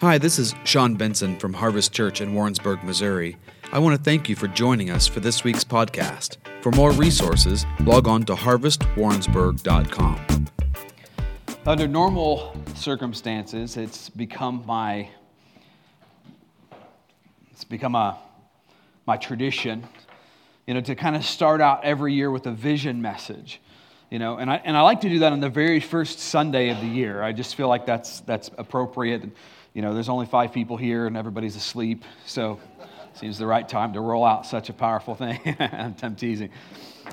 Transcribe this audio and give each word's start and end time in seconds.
Hi, 0.00 0.16
this 0.16 0.38
is 0.38 0.54
Sean 0.62 0.94
Benson 0.94 1.36
from 1.40 1.54
Harvest 1.54 1.92
Church 1.92 2.20
in 2.20 2.32
Warrensburg, 2.32 2.84
Missouri. 2.84 3.36
I 3.72 3.80
want 3.80 3.96
to 3.96 4.02
thank 4.02 4.28
you 4.28 4.36
for 4.36 4.46
joining 4.46 4.90
us 4.90 5.08
for 5.08 5.18
this 5.18 5.42
week's 5.42 5.64
podcast. 5.64 6.36
For 6.62 6.70
more 6.70 6.92
resources, 6.92 7.66
log 7.80 8.06
on 8.06 8.22
to 8.26 8.36
harvestwarrensburg.com. 8.36 10.46
Under 11.66 11.88
normal 11.88 12.56
circumstances, 12.76 13.76
it's 13.76 14.08
become 14.08 14.62
my 14.64 15.08
it's 17.50 17.64
become 17.64 17.96
a 17.96 18.16
my 19.04 19.16
tradition, 19.16 19.82
you 20.68 20.74
know, 20.74 20.80
to 20.80 20.94
kind 20.94 21.16
of 21.16 21.24
start 21.24 21.60
out 21.60 21.82
every 21.82 22.14
year 22.14 22.30
with 22.30 22.46
a 22.46 22.52
vision 22.52 23.02
message. 23.02 23.60
You 24.10 24.20
know, 24.20 24.36
and 24.36 24.48
I, 24.48 24.62
and 24.64 24.76
I 24.76 24.82
like 24.82 25.00
to 25.00 25.08
do 25.08 25.18
that 25.18 25.32
on 25.32 25.40
the 25.40 25.50
very 25.50 25.80
first 25.80 26.20
Sunday 26.20 26.70
of 26.70 26.80
the 26.80 26.86
year. 26.86 27.20
I 27.20 27.32
just 27.32 27.56
feel 27.56 27.68
like 27.68 27.84
that's, 27.84 28.20
that's 28.20 28.48
appropriate. 28.56 29.28
You 29.78 29.82
know, 29.82 29.94
there's 29.94 30.08
only 30.08 30.26
five 30.26 30.52
people 30.52 30.76
here 30.76 31.06
and 31.06 31.16
everybody's 31.16 31.54
asleep. 31.54 32.02
So 32.26 32.58
seems 33.14 33.38
the 33.38 33.46
right 33.46 33.68
time 33.68 33.92
to 33.92 34.00
roll 34.00 34.24
out 34.24 34.44
such 34.44 34.70
a 34.70 34.72
powerful 34.72 35.14
thing. 35.14 35.38
I'm 36.02 36.16
teasing. 36.16 36.50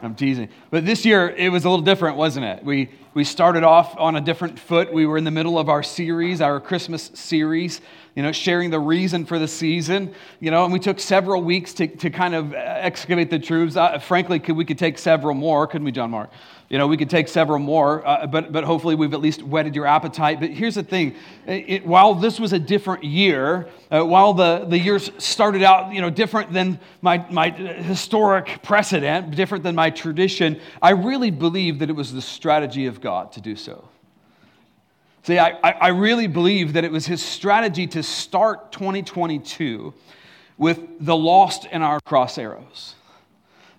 I'm 0.01 0.15
teasing. 0.15 0.49
But 0.71 0.83
this 0.83 1.05
year, 1.05 1.29
it 1.29 1.49
was 1.49 1.65
a 1.65 1.69
little 1.69 1.85
different, 1.85 2.17
wasn't 2.17 2.47
it? 2.47 2.65
We, 2.65 2.89
we 3.13 3.23
started 3.23 3.63
off 3.63 3.95
on 3.99 4.15
a 4.15 4.21
different 4.21 4.57
foot. 4.57 4.91
We 4.91 5.05
were 5.05 5.15
in 5.15 5.25
the 5.25 5.29
middle 5.29 5.59
of 5.59 5.69
our 5.69 5.83
series, 5.83 6.41
our 6.41 6.59
Christmas 6.59 7.11
series, 7.13 7.81
you 8.15 8.23
know, 8.23 8.31
sharing 8.31 8.69
the 8.69 8.79
reason 8.79 9.25
for 9.25 9.37
the 9.37 9.47
season, 9.47 10.13
you 10.39 10.49
know, 10.49 10.63
and 10.63 10.71
we 10.71 10.79
took 10.79 11.01
several 11.01 11.43
weeks 11.43 11.73
to, 11.73 11.87
to 11.87 12.09
kind 12.09 12.33
of 12.33 12.53
excavate 12.53 13.29
the 13.29 13.39
truths. 13.39 13.75
Uh, 13.75 13.99
frankly, 13.99 14.39
could, 14.39 14.55
we 14.55 14.63
could 14.63 14.77
take 14.77 14.97
several 14.97 15.35
more, 15.35 15.67
couldn't 15.67 15.83
we, 15.83 15.91
John 15.91 16.11
Mark? 16.11 16.31
You 16.69 16.77
know, 16.77 16.87
we 16.87 16.95
could 16.95 17.09
take 17.09 17.27
several 17.27 17.59
more, 17.59 18.07
uh, 18.07 18.25
but, 18.25 18.51
but 18.53 18.63
hopefully 18.63 18.95
we've 18.95 19.13
at 19.13 19.19
least 19.19 19.43
whetted 19.43 19.75
your 19.75 19.85
appetite. 19.85 20.39
But 20.39 20.49
here's 20.49 20.75
the 20.75 20.83
thing 20.83 21.15
it, 21.45 21.85
while 21.85 22.15
this 22.15 22.39
was 22.39 22.53
a 22.53 22.59
different 22.59 23.03
year, 23.03 23.67
uh, 23.91 24.03
while 24.03 24.33
the, 24.33 24.65
the 24.65 24.79
years 24.79 25.11
started 25.17 25.61
out, 25.61 25.93
you 25.93 25.99
know, 25.99 26.09
different 26.09 26.53
than 26.53 26.79
my, 27.01 27.23
my 27.29 27.49
historic 27.49 28.63
precedent, 28.63 29.35
different 29.35 29.63
than 29.63 29.75
my 29.75 29.89
tradition, 29.89 30.59
I 30.81 30.91
really 30.91 31.31
believe 31.31 31.79
that 31.79 31.89
it 31.89 31.95
was 31.95 32.13
the 32.13 32.21
strategy 32.21 32.87
of 32.87 33.01
God 33.01 33.33
to 33.33 33.41
do 33.41 33.55
so. 33.55 33.89
See, 35.25 35.39
I, 35.39 35.57
I 35.63 35.87
really 35.87 36.27
believe 36.27 36.73
that 36.73 36.83
it 36.83 36.91
was 36.91 37.07
his 37.07 37.19
strategy 37.19 37.87
to 37.87 38.03
start 38.03 38.71
2022 38.71 39.91
with 40.55 40.79
the 40.99 41.15
lost 41.15 41.65
in 41.65 41.81
our 41.81 41.99
cross 42.05 42.37
arrows. 42.37 42.93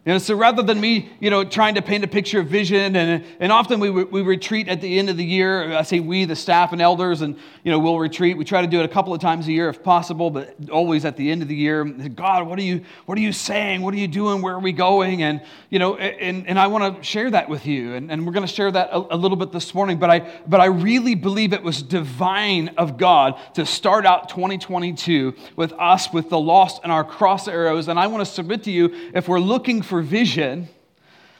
You 0.06 0.12
know, 0.12 0.18
so 0.18 0.36
rather 0.36 0.62
than 0.62 0.80
me, 0.80 1.10
you 1.18 1.30
know, 1.30 1.42
trying 1.42 1.74
to 1.74 1.82
paint 1.82 2.04
a 2.04 2.06
picture 2.06 2.38
of 2.38 2.46
vision, 2.46 2.94
and, 2.94 3.24
and 3.40 3.50
often 3.50 3.80
we, 3.80 3.90
we 3.90 4.22
retreat 4.22 4.68
at 4.68 4.80
the 4.80 5.00
end 5.00 5.10
of 5.10 5.16
the 5.16 5.24
year. 5.24 5.76
I 5.76 5.82
say 5.82 5.98
we, 5.98 6.24
the 6.26 6.36
staff 6.36 6.72
and 6.72 6.80
elders, 6.80 7.22
and, 7.22 7.36
you 7.64 7.72
know, 7.72 7.80
we'll 7.80 7.98
retreat. 7.98 8.38
We 8.38 8.44
try 8.44 8.62
to 8.62 8.68
do 8.68 8.78
it 8.78 8.84
a 8.84 8.88
couple 8.88 9.12
of 9.12 9.20
times 9.20 9.48
a 9.48 9.52
year 9.52 9.68
if 9.68 9.82
possible, 9.82 10.30
but 10.30 10.54
always 10.70 11.04
at 11.04 11.16
the 11.16 11.28
end 11.28 11.42
of 11.42 11.48
the 11.48 11.56
year. 11.56 11.82
God, 11.82 12.46
what 12.46 12.56
are 12.56 12.62
you, 12.62 12.84
what 13.06 13.18
are 13.18 13.20
you 13.20 13.32
saying? 13.32 13.82
What 13.82 13.94
are 13.94 13.96
you 13.96 14.06
doing? 14.06 14.42
Where 14.42 14.54
are 14.54 14.60
we 14.60 14.70
going? 14.70 15.24
And, 15.24 15.40
you 15.70 15.80
know, 15.80 15.96
and, 15.96 16.46
and 16.46 16.56
I 16.56 16.68
want 16.68 16.98
to 16.98 17.02
share 17.02 17.28
that 17.32 17.48
with 17.48 17.66
you. 17.66 17.94
And, 17.94 18.08
and 18.08 18.24
we're 18.24 18.32
going 18.32 18.46
to 18.46 18.54
share 18.54 18.70
that 18.70 18.90
a, 18.92 19.16
a 19.16 19.16
little 19.16 19.36
bit 19.36 19.50
this 19.50 19.74
morning, 19.74 19.98
but 19.98 20.08
I, 20.08 20.40
but 20.46 20.60
I 20.60 20.66
really 20.66 21.16
believe 21.16 21.52
it 21.52 21.64
was 21.64 21.82
divine 21.82 22.68
of 22.78 22.96
God 22.96 23.40
to 23.54 23.66
start 23.66 24.06
out 24.06 24.28
2022 24.28 25.34
with 25.56 25.72
us, 25.72 26.12
with 26.12 26.30
the 26.30 26.38
lost 26.38 26.82
and 26.84 26.92
our 26.92 27.02
cross 27.02 27.48
arrows. 27.48 27.88
And 27.88 27.98
I 27.98 28.06
want 28.06 28.24
to 28.24 28.32
submit 28.32 28.62
to 28.64 28.70
you, 28.70 29.10
if 29.12 29.26
we're 29.26 29.40
looking 29.40 29.82
for 29.82 29.95
for 29.96 30.02
vision, 30.02 30.68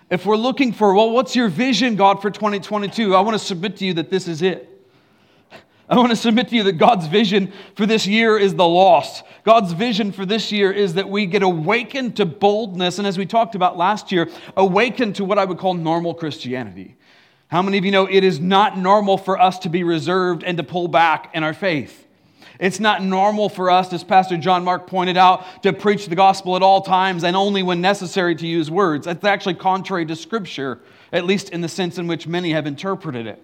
if 0.09 0.25
we're 0.25 0.37
looking 0.37 0.73
for, 0.73 0.95
well, 0.95 1.11
what's 1.11 1.37
your 1.37 1.49
vision, 1.49 1.95
God, 1.95 2.23
for 2.23 2.31
2022? 2.31 3.15
I 3.15 3.21
want 3.21 3.35
to 3.35 3.39
submit 3.39 3.77
to 3.77 3.85
you 3.85 3.93
that 3.95 4.09
this 4.09 4.29
is 4.29 4.41
it. 4.41 4.71
I 5.91 5.97
want 5.97 6.09
to 6.09 6.17
submit 6.17 6.49
to 6.49 6.57
you 6.57 6.63
that 6.63 6.79
God's 6.79 7.07
vision 7.07 7.53
for 7.75 7.85
this 7.85 8.07
year 8.07 8.39
is 8.39 8.55
the 8.55 8.67
lost. 8.67 9.25
God's 9.45 9.73
vision 9.73 10.11
for 10.11 10.25
this 10.25 10.51
year 10.51 10.73
is 10.73 10.95
that 10.95 11.07
we 11.07 11.27
get 11.27 11.43
awakened 11.43 12.17
to 12.17 12.25
boldness, 12.25 12.97
and 12.97 13.07
as 13.07 13.19
we 13.19 13.27
talked 13.27 13.55
about 13.55 13.77
last 13.77 14.11
year, 14.11 14.31
awakened 14.57 15.17
to 15.17 15.25
what 15.27 15.39
I 15.39 15.45
would 15.45 15.59
call 15.59 15.75
normal 15.75 16.15
Christianity. 16.15 16.97
How 17.49 17.61
many 17.61 17.77
of 17.77 17.85
you 17.85 17.91
know 17.91 18.07
it 18.07 18.25
is 18.25 18.41
not 18.41 18.79
normal 18.79 19.19
for 19.19 19.39
us 19.39 19.59
to 19.61 19.69
be 19.69 19.85
reserved 19.85 20.43
and 20.45 20.57
to 20.57 20.65
pull 20.65 20.89
back 20.89 21.31
in 21.35 21.45
our 21.45 21.53
faith? 21.53 22.06
It's 22.59 22.81
not 22.81 23.03
normal 23.03 23.49
for 23.49 23.71
us, 23.71 23.93
as 23.93 24.03
Pastor 24.03 24.37
John 24.37 24.65
Mark 24.65 24.87
pointed 24.87 25.17
out, 25.17 25.63
to 25.63 25.73
preach 25.73 26.07
the 26.07 26.17
gospel 26.17 26.57
at 26.57 26.63
all 26.63 26.81
times 26.81 27.25
and 27.25 27.37
only 27.37 27.63
when 27.63 27.81
necessary 27.81 28.35
to 28.37 28.47
use 28.47 28.71
words. 28.71 29.07
That's 29.07 29.25
actually 29.25 29.55
contrary 29.55 30.07
to 30.07 30.17
Scripture, 30.17 30.81
at 31.13 31.25
least 31.25 31.51
in 31.51 31.61
the 31.61 31.69
sense 31.69 31.99
in 31.99 32.07
which 32.07 32.27
many 32.27 32.53
have 32.53 32.67
interpreted 32.67 33.27
it. 33.27 33.43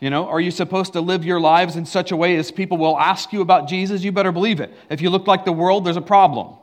You 0.00 0.10
know, 0.10 0.26
are 0.26 0.40
you 0.40 0.50
supposed 0.50 0.92
to 0.94 1.00
live 1.00 1.24
your 1.24 1.40
lives 1.40 1.76
in 1.76 1.86
such 1.86 2.12
a 2.12 2.16
way 2.16 2.36
as 2.36 2.50
people 2.50 2.78
will 2.78 2.98
ask 2.98 3.32
you 3.32 3.40
about 3.40 3.68
Jesus? 3.68 4.02
You 4.02 4.12
better 4.12 4.32
believe 4.32 4.60
it. 4.60 4.72
If 4.90 5.00
you 5.00 5.10
look 5.10 5.26
like 5.26 5.44
the 5.44 5.52
world, 5.52 5.84
there's 5.84 5.96
a 5.96 6.02
problem. 6.02 6.56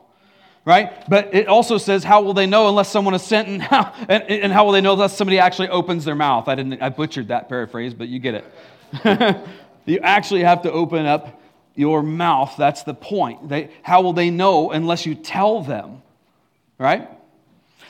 Right? 0.64 0.92
But 1.08 1.34
it 1.34 1.48
also 1.48 1.76
says, 1.76 2.04
how 2.04 2.22
will 2.22 2.34
they 2.34 2.46
know 2.46 2.68
unless 2.68 2.88
someone 2.88 3.14
is 3.14 3.22
sent? 3.22 3.48
And 3.48 3.62
how, 3.62 3.92
and, 4.08 4.22
and 4.24 4.52
how 4.52 4.64
will 4.64 4.72
they 4.72 4.80
know 4.80 4.92
unless 4.92 5.16
somebody 5.16 5.38
actually 5.38 5.70
opens 5.70 6.04
their 6.04 6.14
mouth? 6.14 6.46
I, 6.46 6.54
didn't, 6.54 6.80
I 6.80 6.88
butchered 6.88 7.28
that 7.28 7.48
paraphrase, 7.48 7.94
but 7.94 8.08
you 8.08 8.20
get 8.20 8.34
it. 8.34 9.36
you 9.86 9.98
actually 10.00 10.44
have 10.44 10.62
to 10.62 10.70
open 10.70 11.06
up 11.06 11.41
your 11.74 12.02
mouth. 12.02 12.54
That's 12.58 12.82
the 12.82 12.94
point. 12.94 13.48
They, 13.48 13.70
how 13.82 14.02
will 14.02 14.12
they 14.12 14.30
know 14.30 14.70
unless 14.70 15.06
you 15.06 15.14
tell 15.14 15.62
them? 15.62 16.02
Right? 16.78 17.08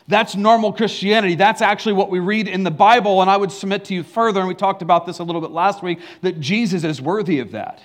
That's 0.09 0.35
normal 0.35 0.73
Christianity. 0.73 1.35
That's 1.37 1.63
actually 1.63 1.95
what 1.95 2.11
we 2.11 2.19
read 2.19 2.49
in 2.49 2.65
the 2.65 2.71
Bible. 2.71 3.21
And 3.21 3.31
I 3.31 3.37
would 3.37 3.53
submit 3.53 3.85
to 3.87 3.95
you 3.95 4.03
further, 4.03 4.41
and 4.41 4.49
we 4.49 4.55
talked 4.55 4.83
about 4.83 5.07
this 5.07 5.19
a 5.19 5.25
little 5.25 5.41
bit 5.41 5.51
last 5.51 5.83
week, 5.83 6.01
that 6.23 6.41
Jesus 6.41 6.85
is 6.85 7.01
worthy 7.01 7.39
of 7.39 7.53
that. 7.53 7.81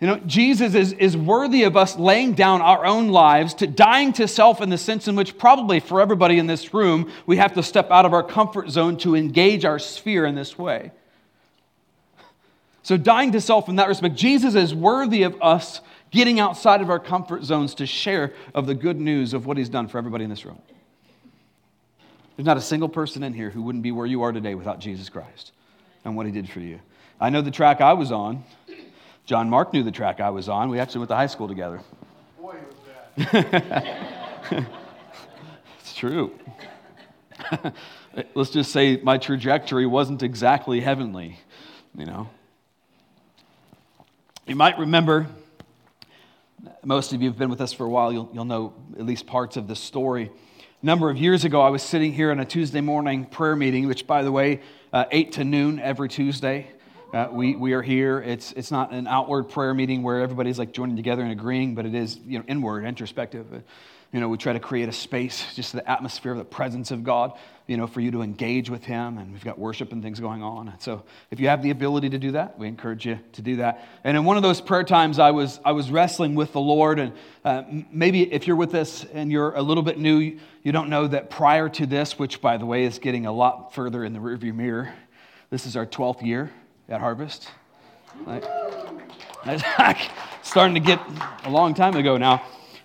You 0.00 0.08
know, 0.08 0.16
Jesus 0.26 0.74
is, 0.74 0.92
is 0.94 1.16
worthy 1.16 1.62
of 1.62 1.76
us 1.76 1.96
laying 1.96 2.32
down 2.32 2.60
our 2.60 2.84
own 2.84 3.10
lives, 3.10 3.54
to 3.54 3.68
dying 3.68 4.12
to 4.14 4.26
self 4.26 4.60
in 4.60 4.68
the 4.68 4.78
sense 4.78 5.06
in 5.06 5.14
which 5.14 5.38
probably 5.38 5.78
for 5.78 6.00
everybody 6.00 6.38
in 6.38 6.48
this 6.48 6.74
room, 6.74 7.08
we 7.24 7.36
have 7.36 7.52
to 7.52 7.62
step 7.62 7.88
out 7.92 8.04
of 8.04 8.12
our 8.12 8.24
comfort 8.24 8.68
zone 8.68 8.96
to 8.98 9.14
engage 9.14 9.64
our 9.64 9.78
sphere 9.78 10.26
in 10.26 10.34
this 10.34 10.58
way. 10.58 10.90
So, 12.82 12.96
dying 12.96 13.32
to 13.32 13.40
self 13.40 13.68
in 13.68 13.76
that 13.76 13.88
respect, 13.88 14.16
Jesus 14.16 14.54
is 14.54 14.74
worthy 14.74 15.22
of 15.22 15.40
us 15.40 15.80
getting 16.10 16.40
outside 16.40 16.80
of 16.80 16.90
our 16.90 16.98
comfort 16.98 17.44
zones 17.44 17.74
to 17.76 17.86
share 17.86 18.32
of 18.54 18.66
the 18.66 18.74
good 18.74 19.00
news 19.00 19.34
of 19.34 19.46
what 19.46 19.56
he's 19.56 19.68
done 19.68 19.88
for 19.88 19.98
everybody 19.98 20.24
in 20.24 20.30
this 20.30 20.44
room. 20.44 20.60
There's 22.36 22.46
not 22.46 22.56
a 22.56 22.62
single 22.62 22.88
person 22.88 23.22
in 23.22 23.34
here 23.34 23.50
who 23.50 23.62
wouldn't 23.62 23.82
be 23.82 23.92
where 23.92 24.06
you 24.06 24.22
are 24.22 24.32
today 24.32 24.54
without 24.54 24.80
Jesus 24.80 25.08
Christ 25.08 25.52
and 26.04 26.16
what 26.16 26.26
he 26.26 26.32
did 26.32 26.48
for 26.48 26.60
you. 26.60 26.80
I 27.20 27.30
know 27.30 27.40
the 27.40 27.50
track 27.50 27.80
I 27.80 27.92
was 27.92 28.10
on. 28.10 28.44
John 29.26 29.48
Mark 29.48 29.72
knew 29.72 29.82
the 29.82 29.92
track 29.92 30.20
I 30.20 30.30
was 30.30 30.48
on. 30.48 30.68
We 30.68 30.80
actually 30.80 31.00
went 31.00 31.10
to 31.10 31.16
high 31.16 31.26
school 31.26 31.46
together. 31.46 31.80
Boy, 32.40 32.56
was 33.16 33.26
that. 33.32 34.16
it's 35.80 35.94
true. 35.94 36.32
Let's 38.34 38.50
just 38.50 38.72
say 38.72 38.96
my 39.02 39.18
trajectory 39.18 39.86
wasn't 39.86 40.22
exactly 40.22 40.80
heavenly, 40.80 41.38
you 41.96 42.06
know. 42.06 42.28
You 44.44 44.56
might 44.56 44.76
remember, 44.76 45.28
most 46.84 47.12
of 47.12 47.22
you 47.22 47.28
have 47.28 47.38
been 47.38 47.48
with 47.48 47.60
us 47.60 47.72
for 47.72 47.84
a 47.84 47.88
while, 47.88 48.12
you'll, 48.12 48.28
you'll 48.34 48.44
know 48.44 48.74
at 48.98 49.06
least 49.06 49.24
parts 49.24 49.56
of 49.56 49.68
this 49.68 49.78
story. 49.78 50.32
A 50.82 50.86
number 50.86 51.08
of 51.08 51.16
years 51.16 51.44
ago, 51.44 51.60
I 51.60 51.70
was 51.70 51.80
sitting 51.80 52.12
here 52.12 52.32
in 52.32 52.40
a 52.40 52.44
Tuesday 52.44 52.80
morning 52.80 53.24
prayer 53.24 53.54
meeting, 53.54 53.86
which, 53.86 54.04
by 54.04 54.24
the 54.24 54.32
way, 54.32 54.60
uh, 54.92 55.04
8 55.12 55.30
to 55.32 55.44
noon 55.44 55.78
every 55.78 56.08
Tuesday. 56.08 56.66
Uh, 57.12 57.28
we, 57.30 57.54
we 57.54 57.72
are 57.72 57.82
here. 57.82 58.20
It's, 58.20 58.50
it's 58.52 58.72
not 58.72 58.90
an 58.90 59.06
outward 59.06 59.44
prayer 59.44 59.74
meeting 59.74 60.02
where 60.02 60.20
everybody's 60.20 60.58
like 60.58 60.72
joining 60.72 60.96
together 60.96 61.22
and 61.22 61.30
agreeing, 61.30 61.76
but 61.76 61.86
it 61.86 61.94
is 61.94 62.18
you 62.26 62.40
know, 62.40 62.44
inward, 62.48 62.84
introspective. 62.84 63.62
You 64.12 64.20
know, 64.20 64.28
we 64.28 64.36
try 64.36 64.52
to 64.52 64.60
create 64.60 64.90
a 64.90 64.92
space, 64.92 65.54
just 65.54 65.72
the 65.72 65.90
atmosphere 65.90 66.32
of 66.32 66.38
the 66.38 66.44
presence 66.44 66.90
of 66.90 67.02
God, 67.02 67.32
you 67.66 67.78
know, 67.78 67.86
for 67.86 68.00
you 68.00 68.10
to 68.10 68.20
engage 68.20 68.68
with 68.68 68.84
Him. 68.84 69.16
And 69.16 69.32
we've 69.32 69.42
got 69.42 69.58
worship 69.58 69.90
and 69.90 70.02
things 70.02 70.20
going 70.20 70.42
on. 70.42 70.68
And 70.68 70.82
so 70.82 71.04
if 71.30 71.40
you 71.40 71.48
have 71.48 71.62
the 71.62 71.70
ability 71.70 72.10
to 72.10 72.18
do 72.18 72.32
that, 72.32 72.58
we 72.58 72.68
encourage 72.68 73.06
you 73.06 73.18
to 73.32 73.42
do 73.42 73.56
that. 73.56 73.88
And 74.04 74.14
in 74.14 74.24
one 74.24 74.36
of 74.36 74.42
those 74.42 74.60
prayer 74.60 74.84
times, 74.84 75.18
I 75.18 75.30
was, 75.30 75.60
I 75.64 75.72
was 75.72 75.90
wrestling 75.90 76.34
with 76.34 76.52
the 76.52 76.60
Lord. 76.60 76.98
And 76.98 77.14
uh, 77.42 77.62
maybe 77.90 78.30
if 78.30 78.46
you're 78.46 78.56
with 78.56 78.74
us 78.74 79.06
and 79.14 79.32
you're 79.32 79.54
a 79.54 79.62
little 79.62 79.82
bit 79.82 79.98
new, 79.98 80.38
you 80.62 80.72
don't 80.72 80.90
know 80.90 81.06
that 81.06 81.30
prior 81.30 81.70
to 81.70 81.86
this, 81.86 82.18
which, 82.18 82.42
by 82.42 82.58
the 82.58 82.66
way, 82.66 82.84
is 82.84 82.98
getting 82.98 83.24
a 83.24 83.32
lot 83.32 83.74
further 83.74 84.04
in 84.04 84.12
the 84.12 84.18
rearview 84.18 84.54
mirror, 84.54 84.92
this 85.48 85.64
is 85.64 85.74
our 85.74 85.86
12th 85.86 86.22
year 86.22 86.52
at 86.86 87.00
Harvest. 87.00 87.48
Like, 88.26 88.44
starting 90.42 90.74
to 90.74 90.80
get 90.80 91.00
a 91.44 91.50
long 91.50 91.72
time 91.72 91.96
ago 91.96 92.18
now. 92.18 92.42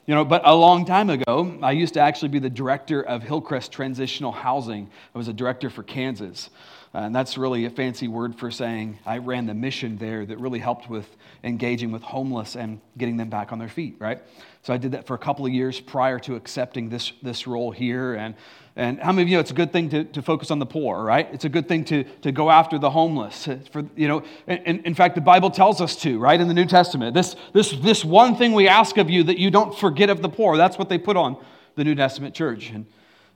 You 0.08 0.16
know, 0.16 0.24
but 0.24 0.44
a 0.46 0.56
long 0.56 0.86
time 0.86 1.10
ago, 1.10 1.60
I 1.62 1.74
used 1.74 1.96
to 1.96 2.00
actually 2.00 2.30
be 2.30 2.40
the 2.40 2.50
director 2.50 3.04
of 3.04 3.24
Hillcrest 3.24 3.74
Transitional 3.74 4.32
Housing. 4.32 4.90
I 5.14 5.18
was 5.18 5.28
a 5.28 5.34
director 5.34 5.70
for 5.70 5.84
Kansas. 5.84 6.50
Uh, 6.96 7.00
and 7.00 7.14
that's 7.14 7.38
really 7.38 7.66
a 7.66 7.70
fancy 7.70 8.08
word 8.08 8.34
for 8.34 8.50
saying 8.50 9.00
I 9.06 9.18
ran 9.18 9.48
the 9.48 9.54
mission 9.54 9.98
there 9.98 10.26
that 10.26 10.38
really 10.40 10.60
helped 10.60 10.90
with 10.90 11.14
engaging 11.44 11.92
with 11.92 12.04
homeless 12.04 12.56
and 12.56 12.80
getting 12.98 13.18
them 13.18 13.30
back 13.30 13.52
on 13.52 13.60
their 13.60 13.68
feet, 13.68 13.98
right? 14.00 14.22
So 14.68 14.74
I 14.74 14.78
did 14.78 14.92
that 14.92 15.08
for 15.08 15.14
a 15.14 15.18
couple 15.18 15.46
of 15.46 15.54
years 15.54 15.80
prior 15.80 16.20
to 16.20 16.36
accepting 16.36 16.90
this, 16.90 17.14
this 17.24 17.48
role 17.48 17.72
here. 17.72 18.16
And, 18.16 18.36
and 18.76 19.00
how 19.00 19.14
many 19.14 19.22
of 19.22 19.30
you 19.30 19.38
know 19.38 19.40
it's 19.40 19.52
a 19.52 19.54
good 19.54 19.72
thing 19.72 19.88
to, 19.92 20.04
to 20.04 20.22
focus 20.22 20.52
on 20.52 20.60
the 20.60 20.66
poor, 20.66 21.02
right? 21.06 21.26
It's 21.32 21.46
a 21.46 21.50
good 21.50 21.70
thing 21.70 21.86
to, 21.86 22.04
to 22.04 22.34
go 22.34 22.52
after 22.52 22.78
the 22.78 22.90
homeless. 22.90 23.48
For, 23.72 23.86
you 23.96 24.10
know, 24.10 24.24
in, 24.46 24.84
in 24.84 24.94
fact, 24.94 25.16
the 25.16 25.22
Bible 25.22 25.52
tells 25.52 25.80
us 25.80 25.96
to, 26.02 26.20
right, 26.20 26.38
in 26.38 26.50
the 26.50 26.54
New 26.54 26.66
Testament. 26.66 27.14
This, 27.14 27.38
this, 27.54 27.72
this 27.72 28.04
one 28.04 28.36
thing 28.36 28.52
we 28.52 28.68
ask 28.68 28.98
of 28.98 29.10
you 29.10 29.24
that 29.24 29.40
you 29.40 29.52
don't 29.52 29.74
forget 29.74 30.10
of 30.10 30.22
the 30.22 30.28
poor. 30.28 30.58
That's 30.58 30.78
what 30.78 30.90
they 30.90 30.98
put 30.98 31.16
on 31.16 31.38
the 31.76 31.86
New 31.86 31.96
Testament 31.96 32.36
church. 32.36 32.70
And 32.72 32.88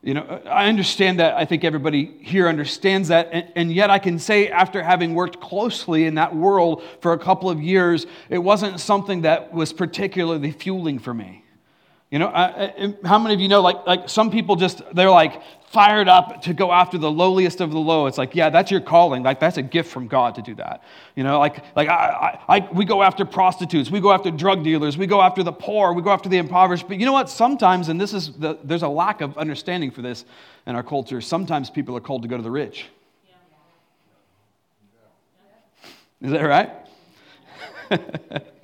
you 0.03 0.15
know, 0.15 0.21
uh, 0.21 0.49
I 0.49 0.67
understand 0.67 1.19
that. 1.19 1.35
I 1.35 1.45
think 1.45 1.63
everybody 1.63 2.17
here 2.21 2.47
understands 2.47 3.09
that. 3.09 3.29
And, 3.31 3.51
and, 3.55 3.71
yet, 3.71 3.89
I 3.89 3.99
can 3.99 4.17
say, 4.17 4.49
after 4.49 4.81
having 4.81 5.13
worked 5.13 5.39
closely 5.39 6.05
in 6.05 6.15
that 6.15 6.35
world 6.35 6.83
for 7.01 7.13
a 7.13 7.19
couple 7.19 7.49
of 7.49 7.61
years, 7.61 8.07
it 8.29 8.39
wasn't 8.39 8.79
something 8.79 9.21
that 9.21 9.53
was 9.53 9.71
particularly 9.73 10.51
fueling 10.51 10.97
for 10.97 11.13
me. 11.13 11.40
You 12.11 12.19
know, 12.19 12.27
I, 12.27 12.65
I, 12.65 12.95
how 13.05 13.17
many 13.17 13.33
of 13.33 13.39
you 13.39 13.47
know, 13.47 13.61
like, 13.61 13.87
like 13.87 14.09
some 14.09 14.29
people 14.31 14.57
just, 14.57 14.81
they're 14.93 15.09
like 15.09 15.41
fired 15.69 16.09
up 16.09 16.41
to 16.41 16.53
go 16.53 16.69
after 16.73 16.97
the 16.97 17.09
lowliest 17.09 17.61
of 17.61 17.71
the 17.71 17.79
low. 17.79 18.05
It's 18.07 18.17
like, 18.17 18.35
yeah, 18.35 18.49
that's 18.49 18.69
your 18.69 18.81
calling. 18.81 19.23
Like, 19.23 19.39
that's 19.39 19.55
a 19.55 19.61
gift 19.61 19.89
from 19.89 20.09
God 20.09 20.35
to 20.35 20.41
do 20.41 20.53
that. 20.55 20.83
You 21.15 21.23
know, 21.23 21.39
like, 21.39 21.63
like 21.73 21.87
I, 21.87 22.37
I, 22.49 22.69
we 22.73 22.83
go 22.83 23.01
after 23.01 23.23
prostitutes, 23.23 23.89
we 23.89 24.01
go 24.01 24.11
after 24.11 24.29
drug 24.29 24.61
dealers, 24.61 24.97
we 24.97 25.07
go 25.07 25.21
after 25.21 25.41
the 25.41 25.53
poor, 25.53 25.93
we 25.93 26.01
go 26.01 26.11
after 26.11 26.27
the 26.27 26.37
impoverished. 26.37 26.89
But 26.89 26.99
you 26.99 27.05
know 27.05 27.13
what? 27.13 27.29
Sometimes, 27.29 27.87
and 27.87 27.99
this 27.99 28.13
is, 28.13 28.33
the, 28.33 28.57
there's 28.61 28.83
a 28.83 28.89
lack 28.89 29.21
of 29.21 29.37
understanding 29.37 29.89
for 29.89 30.01
this 30.01 30.25
in 30.67 30.75
our 30.75 30.83
culture, 30.83 31.21
sometimes 31.21 31.69
people 31.69 31.95
are 31.95 32.01
called 32.01 32.23
to 32.23 32.27
go 32.27 32.35
to 32.35 32.43
the 32.43 32.51
rich. 32.51 32.87
Is 36.21 36.31
that 36.31 36.41
right? 36.41 36.71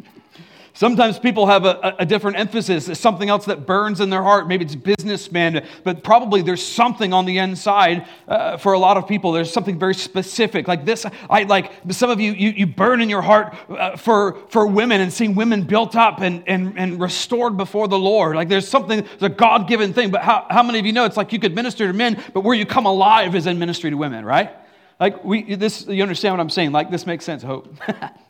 Sometimes 0.77 1.17
people 1.17 1.47
have 1.47 1.65
a, 1.65 1.95
a, 1.97 2.05
different 2.05 2.37
emphasis. 2.37 2.87
It's 2.87 2.99
something 2.99 3.29
else 3.29 3.45
that 3.45 3.65
burns 3.65 3.99
in 3.99 4.11
their 4.11 4.21
heart. 4.21 4.47
Maybe 4.47 4.63
it's 4.63 4.75
businessman, 4.75 5.65
but 5.83 6.03
probably 6.03 6.43
there's 6.43 6.63
something 6.63 7.13
on 7.13 7.25
the 7.25 7.39
inside 7.39 8.05
uh, 8.27 8.57
for 8.57 8.73
a 8.73 8.77
lot 8.77 8.95
of 8.95 9.07
people. 9.07 9.31
There's 9.31 9.51
something 9.51 9.79
very 9.79 9.95
specific. 9.95 10.67
Like 10.67 10.85
this, 10.85 11.03
I 11.31 11.43
like 11.45 11.71
some 11.89 12.11
of 12.11 12.19
you, 12.19 12.31
you, 12.33 12.51
you 12.51 12.67
burn 12.67 13.01
in 13.01 13.09
your 13.09 13.23
heart 13.23 13.55
uh, 13.69 13.97
for, 13.97 14.37
for 14.49 14.67
women 14.67 15.01
and 15.01 15.11
seeing 15.11 15.33
women 15.33 15.63
built 15.63 15.95
up 15.95 16.21
and, 16.21 16.43
and, 16.45 16.77
and 16.77 17.01
restored 17.01 17.57
before 17.57 17.87
the 17.87 17.97
Lord. 17.97 18.35
Like 18.35 18.47
there's 18.47 18.67
something, 18.67 18.99
it's 18.99 19.23
a 19.23 19.29
God 19.29 19.67
given 19.67 19.93
thing. 19.93 20.11
But 20.11 20.21
how, 20.21 20.45
how 20.47 20.61
many 20.61 20.77
of 20.77 20.85
you 20.85 20.93
know 20.93 21.05
it's 21.05 21.17
like 21.17 21.33
you 21.33 21.39
could 21.39 21.55
minister 21.55 21.87
to 21.87 21.93
men, 21.93 22.23
but 22.35 22.41
where 22.41 22.55
you 22.55 22.67
come 22.67 22.85
alive 22.85 23.33
is 23.33 23.47
in 23.47 23.57
ministry 23.57 23.89
to 23.89 23.97
women, 23.97 24.23
right? 24.23 24.51
Like 24.99 25.25
we, 25.25 25.55
this, 25.55 25.87
you 25.87 26.03
understand 26.03 26.35
what 26.35 26.39
I'm 26.39 26.51
saying? 26.51 26.71
Like 26.71 26.91
this 26.91 27.07
makes 27.07 27.25
sense, 27.25 27.41
hope. 27.41 27.75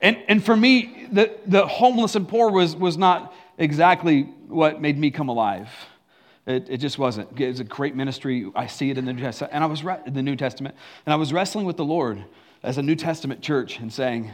And, 0.00 0.16
and 0.28 0.44
for 0.44 0.56
me, 0.56 1.06
the, 1.12 1.36
the 1.46 1.66
homeless 1.66 2.14
and 2.14 2.28
poor 2.28 2.50
was, 2.50 2.74
was 2.74 2.96
not 2.96 3.34
exactly 3.58 4.22
what 4.48 4.80
made 4.80 4.98
me 4.98 5.10
come 5.10 5.28
alive. 5.28 5.68
It, 6.46 6.68
it 6.70 6.76
just 6.78 6.98
wasn't. 6.98 7.38
It 7.38 7.48
was 7.48 7.60
a 7.60 7.64
great 7.64 7.94
ministry. 7.94 8.50
I 8.54 8.66
see 8.66 8.90
it 8.90 8.98
in 8.98 9.04
the 9.04 9.12
New 9.12 9.22
Testament. 9.22 9.52
And 9.52 9.62
I 9.62 9.66
was 9.66 9.84
re- 9.84 10.00
in 10.06 10.14
the 10.14 10.22
New 10.22 10.36
Testament. 10.36 10.74
And 11.04 11.12
I 11.12 11.16
was 11.16 11.32
wrestling 11.32 11.66
with 11.66 11.76
the 11.76 11.84
Lord 11.84 12.24
as 12.62 12.78
a 12.78 12.82
New 12.82 12.96
Testament 12.96 13.42
church 13.42 13.78
and 13.78 13.92
saying, 13.92 14.30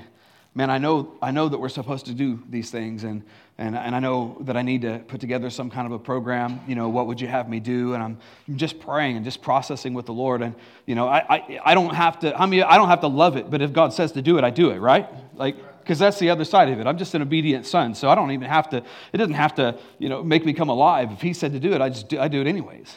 man, 0.57 0.71
I 0.71 0.79
know, 0.79 1.13
I 1.21 1.33
know 1.33 1.51
that 1.51 1.59
we're 1.59 1.69
supposed 1.69 2.07
to 2.07 2.15
do 2.15 2.43
these 2.49 2.71
things, 2.71 3.05
and, 3.05 3.23
and, 3.59 3.77
and 3.77 3.95
I 3.95 4.01
know 4.01 4.39
that 4.41 4.57
I 4.57 4.63
need 4.63 4.83
to 4.83 5.01
put 5.07 5.21
together 5.21 5.51
some 5.51 5.69
kind 5.69 5.87
of 5.87 5.93
a 5.93 5.99
program. 5.99 6.61
You 6.67 6.75
know, 6.75 6.89
what 6.89 7.07
would 7.09 7.21
you 7.21 7.29
have 7.29 7.47
me 7.47 7.61
do? 7.61 7.93
And 7.93 8.03
I'm 8.03 8.19
just 8.57 8.81
praying 8.81 9.17
and 9.17 9.25
just 9.25 9.43
processing 9.43 9.93
with 9.93 10.07
the 10.07 10.15
Lord. 10.15 10.41
And, 10.41 10.55
you 10.87 10.95
know, 10.95 11.09
I, 11.09 11.19
I, 11.29 11.61
I 11.67 11.75
don't 11.75 11.95
have 11.95 12.21
to, 12.21 12.35
I 12.35 12.47
mean, 12.47 12.63
I 12.63 12.79
don't 12.79 12.89
have 12.89 13.03
to 13.03 13.07
love 13.07 13.37
it, 13.37 13.51
but 13.51 13.61
if 13.61 13.75
God 13.75 13.93
says 13.93 14.13
to 14.13 14.23
do 14.23 14.39
it, 14.39 14.45
I 14.45 14.51
do 14.51 14.71
it, 14.71 14.79
right? 14.79 15.07
Like, 15.35 15.57
because 15.81 15.99
that's 15.99 16.19
the 16.19 16.31
other 16.31 16.45
side 16.45 16.71
of 16.71 16.81
it. 16.81 16.87
I'm 16.87 16.97
just 16.97 17.15
an 17.15 17.21
obedient 17.21 17.67
son, 17.67 17.95
so 17.95 18.09
I 18.09 18.15
don't 18.15 18.31
even 18.31 18.49
have 18.49 18.71
to, 18.71 18.79
it 19.13 19.19
doesn't 19.19 19.35
have 19.35 19.55
to, 19.57 19.79
you 19.99 20.09
know, 20.09 20.25
make 20.25 20.47
me 20.47 20.55
come 20.55 20.71
alive. 20.71 21.13
If 21.13 21.21
he 21.21 21.35
said 21.35 21.53
to 21.53 21.61
do 21.61 21.75
it, 21.75 21.83
I 21.83 21.91
just 21.91 22.09
do, 22.09 22.19
I 22.19 22.29
do 22.29 22.41
it 22.41 22.47
anyways. 22.47 22.95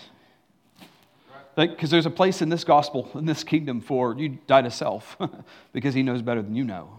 Because 1.56 1.82
like, 1.82 1.90
there's 1.90 2.06
a 2.06 2.10
place 2.10 2.42
in 2.42 2.48
this 2.48 2.64
gospel, 2.64 3.12
in 3.16 3.26
this 3.26 3.44
kingdom 3.44 3.82
for 3.82 4.16
you 4.16 4.40
die 4.48 4.62
to 4.62 4.72
self 4.72 5.18
because 5.74 5.94
he 5.94 6.04
knows 6.04 6.22
better 6.22 6.42
than 6.42 6.56
you 6.56 6.64
know. 6.64 6.99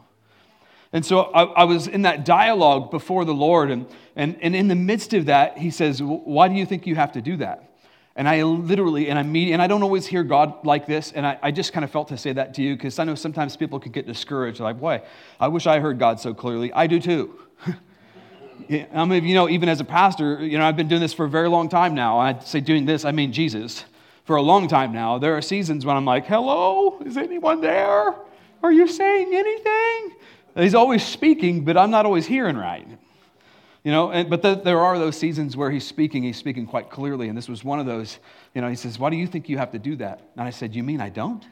And 0.93 1.07
so 1.07 1.21
I, 1.21 1.45
I, 1.45 1.65
was 1.65 1.87
in 1.87 2.03
that 2.03 2.25
dialogue 2.25 2.91
before 2.91 3.25
the 3.25 3.35
Lord, 3.35 3.71
and, 3.71 3.87
and, 4.17 4.37
and 4.43 4.57
in 4.57 4.67
the 4.67 4.75
midst 4.75 5.15
of 5.15 5.27
that, 5.27 5.57
he 5.57 5.71
says, 5.71 6.03
Why 6.03 6.49
do 6.49 6.55
you 6.55 6.67
think 6.67 6.87
you 6.87 6.97
have 6.97 7.13
to 7.13 7.23
do 7.23 7.37
that? 7.37 7.71
And 8.17 8.29
I 8.29 8.43
literally, 8.43 9.09
and 9.09 9.19
I 9.19 9.23
mean, 9.23 9.53
and 9.53 9.63
I 9.63 9.69
don't 9.69 9.85
always 9.85 10.05
hear 10.05 10.25
God 10.25 10.67
like 10.67 10.87
this, 10.87 11.13
and 11.13 11.25
I, 11.25 11.39
I 11.43 11.53
just 11.53 11.73
kind 11.73 11.85
of 11.85 11.93
felt 11.93 12.09
to 12.09 12.19
say 12.19 12.33
that 12.33 12.55
to 12.55 12.63
you 12.63 12.75
because 12.75 12.99
I 12.99 13.05
know 13.05 13.15
sometimes 13.15 13.57
people 13.57 13.79
could 13.79 13.93
get 13.93 14.07
discouraged. 14.07 14.59
Like, 14.59 14.81
boy, 14.81 15.03
I 15.39 15.47
wish 15.47 15.67
I 15.69 15.79
heard 15.79 16.01
God 16.01 16.19
so 16.19 16.35
clearly. 16.35 16.73
I 16.73 16.89
do 16.89 17.01
too. 17.01 17.39
How 18.93 19.05
many 19.05 19.19
of 19.19 19.25
you 19.25 19.35
know, 19.35 19.49
even 19.49 19.69
as 19.69 19.81
a 19.81 19.85
pastor, 19.85 20.45
you 20.45 20.59
know, 20.59 20.65
I've 20.65 20.77
been 20.77 20.89
doing 20.89 21.01
this 21.01 21.15
for 21.15 21.25
a 21.25 21.31
very 21.31 21.49
long 21.49 21.69
time 21.69 21.95
now. 21.95 22.19
I 22.19 22.39
say 22.41 22.61
doing 22.61 22.85
this, 22.85 23.05
I 23.05 23.13
mean 23.13 23.33
Jesus. 23.33 23.85
For 24.25 24.37
a 24.37 24.43
long 24.43 24.69
time 24.69 24.93
now, 24.93 25.19
there 25.19 25.37
are 25.37 25.43
seasons 25.43 25.87
when 25.87 25.97
I'm 25.97 26.05
like, 26.05 26.27
hello, 26.27 27.01
is 27.01 27.17
anyone 27.17 27.61
there? 27.61 28.15
Are 28.63 28.73
you 28.73 28.87
saying 28.87 29.35
anything? 29.35 30.17
He's 30.57 30.75
always 30.75 31.05
speaking, 31.05 31.65
but 31.65 31.77
I'm 31.77 31.91
not 31.91 32.07
always 32.07 32.27
hearing 32.27 32.57
right. 32.57 32.87
You 33.83 33.93
know, 33.93 34.11
and, 34.11 34.29
but 34.29 34.43
the, 34.43 34.57
there 34.57 34.81
are 34.81 34.99
those 34.99 35.17
seasons 35.17 35.57
where 35.57 35.71
he's 35.71 35.87
speaking, 35.87 36.23
he's 36.23 36.37
speaking 36.37 36.67
quite 36.67 36.91
clearly. 36.91 37.29
And 37.29 37.39
this 37.39 37.49
was 37.49 37.65
one 37.65 37.81
of 37.81 37.87
those, 37.87 38.19
you 38.55 38.61
know, 38.61 38.69
he 38.69 38.77
says, 38.77 38.99
Why 38.99 39.09
do 39.09 39.17
you 39.17 39.27
think 39.27 39.49
you 39.49 39.57
have 39.57 39.73
to 39.73 39.79
do 39.79 39.97
that? 39.97 40.21
And 40.37 40.47
I 40.47 40.51
said, 40.51 40.75
You 40.75 40.83
mean 40.83 41.01
I 41.01 41.09
don't? 41.09 41.45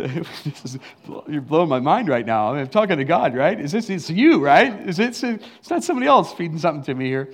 you're 1.27 1.41
blowing 1.41 1.69
my 1.69 1.79
mind 1.79 2.09
right 2.09 2.25
now. 2.25 2.53
I'm 2.53 2.67
talking 2.67 2.97
to 2.97 3.03
God, 3.03 3.35
right? 3.35 3.59
Is 3.59 3.71
this 3.71 3.89
it's 3.89 4.09
you, 4.09 4.39
right? 4.39 4.87
Is 4.87 4.99
it, 4.99 5.23
it's 5.23 5.69
not 5.69 5.83
somebody 5.83 6.07
else 6.07 6.33
feeding 6.33 6.59
something 6.59 6.83
to 6.83 6.93
me 6.93 7.07
here. 7.07 7.31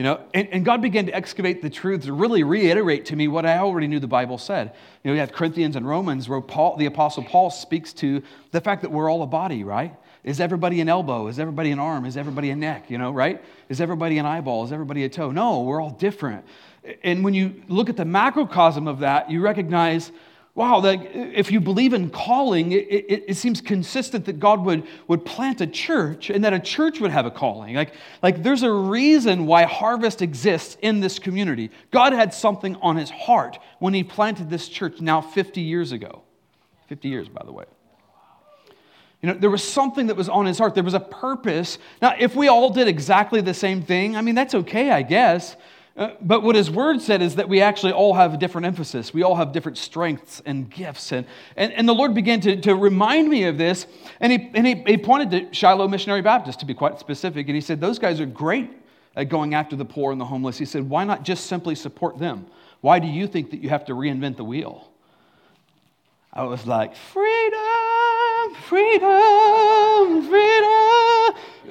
You 0.00 0.04
know, 0.04 0.20
and, 0.32 0.48
and, 0.50 0.64
God 0.64 0.80
began 0.80 1.04
to 1.04 1.14
excavate 1.14 1.60
the 1.60 1.68
truths, 1.68 2.06
really 2.08 2.42
reiterate 2.42 3.04
to 3.04 3.16
me 3.16 3.28
what 3.28 3.44
I 3.44 3.58
already 3.58 3.86
knew 3.86 4.00
the 4.00 4.06
Bible 4.06 4.38
said. 4.38 4.72
You 5.04 5.10
know, 5.10 5.12
you 5.12 5.20
have 5.20 5.30
Corinthians 5.30 5.76
and 5.76 5.86
Romans 5.86 6.26
where 6.26 6.40
Paul, 6.40 6.78
the 6.78 6.86
Apostle 6.86 7.22
Paul 7.22 7.50
speaks 7.50 7.92
to 7.92 8.22
the 8.50 8.62
fact 8.62 8.80
that 8.80 8.90
we're 8.90 9.10
all 9.10 9.22
a 9.22 9.26
body, 9.26 9.62
right? 9.62 9.94
Is 10.24 10.40
everybody 10.40 10.80
an 10.80 10.88
elbow? 10.88 11.26
Is 11.26 11.38
everybody 11.38 11.70
an 11.70 11.78
arm? 11.78 12.06
Is 12.06 12.16
everybody 12.16 12.48
a 12.48 12.56
neck? 12.56 12.90
You 12.90 12.96
know, 12.96 13.10
right? 13.10 13.44
Is 13.68 13.82
everybody 13.82 14.16
an 14.16 14.24
eyeball? 14.24 14.64
Is 14.64 14.72
everybody 14.72 15.04
a 15.04 15.10
toe? 15.10 15.32
No, 15.32 15.64
we're 15.64 15.82
all 15.82 15.90
different. 15.90 16.46
And 17.04 17.22
when 17.22 17.34
you 17.34 17.62
look 17.68 17.90
at 17.90 17.98
the 17.98 18.06
macrocosm 18.06 18.88
of 18.88 19.00
that, 19.00 19.30
you 19.30 19.42
recognize 19.42 20.12
wow, 20.54 20.80
like, 20.80 21.10
if 21.14 21.50
you 21.52 21.60
believe 21.60 21.92
in 21.92 22.10
calling, 22.10 22.72
it, 22.72 22.86
it, 22.88 23.24
it, 23.28 23.36
seems 23.36 23.60
consistent 23.60 24.24
that 24.26 24.40
God 24.40 24.64
would, 24.64 24.86
would 25.06 25.24
plant 25.24 25.60
a 25.60 25.66
church 25.66 26.28
and 26.28 26.44
that 26.44 26.52
a 26.52 26.58
church 26.58 27.00
would 27.00 27.12
have 27.12 27.24
a 27.24 27.30
calling. 27.30 27.76
Like, 27.76 27.94
like, 28.22 28.42
there's 28.42 28.62
a 28.62 28.70
reason 28.70 29.46
why 29.46 29.64
harvest 29.64 30.22
exists 30.22 30.76
in 30.82 31.00
this 31.00 31.18
community. 31.18 31.70
God 31.90 32.12
had 32.12 32.34
something 32.34 32.76
on 32.76 32.96
his 32.96 33.10
heart 33.10 33.58
when 33.78 33.94
he 33.94 34.02
planted 34.02 34.50
this 34.50 34.68
church 34.68 35.00
now 35.00 35.20
50 35.20 35.60
years 35.60 35.92
ago. 35.92 36.22
50 36.88 37.08
years, 37.08 37.28
by 37.28 37.42
the 37.44 37.52
way. 37.52 37.64
You 39.22 39.28
know, 39.28 39.34
there 39.34 39.50
was 39.50 39.62
something 39.62 40.06
that 40.08 40.16
was 40.16 40.28
on 40.28 40.46
his 40.46 40.58
heart. 40.58 40.74
There 40.74 40.82
was 40.82 40.94
a 40.94 41.00
purpose. 41.00 41.78
Now, 42.00 42.14
if 42.18 42.34
we 42.34 42.48
all 42.48 42.70
did 42.70 42.88
exactly 42.88 43.40
the 43.40 43.54
same 43.54 43.82
thing, 43.82 44.16
I 44.16 44.22
mean, 44.22 44.34
that's 44.34 44.54
okay, 44.54 44.90
I 44.90 45.02
guess. 45.02 45.56
Uh, 45.96 46.10
but 46.20 46.42
what 46.42 46.54
his 46.54 46.70
word 46.70 47.00
said 47.00 47.20
is 47.20 47.36
that 47.36 47.48
we 47.48 47.60
actually 47.60 47.92
all 47.92 48.14
have 48.14 48.34
a 48.34 48.36
different 48.36 48.66
emphasis. 48.66 49.12
We 49.12 49.22
all 49.22 49.34
have 49.34 49.52
different 49.52 49.76
strengths 49.76 50.40
and 50.46 50.70
gifts. 50.70 51.12
And, 51.12 51.26
and, 51.56 51.72
and 51.72 51.88
the 51.88 51.92
Lord 51.92 52.14
began 52.14 52.40
to, 52.42 52.60
to 52.60 52.74
remind 52.74 53.28
me 53.28 53.44
of 53.44 53.58
this. 53.58 53.86
And, 54.20 54.32
he, 54.32 54.50
and 54.54 54.66
he, 54.66 54.82
he 54.86 54.96
pointed 54.96 55.30
to 55.30 55.54
Shiloh 55.54 55.88
Missionary 55.88 56.22
Baptist, 56.22 56.60
to 56.60 56.66
be 56.66 56.74
quite 56.74 57.00
specific. 57.00 57.48
And 57.48 57.54
he 57.54 57.60
said, 57.60 57.80
Those 57.80 57.98
guys 57.98 58.20
are 58.20 58.26
great 58.26 58.70
at 59.16 59.28
going 59.28 59.54
after 59.54 59.74
the 59.76 59.84
poor 59.84 60.12
and 60.12 60.20
the 60.20 60.24
homeless. 60.24 60.58
He 60.58 60.64
said, 60.64 60.88
Why 60.88 61.04
not 61.04 61.24
just 61.24 61.46
simply 61.46 61.74
support 61.74 62.18
them? 62.18 62.46
Why 62.80 62.98
do 62.98 63.08
you 63.08 63.26
think 63.26 63.50
that 63.50 63.60
you 63.60 63.68
have 63.68 63.84
to 63.86 63.92
reinvent 63.92 64.36
the 64.36 64.44
wheel? 64.44 64.90
I 66.32 66.44
was 66.44 66.66
like, 66.66 66.94
Freedom, 66.94 68.54
freedom, 68.68 70.28
freedom. 70.28 71.09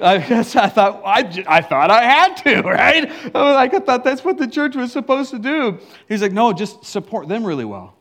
I 0.00 0.18
guess 0.18 0.56
I 0.56 0.68
thought 0.68 1.02
I, 1.04 1.44
I 1.46 1.60
thought 1.60 1.90
I 1.90 2.02
had 2.02 2.34
to, 2.38 2.62
right? 2.64 3.10
I, 3.10 3.24
was 3.24 3.54
like, 3.54 3.74
I 3.74 3.80
thought 3.80 4.04
that's 4.04 4.24
what 4.24 4.38
the 4.38 4.46
church 4.46 4.76
was 4.76 4.92
supposed 4.92 5.30
to 5.30 5.38
do. 5.38 5.78
He's 6.08 6.22
like, 6.22 6.32
no, 6.32 6.52
just 6.52 6.84
support 6.84 7.28
them 7.28 7.44
really 7.44 7.64
well. 7.64 7.96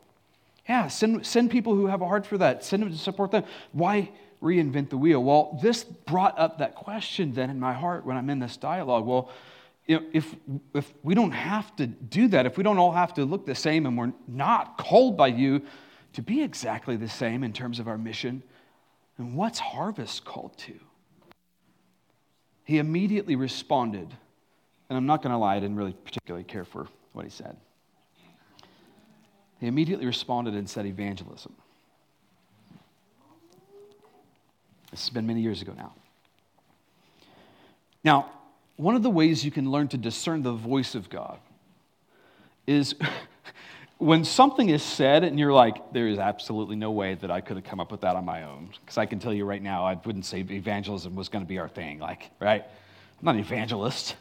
Yeah, 0.67 0.87
send, 0.87 1.25
send 1.25 1.49
people 1.49 1.73
who 1.73 1.87
have 1.87 2.01
a 2.01 2.07
heart 2.07 2.27
for 2.27 2.37
that. 2.37 2.63
Send 2.63 2.83
them 2.83 2.91
to 2.91 2.97
support 2.97 3.31
them. 3.31 3.43
Why 3.71 4.11
reinvent 4.41 4.89
the 4.89 4.97
wheel? 4.97 5.23
Well, 5.23 5.59
this 5.61 5.83
brought 5.83 6.37
up 6.37 6.59
that 6.59 6.75
question 6.75 7.33
then 7.33 7.49
in 7.49 7.59
my 7.59 7.73
heart 7.73 8.05
when 8.05 8.17
I'm 8.17 8.29
in 8.29 8.39
this 8.39 8.55
dialogue. 8.55 9.05
Well, 9.05 9.31
if, 9.87 10.35
if 10.75 10.93
we 11.01 11.15
don't 11.15 11.31
have 11.31 11.75
to 11.77 11.87
do 11.87 12.27
that, 12.27 12.45
if 12.45 12.57
we 12.57 12.63
don't 12.63 12.77
all 12.77 12.91
have 12.91 13.15
to 13.15 13.25
look 13.25 13.47
the 13.47 13.55
same 13.55 13.87
and 13.87 13.97
we're 13.97 14.13
not 14.27 14.77
called 14.77 15.17
by 15.17 15.27
you 15.27 15.63
to 16.13 16.21
be 16.21 16.43
exactly 16.43 16.95
the 16.95 17.09
same 17.09 17.43
in 17.43 17.51
terms 17.51 17.79
of 17.79 17.87
our 17.87 17.97
mission, 17.97 18.43
then 19.17 19.33
what's 19.33 19.57
harvest 19.57 20.25
called 20.25 20.55
to? 20.59 20.79
He 22.69 22.77
immediately 22.77 23.35
responded, 23.35 24.15
and 24.89 24.95
I'm 24.95 25.07
not 25.07 25.23
going 25.23 25.31
to 25.31 25.39
lie, 25.39 25.55
I 25.55 25.59
didn't 25.59 25.75
really 25.75 25.93
particularly 26.05 26.43
care 26.43 26.63
for 26.63 26.87
what 27.13 27.25
he 27.25 27.31
said. 27.31 27.57
He 29.59 29.65
immediately 29.65 30.05
responded 30.05 30.53
and 30.53 30.69
said, 30.69 30.85
Evangelism. 30.85 31.51
This 34.91 35.01
has 35.01 35.09
been 35.09 35.25
many 35.25 35.41
years 35.41 35.63
ago 35.63 35.73
now. 35.75 35.95
Now, 38.03 38.29
one 38.75 38.93
of 38.93 39.01
the 39.01 39.09
ways 39.09 39.43
you 39.43 39.49
can 39.49 39.71
learn 39.71 39.87
to 39.87 39.97
discern 39.97 40.43
the 40.43 40.53
voice 40.53 40.93
of 40.93 41.09
God 41.09 41.39
is 42.67 42.93
when 43.99 44.23
something 44.23 44.69
is 44.69 44.81
said 44.81 45.25
and 45.25 45.37
you're 45.37 45.51
like, 45.51 45.91
there 45.91 46.07
is 46.07 46.19
absolutely 46.19 46.77
no 46.77 46.89
way 46.91 47.15
that 47.15 47.29
I 47.29 47.41
could 47.41 47.57
have 47.57 47.65
come 47.65 47.81
up 47.81 47.91
with 47.91 48.01
that 48.01 48.15
on 48.15 48.23
my 48.23 48.43
own. 48.43 48.69
Because 48.79 48.97
I 48.97 49.05
can 49.05 49.19
tell 49.19 49.33
you 49.33 49.43
right 49.43 49.61
now, 49.61 49.85
I 49.85 49.99
wouldn't 50.05 50.25
say 50.25 50.39
evangelism 50.39 51.15
was 51.15 51.27
going 51.27 51.43
to 51.43 51.47
be 51.47 51.59
our 51.59 51.67
thing. 51.67 51.99
Like, 51.99 52.31
right? 52.39 52.63
I'm 52.63 53.25
not 53.25 53.35
an 53.35 53.41
evangelist. 53.41 54.15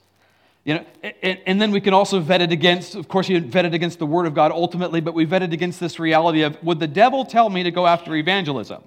You 0.65 0.75
know, 0.75 0.87
and, 1.23 1.39
and, 1.47 1.63
then 1.63 1.71
we 1.71 1.81
can 1.81 1.95
also 1.95 2.19
vet 2.19 2.43
it 2.43 2.51
against, 2.51 2.97
of 2.97 3.07
course, 3.09 3.29
you 3.29 3.41
vet 3.41 3.65
it 3.65 3.73
against 3.73 4.01
the 4.01 4.05
Word 4.05 4.27
of 4.27 4.35
God 4.35 4.51
ultimately, 4.51 5.01
but 5.01 5.15
we 5.15 5.25
vet 5.25 5.43
it 5.43 5.53
against 5.53 5.79
this 5.79 6.01
reality 6.01 6.43
of 6.43 6.63
would 6.63 6.81
the 6.81 6.89
devil 6.89 7.25
tell 7.25 7.49
me 7.49 7.63
to 7.63 7.71
go 7.71 7.87
after 7.87 8.15
evangelism? 8.17 8.83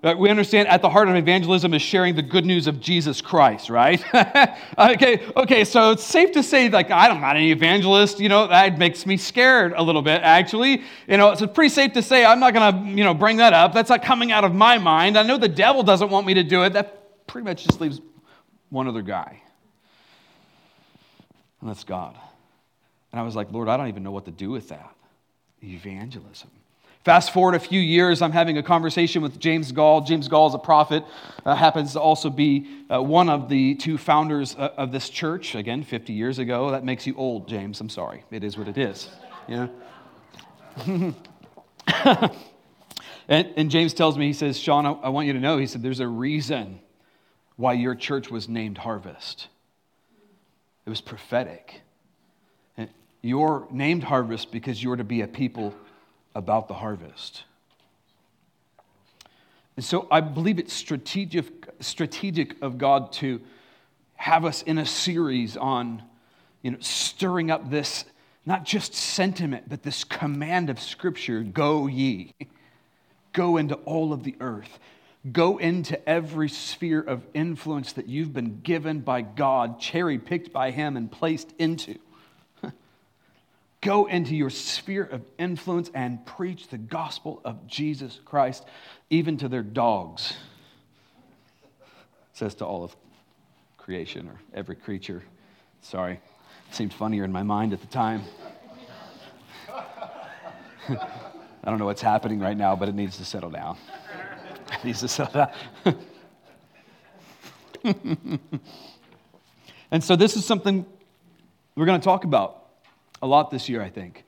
We 0.00 0.30
understand 0.30 0.68
at 0.68 0.80
the 0.80 0.88
heart 0.88 1.08
of 1.08 1.16
evangelism 1.16 1.74
is 1.74 1.82
sharing 1.82 2.14
the 2.14 2.22
good 2.22 2.46
news 2.46 2.68
of 2.68 2.78
Jesus 2.78 3.20
Christ, 3.20 3.68
right? 3.68 4.00
okay, 4.78 5.26
okay, 5.36 5.64
so 5.64 5.90
it's 5.90 6.04
safe 6.04 6.30
to 6.32 6.42
say, 6.42 6.68
like, 6.68 6.88
I'm 6.88 7.20
not 7.20 7.36
an 7.36 7.42
evangelist, 7.42 8.20
you 8.20 8.28
know, 8.28 8.46
that 8.46 8.78
makes 8.78 9.06
me 9.06 9.16
scared 9.16 9.72
a 9.76 9.82
little 9.82 10.02
bit, 10.02 10.22
actually. 10.22 10.84
You 11.08 11.16
know, 11.16 11.32
it's 11.32 11.42
pretty 11.52 11.70
safe 11.70 11.94
to 11.94 12.02
say 12.02 12.24
I'm 12.24 12.38
not 12.38 12.54
gonna, 12.54 12.86
you 12.88 13.02
know, 13.02 13.12
bring 13.12 13.38
that 13.38 13.52
up. 13.52 13.74
That's 13.74 13.90
not 13.90 14.04
coming 14.04 14.30
out 14.30 14.44
of 14.44 14.54
my 14.54 14.78
mind. 14.78 15.18
I 15.18 15.24
know 15.24 15.36
the 15.36 15.48
devil 15.48 15.82
doesn't 15.82 16.10
want 16.10 16.28
me 16.28 16.34
to 16.34 16.44
do 16.44 16.62
it. 16.62 16.74
That 16.74 17.26
pretty 17.26 17.46
much 17.46 17.64
just 17.64 17.80
leaves 17.80 18.00
one 18.70 18.86
other 18.86 19.02
guy. 19.02 19.42
And 21.60 21.68
that's 21.68 21.82
God. 21.82 22.16
And 23.10 23.20
I 23.20 23.24
was 23.24 23.34
like, 23.34 23.50
Lord, 23.50 23.68
I 23.68 23.76
don't 23.76 23.88
even 23.88 24.04
know 24.04 24.12
what 24.12 24.26
to 24.26 24.30
do 24.30 24.50
with 24.50 24.68
that. 24.68 24.94
Evangelism. 25.60 26.50
Fast 27.04 27.32
forward 27.32 27.54
a 27.54 27.60
few 27.60 27.80
years, 27.80 28.20
I'm 28.20 28.32
having 28.32 28.58
a 28.58 28.62
conversation 28.62 29.22
with 29.22 29.38
James 29.38 29.72
Goll. 29.72 30.00
James 30.00 30.28
Goll 30.28 30.48
is 30.48 30.54
a 30.54 30.58
prophet, 30.58 31.04
uh, 31.46 31.54
happens 31.54 31.92
to 31.92 32.00
also 32.00 32.28
be 32.28 32.66
uh, 32.92 33.00
one 33.02 33.28
of 33.28 33.48
the 33.48 33.76
two 33.76 33.96
founders 33.96 34.56
uh, 34.56 34.74
of 34.76 34.92
this 34.92 35.08
church. 35.08 35.54
Again, 35.54 35.84
50 35.84 36.12
years 36.12 36.38
ago. 36.38 36.70
That 36.70 36.84
makes 36.84 37.06
you 37.06 37.14
old, 37.16 37.48
James. 37.48 37.80
I'm 37.80 37.88
sorry. 37.88 38.24
It 38.30 38.44
is 38.44 38.58
what 38.58 38.68
it 38.68 38.76
is. 38.76 39.08
Yeah. 39.46 39.68
and, 43.28 43.52
and, 43.56 43.70
James 43.70 43.94
tells 43.94 44.18
me, 44.18 44.26
he 44.26 44.32
says, 44.32 44.58
Sean, 44.58 44.84
I, 44.84 44.92
I 44.92 45.08
want 45.08 45.26
you 45.26 45.32
to 45.32 45.40
know, 45.40 45.56
he 45.56 45.66
said, 45.66 45.82
there's 45.82 46.00
a 46.00 46.06
reason 46.06 46.80
why 47.56 47.72
your 47.72 47.94
church 47.94 48.30
was 48.30 48.48
named 48.48 48.78
Harvest. 48.78 49.48
It 50.86 50.90
was 50.90 51.00
prophetic. 51.00 51.80
And 52.76 52.88
you're 53.22 53.66
named 53.70 54.04
Harvest 54.04 54.52
because 54.52 54.82
you're 54.82 54.96
to 54.96 55.04
be 55.04 55.22
a 55.22 55.26
people 55.26 55.74
about 56.38 56.68
the 56.68 56.74
harvest. 56.74 57.42
And 59.76 59.84
so 59.84 60.08
I 60.10 60.20
believe 60.20 60.58
it's 60.58 60.72
strategic, 60.72 61.46
strategic 61.80 62.62
of 62.62 62.78
God 62.78 63.12
to 63.14 63.40
have 64.16 64.44
us 64.44 64.62
in 64.62 64.78
a 64.78 64.86
series 64.86 65.56
on 65.56 66.02
you 66.62 66.70
know, 66.70 66.78
stirring 66.80 67.50
up 67.50 67.70
this, 67.70 68.04
not 68.46 68.64
just 68.64 68.94
sentiment, 68.94 69.68
but 69.68 69.82
this 69.82 70.04
command 70.04 70.70
of 70.70 70.80
Scripture 70.80 71.42
go 71.42 71.86
ye, 71.86 72.32
go 73.32 73.56
into 73.56 73.74
all 73.76 74.12
of 74.12 74.24
the 74.24 74.36
earth. 74.40 74.78
Go 75.32 75.58
into 75.58 76.08
every 76.08 76.48
sphere 76.48 77.00
of 77.00 77.26
influence 77.34 77.92
that 77.94 78.08
you've 78.08 78.32
been 78.32 78.60
given 78.60 79.00
by 79.00 79.20
God, 79.20 79.80
cherry 79.80 80.16
picked 80.16 80.52
by 80.52 80.70
Him, 80.70 80.96
and 80.96 81.10
placed 81.10 81.52
into. 81.58 81.98
Go 83.80 84.06
into 84.06 84.34
your 84.34 84.50
sphere 84.50 85.04
of 85.04 85.22
influence 85.38 85.88
and 85.94 86.24
preach 86.26 86.68
the 86.68 86.78
gospel 86.78 87.40
of 87.44 87.66
Jesus 87.68 88.18
Christ, 88.24 88.64
even 89.08 89.36
to 89.38 89.48
their 89.48 89.62
dogs. 89.62 90.36
says 92.32 92.56
to 92.56 92.64
all 92.64 92.82
of 92.82 92.96
creation 93.76 94.28
or 94.28 94.40
every 94.52 94.74
creature. 94.74 95.22
Sorry, 95.80 96.14
it 96.14 96.74
seemed 96.74 96.92
funnier 96.92 97.24
in 97.24 97.30
my 97.30 97.44
mind 97.44 97.72
at 97.72 97.80
the 97.80 97.86
time. 97.86 98.22
I 100.88 101.70
don't 101.70 101.78
know 101.78 101.86
what's 101.86 102.02
happening 102.02 102.40
right 102.40 102.56
now, 102.56 102.74
but 102.74 102.88
it 102.88 102.94
needs 102.94 103.16
to 103.18 103.24
settle 103.24 103.50
down. 103.50 103.76
It 104.70 104.84
needs 104.84 105.00
to 105.00 105.08
settle 105.08 105.48
down. 105.84 105.98
and 109.90 110.04
so, 110.04 110.14
this 110.14 110.36
is 110.36 110.44
something 110.44 110.84
we're 111.74 111.86
going 111.86 111.98
to 111.98 112.04
talk 112.04 112.24
about 112.24 112.57
a 113.20 113.26
lot 113.26 113.50
this 113.50 113.68
year, 113.68 113.82
I 113.82 113.90
think. 113.90 114.24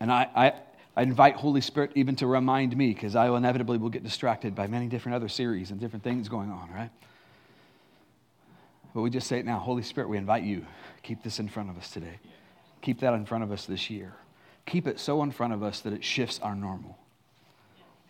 And 0.00 0.10
I, 0.10 0.28
I, 0.34 0.52
I 0.96 1.02
invite 1.02 1.36
Holy 1.36 1.60
Spirit 1.60 1.92
even 1.94 2.16
to 2.16 2.26
remind 2.26 2.76
me, 2.76 2.94
because 2.94 3.14
I 3.14 3.28
will 3.28 3.36
inevitably 3.36 3.78
will 3.78 3.90
get 3.90 4.02
distracted 4.02 4.54
by 4.54 4.66
many 4.66 4.86
different 4.86 5.16
other 5.16 5.28
series 5.28 5.70
and 5.70 5.78
different 5.78 6.02
things 6.02 6.28
going 6.28 6.50
on, 6.50 6.70
right? 6.72 6.90
But 8.94 9.02
we 9.02 9.10
just 9.10 9.26
say 9.26 9.38
it 9.38 9.44
now 9.44 9.58
Holy 9.58 9.82
Spirit, 9.82 10.08
we 10.08 10.16
invite 10.16 10.42
you. 10.42 10.64
Keep 11.02 11.22
this 11.22 11.38
in 11.38 11.48
front 11.48 11.68
of 11.68 11.76
us 11.76 11.90
today. 11.90 12.18
Keep 12.80 13.00
that 13.00 13.12
in 13.12 13.26
front 13.26 13.44
of 13.44 13.52
us 13.52 13.66
this 13.66 13.90
year. 13.90 14.14
Keep 14.64 14.86
it 14.86 14.98
so 14.98 15.22
in 15.22 15.30
front 15.30 15.52
of 15.52 15.62
us 15.62 15.80
that 15.80 15.92
it 15.92 16.02
shifts 16.02 16.40
our 16.42 16.54
normal. 16.54 16.96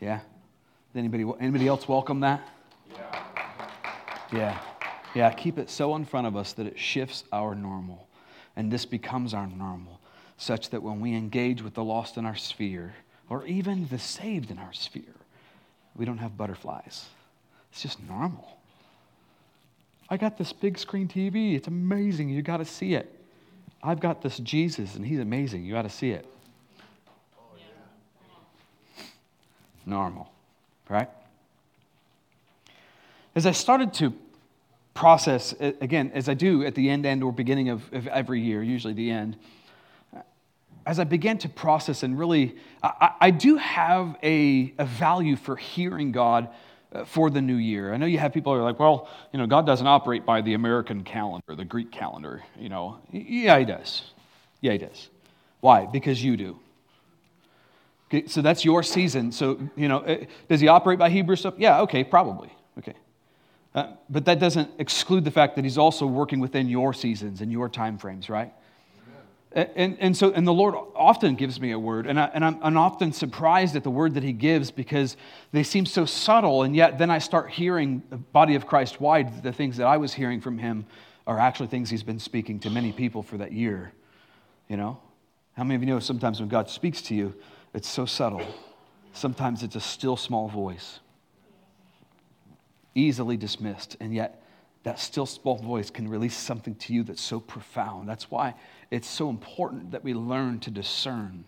Yeah? 0.01 0.21
Anybody, 0.95 1.25
anybody 1.41 1.67
else 1.67 1.89
welcome 1.89 2.21
that? 2.21 2.41
Yeah. 2.95 3.25
Yeah. 4.33 4.59
Yeah. 5.15 5.33
Keep 5.33 5.59
it 5.59 5.69
so 5.69 5.97
in 5.97 6.05
front 6.05 6.27
of 6.27 6.37
us 6.37 6.53
that 6.55 6.67
it 6.67 6.79
shifts 6.79 7.25
our 7.33 7.55
normal. 7.55 8.06
And 8.57 8.73
this 8.73 8.87
becomes 8.87 9.35
our 9.35 9.47
normal, 9.47 10.01
such 10.39 10.71
that 10.71 10.83
when 10.83 11.01
we 11.01 11.15
engage 11.15 11.63
with 11.63 11.75
the 11.75 11.85
lost 11.85 12.17
in 12.17 12.25
our 12.25 12.35
sphere, 12.35 12.95
or 13.29 13.45
even 13.47 13.87
the 13.89 13.99
saved 13.99 14.51
in 14.51 14.59
our 14.59 14.73
sphere, 14.73 15.03
we 15.95 16.05
don't 16.05 16.19
have 16.19 16.37
butterflies. 16.37 17.07
It's 17.71 17.83
just 17.83 18.03
normal. 18.03 18.57
I 20.09 20.17
got 20.17 20.39
this 20.39 20.53
big 20.53 20.79
screen 20.79 21.09
TV. 21.09 21.55
It's 21.55 21.69
amazing. 21.69 22.29
You 22.29 22.41
got 22.43 22.59
to 22.59 22.65
see 22.65 22.95
it. 22.95 23.13
I've 23.83 24.01
got 24.01 24.23
this 24.23 24.39
Jesus, 24.39 24.95
and 24.95 25.05
he's 25.05 25.21
amazing. 25.21 25.65
You 25.65 25.75
got 25.75 25.83
to 25.83 25.91
see 25.91 26.11
it. 26.11 26.27
Normal, 29.85 30.29
right? 30.89 31.09
As 33.37 33.47
I 33.47 33.53
started 33.53 33.93
to 33.95 34.13
process, 34.97 35.55
again, 35.61 36.11
as 36.15 36.29
I 36.29 36.35
do 36.35 36.65
at 36.65 36.75
the 36.75 36.91
end, 36.91 37.07
end 37.07 37.23
or 37.23 37.31
beginning 37.31 37.69
of, 37.69 37.83
of 37.93 38.09
every 38.09 38.41
year, 38.41 38.63
usually 38.63 38.95
the 38.95 39.11
end, 39.11 39.37
as 40.87 40.99
I 41.01 41.05
began 41.05 41.39
to 41.39 41.49
process 41.49 42.03
and 42.03 42.19
really, 42.19 42.57
I, 42.83 43.11
I 43.21 43.31
do 43.31 43.57
have 43.57 44.17
a, 44.23 44.73
a, 44.79 44.85
value 44.85 45.35
for 45.37 45.57
hearing 45.57 46.13
God 46.13 46.49
uh, 46.93 47.05
for 47.05 47.29
the 47.29 47.43
new 47.43 47.57
year. 47.57 47.93
I 47.93 47.97
know 47.97 48.07
you 48.07 48.19
have 48.19 48.33
people 48.33 48.55
who 48.55 48.61
are 48.61 48.63
like, 48.63 48.79
well, 48.79 49.09
you 49.33 49.39
know, 49.41 49.47
God 49.47 49.67
doesn't 49.67 49.87
operate 49.87 50.25
by 50.25 50.43
the 50.43 50.55
American 50.55 51.03
calendar, 51.03 51.57
the 51.57 51.65
Greek 51.65 51.91
calendar, 51.91 52.45
you 52.57 52.69
know. 52.69 53.01
Yeah, 53.11 53.59
he 53.59 53.65
does. 53.65 54.03
Yeah, 54.61 54.73
he 54.73 54.79
does. 54.79 55.09
Why? 55.61 55.87
Because 55.87 56.23
you 56.23 56.37
do. 56.37 56.59
Okay, 58.09 58.29
so 58.29 58.41
that's 58.41 58.65
your 58.65 58.85
season. 58.85 59.33
So, 59.33 59.59
you 59.75 59.89
know, 59.89 59.99
uh, 59.99 60.25
does 60.49 60.61
he 60.61 60.69
operate 60.69 61.01
by 61.01 61.11
Hebrew 61.11 61.35
stuff? 61.35 61.55
Yeah, 61.59 61.81
okay, 61.81 62.05
probably. 62.05 62.53
Okay. 62.79 62.95
Uh, 63.77 63.89
but 64.09 64.25
that 64.25 64.39
doesn't 64.39 64.71
exclude 64.79 65.23
the 65.23 65.31
fact 65.31 65.55
that 65.55 65.63
he's 65.63 65.77
also 65.77 66.07
working 66.07 66.41
within 66.41 66.67
your 66.67 66.95
seasons 66.95 67.43
and 67.43 67.53
your 67.53 67.69
time 67.69 67.99
frames, 67.99 68.31
right? 68.31 68.51
And, 69.53 69.71
and, 69.77 69.97
and, 70.01 70.17
so, 70.17 70.33
and 70.33 70.47
the 70.47 70.53
Lord 70.53 70.75
often 70.95 71.35
gives 71.35 71.61
me 71.61 71.73
a 71.73 71.79
word, 71.79 72.07
and, 72.07 72.19
I, 72.19 72.31
and 72.33 72.43
I'm, 72.43 72.59
I'm 72.63 72.77
often 72.79 73.13
surprised 73.13 73.77
at 73.77 73.85
the 73.85 73.91
word 73.91 74.15
that 74.15 74.23
He 74.23 74.33
gives 74.33 74.71
because 74.71 75.19
they 75.53 75.63
seem 75.63 75.85
so 75.85 76.07
subtle, 76.07 76.63
and 76.63 76.75
yet 76.75 76.97
then 76.99 77.11
I 77.11 77.19
start 77.19 77.51
hearing 77.51 78.03
the 78.09 78.17
body 78.17 78.55
of 78.55 78.67
Christ 78.67 78.99
wide, 78.99 79.43
the 79.43 79.53
things 79.53 79.77
that 79.77 79.87
I 79.87 79.99
was 79.99 80.15
hearing 80.15 80.41
from 80.41 80.57
Him 80.57 80.87
are 81.27 81.39
actually 81.39 81.67
things 81.67 81.91
He's 81.91 82.03
been 82.03 82.19
speaking 82.19 82.59
to 82.61 82.71
many 82.71 82.93
people 82.93 83.23
for 83.23 83.37
that 83.37 83.53
year. 83.53 83.93
You 84.69 84.79
know? 84.79 84.99
How 85.55 85.65
many 85.65 85.75
of 85.75 85.83
you 85.83 85.87
know 85.87 86.01
sometimes 86.01 86.41
when 86.41 86.49
God 86.49 86.71
speaks 86.71 87.03
to 87.03 87.15
you, 87.15 87.35
it's 87.75 87.89
so 87.89 88.07
subtle? 88.07 88.47
Sometimes 89.13 89.63
it's 89.63 89.77
a 89.77 89.81
still 89.81 90.17
small 90.17 90.49
voice 90.49 91.01
easily 92.97 93.37
dismissed, 93.37 93.97
and 94.01 94.13
yet 94.13 94.43
that 94.83 94.99
still 94.99 95.27
small 95.27 95.57
voice 95.57 95.91
can 95.91 96.09
release 96.09 96.37
something 96.37 96.75
to 96.77 96.93
you 96.93 97.03
that's 97.03 97.21
so 97.21 97.41
profound. 97.41 98.09
That's 98.09 98.31
why 98.31 98.55
it's 98.91 99.09
so 99.09 99.29
important 99.31 99.91
that 99.93 100.05
we 100.05 100.15
learn 100.15 100.61
to 100.61 100.71
discern, 100.71 101.45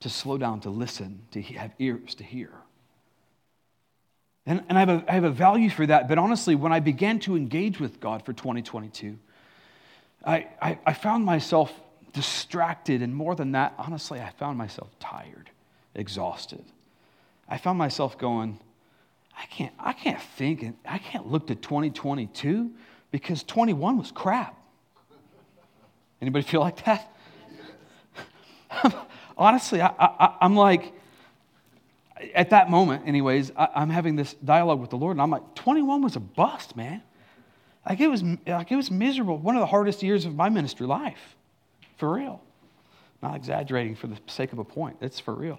to 0.00 0.08
slow 0.08 0.38
down, 0.38 0.60
to 0.60 0.70
listen, 0.70 1.22
to 1.32 1.42
have 1.42 1.72
ears 1.78 2.14
to 2.16 2.24
hear. 2.24 2.52
And, 4.46 4.64
and 4.68 4.78
I, 4.78 4.80
have 4.80 4.88
a, 4.88 5.04
I 5.08 5.14
have 5.14 5.24
a 5.24 5.30
value 5.30 5.68
for 5.70 5.84
that, 5.86 6.08
but 6.08 6.18
honestly, 6.18 6.54
when 6.54 6.72
I 6.72 6.80
began 6.80 7.18
to 7.20 7.36
engage 7.36 7.78
with 7.78 8.00
God 8.00 8.24
for 8.24 8.32
2022, 8.32 9.18
I, 10.24 10.46
I, 10.62 10.78
I 10.86 10.92
found 10.94 11.24
myself 11.24 11.72
distracted, 12.12 13.02
and 13.02 13.14
more 13.14 13.34
than 13.34 13.52
that, 13.52 13.74
honestly, 13.76 14.20
I 14.20 14.30
found 14.30 14.56
myself 14.56 14.88
tired, 14.98 15.50
exhausted. 15.94 16.64
I 17.48 17.58
found 17.58 17.78
myself 17.78 18.18
going, 18.18 18.58
I 19.40 19.46
can't, 19.46 19.72
I 19.78 19.92
can't 19.92 20.20
think 20.20 20.62
and 20.62 20.74
I 20.86 20.98
can't 20.98 21.30
look 21.30 21.46
to 21.46 21.54
2022 21.54 22.72
because 23.10 23.42
21 23.44 23.98
was 23.98 24.10
crap. 24.10 24.56
Anybody 26.20 26.44
feel 26.44 26.60
like 26.60 26.84
that? 26.84 27.12
honestly, 29.38 29.80
I, 29.80 29.88
I, 29.98 30.36
I'm 30.40 30.56
like, 30.56 30.92
at 32.34 32.50
that 32.50 32.68
moment, 32.68 33.06
anyways, 33.06 33.52
I, 33.56 33.82
am 33.82 33.90
having 33.90 34.16
this 34.16 34.34
dialogue 34.44 34.80
with 34.80 34.90
the 34.90 34.96
Lord, 34.96 35.12
and 35.12 35.22
I'm 35.22 35.30
like, 35.30 35.54
21 35.54 36.02
was 36.02 36.16
a 36.16 36.20
bust, 36.20 36.76
man. 36.76 37.02
Like 37.88 38.00
it 38.00 38.08
was, 38.08 38.22
like 38.46 38.70
it 38.72 38.76
was 38.76 38.90
miserable. 38.90 39.38
One 39.38 39.54
of 39.54 39.60
the 39.60 39.66
hardest 39.66 40.02
years 40.02 40.26
of 40.26 40.34
my 40.34 40.48
ministry 40.48 40.86
life, 40.86 41.36
for 41.96 42.12
real. 42.12 42.42
Not 43.22 43.36
exaggerating 43.36 43.94
for 43.96 44.08
the 44.08 44.18
sake 44.26 44.52
of 44.52 44.58
a 44.58 44.64
point. 44.64 44.96
It's 45.00 45.18
for 45.18 45.34
real. 45.34 45.58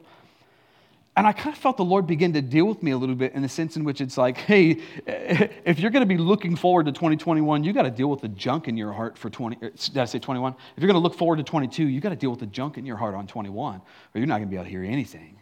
And 1.19 1.27
I 1.27 1.33
kind 1.33 1.53
of 1.53 1.61
felt 1.61 1.75
the 1.75 1.83
Lord 1.83 2.07
begin 2.07 2.31
to 2.31 2.41
deal 2.41 2.63
with 2.63 2.81
me 2.81 2.91
a 2.91 2.97
little 2.97 3.13
bit 3.13 3.33
in 3.33 3.41
the 3.41 3.49
sense 3.49 3.75
in 3.75 3.83
which 3.83 3.99
it's 3.99 4.17
like, 4.17 4.38
hey, 4.38 4.77
if 5.05 5.77
you're 5.77 5.91
going 5.91 5.99
to 5.99 6.05
be 6.07 6.17
looking 6.17 6.55
forward 6.55 6.85
to 6.85 6.93
2021, 6.93 7.61
you 7.65 7.73
got 7.73 7.81
to 7.81 7.91
deal 7.91 8.09
with 8.09 8.21
the 8.21 8.29
junk 8.29 8.69
in 8.69 8.77
your 8.77 8.93
heart 8.93 9.17
for 9.17 9.29
20. 9.29 9.57
Uh, 9.57 9.69
did 9.75 9.97
I 9.97 10.05
say 10.05 10.17
21? 10.17 10.53
If 10.53 10.81
you're 10.81 10.88
going 10.88 10.95
to 10.95 11.03
look 11.03 11.15
forward 11.15 11.35
to 11.35 11.43
22, 11.43 11.88
you 11.88 11.99
got 11.99 12.11
to 12.11 12.15
deal 12.15 12.29
with 12.29 12.39
the 12.39 12.45
junk 12.45 12.77
in 12.77 12.85
your 12.85 12.95
heart 12.95 13.15
on 13.15 13.27
21, 13.27 13.75
or 13.75 13.83
you're 14.15 14.27
not 14.27 14.38
going 14.38 14.47
to 14.47 14.49
be 14.49 14.55
able 14.55 14.63
to 14.63 14.69
hear 14.69 14.85
anything. 14.85 15.35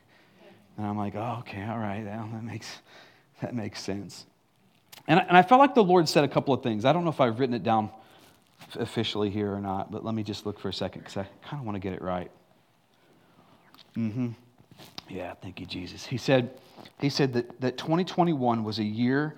And 0.78 0.88
I'm 0.88 0.98
like, 0.98 1.14
oh, 1.14 1.38
okay, 1.42 1.64
all 1.64 1.78
right, 1.78 2.04
that 2.04 2.44
makes, 2.44 2.80
that 3.44 3.54
makes 3.54 3.80
sense. 3.80 4.26
And 5.08 5.20
I, 5.20 5.24
and 5.26 5.38
I 5.38 5.44
felt 5.44 5.60
like 5.60 5.76
the 5.76 5.84
Lord 5.84 6.10
said 6.10 6.24
a 6.24 6.28
couple 6.28 6.56
of 6.56 6.64
things. 6.64 6.86
I 6.86 6.92
don't 6.92 7.04
know 7.04 7.12
if 7.12 7.22
I've 7.22 7.40
written 7.40 7.54
it 7.54 7.62
down 7.62 7.92
officially 8.80 9.30
here 9.30 9.54
or 9.54 9.62
not, 9.62 9.92
but 9.92 10.04
let 10.04 10.16
me 10.16 10.24
just 10.24 10.44
look 10.44 10.60
for 10.60 10.70
a 10.70 10.74
second 10.74 11.02
because 11.02 11.18
I 11.18 11.28
kind 11.48 11.62
of 11.62 11.68
want 11.68 11.76
to 11.76 11.80
get 11.80 11.94
it 11.94 12.02
right. 12.02 12.32
Mm-hmm. 13.96 14.30
Yeah, 15.10 15.34
thank 15.42 15.60
you, 15.60 15.66
Jesus. 15.66 16.06
He 16.06 16.18
said, 16.18 16.52
he 17.00 17.10
said 17.10 17.34
that, 17.34 17.62
that 17.62 17.78
2021 17.78 18.64
was 18.64 18.80
a 18.80 18.84
year 18.84 19.36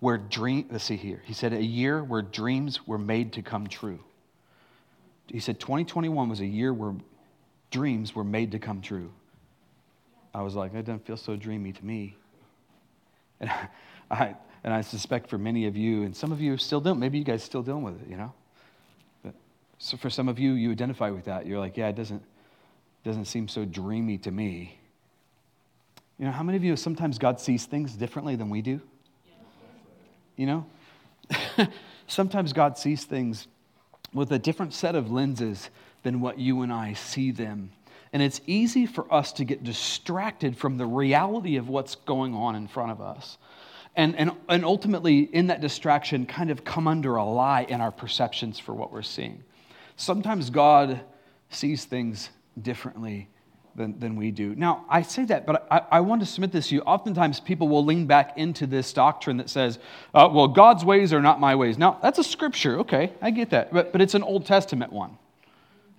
where 0.00 0.18
dream 0.18 0.66
let's 0.70 0.84
see 0.84 0.96
here. 0.96 1.22
He 1.24 1.34
said 1.34 1.52
a 1.52 1.62
year 1.62 2.02
where 2.02 2.22
dreams 2.22 2.86
were 2.86 2.98
made 2.98 3.34
to 3.34 3.42
come 3.42 3.66
true. 3.66 4.00
He 5.28 5.40
said 5.40 5.60
2021 5.60 6.28
was 6.28 6.40
a 6.40 6.46
year 6.46 6.72
where 6.72 6.94
dreams 7.70 8.14
were 8.14 8.24
made 8.24 8.52
to 8.52 8.58
come 8.58 8.80
true. 8.80 9.12
I 10.34 10.42
was 10.42 10.54
like, 10.54 10.72
that 10.72 10.84
doesn't 10.84 11.06
feel 11.06 11.16
so 11.16 11.36
dreamy 11.36 11.72
to 11.72 11.84
me. 11.84 12.16
And 13.40 13.50
I, 14.10 14.34
and 14.64 14.74
I 14.74 14.80
suspect 14.80 15.30
for 15.30 15.38
many 15.38 15.66
of 15.66 15.76
you, 15.76 16.02
and 16.02 16.16
some 16.16 16.32
of 16.32 16.40
you 16.40 16.56
still 16.56 16.80
don't, 16.80 16.98
maybe 16.98 17.18
you 17.18 17.24
guys 17.24 17.42
still 17.42 17.62
dealing 17.62 17.82
with 17.82 18.02
it, 18.02 18.08
you 18.08 18.16
know? 18.16 18.32
But 19.24 19.34
so 19.78 19.96
for 19.96 20.10
some 20.10 20.28
of 20.28 20.38
you, 20.38 20.52
you 20.52 20.70
identify 20.72 21.10
with 21.10 21.24
that. 21.26 21.46
You're 21.46 21.58
like, 21.58 21.76
yeah, 21.76 21.88
it 21.88 21.96
doesn't, 21.96 22.22
doesn't 23.04 23.26
seem 23.26 23.48
so 23.48 23.64
dreamy 23.64 24.18
to 24.18 24.30
me. 24.30 24.78
You 26.18 26.26
know, 26.26 26.32
how 26.32 26.42
many 26.42 26.56
of 26.56 26.64
you 26.64 26.76
sometimes 26.76 27.18
God 27.18 27.40
sees 27.40 27.64
things 27.64 27.94
differently 27.94 28.36
than 28.36 28.50
we 28.50 28.60
do? 28.60 28.80
You 30.36 30.46
know? 30.46 30.66
sometimes 32.06 32.52
God 32.52 32.76
sees 32.76 33.04
things 33.04 33.46
with 34.12 34.32
a 34.32 34.38
different 34.38 34.74
set 34.74 34.94
of 34.94 35.10
lenses 35.10 35.70
than 36.02 36.20
what 36.20 36.38
you 36.38 36.62
and 36.62 36.72
I 36.72 36.94
see 36.94 37.30
them. 37.30 37.70
And 38.12 38.22
it's 38.22 38.40
easy 38.46 38.86
for 38.86 39.12
us 39.12 39.32
to 39.34 39.44
get 39.44 39.62
distracted 39.62 40.56
from 40.56 40.76
the 40.76 40.86
reality 40.86 41.56
of 41.56 41.68
what's 41.68 41.94
going 41.94 42.34
on 42.34 42.56
in 42.56 42.66
front 42.66 42.90
of 42.90 43.00
us. 43.00 43.38
And, 43.96 44.16
and, 44.16 44.32
and 44.48 44.64
ultimately, 44.64 45.20
in 45.20 45.48
that 45.48 45.60
distraction, 45.60 46.26
kind 46.26 46.50
of 46.50 46.64
come 46.64 46.86
under 46.88 47.16
a 47.16 47.24
lie 47.24 47.66
in 47.68 47.80
our 47.80 47.90
perceptions 47.90 48.58
for 48.58 48.72
what 48.74 48.92
we're 48.92 49.02
seeing. 49.02 49.42
Sometimes 49.96 50.50
God 50.50 51.00
sees 51.50 51.84
things 51.84 52.30
differently 52.60 53.28
than, 53.74 53.98
than 53.98 54.16
we 54.16 54.30
do. 54.30 54.54
Now, 54.54 54.84
I 54.88 55.02
say 55.02 55.24
that, 55.26 55.46
but 55.46 55.66
I, 55.70 55.82
I 55.90 56.00
want 56.00 56.20
to 56.20 56.26
submit 56.26 56.52
this 56.52 56.68
to 56.68 56.74
you. 56.74 56.80
Oftentimes, 56.82 57.40
people 57.40 57.68
will 57.68 57.84
lean 57.84 58.06
back 58.06 58.36
into 58.36 58.66
this 58.66 58.92
doctrine 58.92 59.36
that 59.38 59.48
says, 59.48 59.78
uh, 60.14 60.28
well, 60.32 60.48
God's 60.48 60.84
ways 60.84 61.12
are 61.12 61.22
not 61.22 61.40
my 61.40 61.54
ways. 61.54 61.78
Now, 61.78 61.98
that's 62.02 62.18
a 62.18 62.24
scripture. 62.24 62.80
Okay, 62.80 63.12
I 63.22 63.30
get 63.30 63.50
that. 63.50 63.72
But, 63.72 63.92
but 63.92 64.00
it's 64.00 64.14
an 64.14 64.22
Old 64.22 64.46
Testament 64.46 64.92
one. 64.92 65.16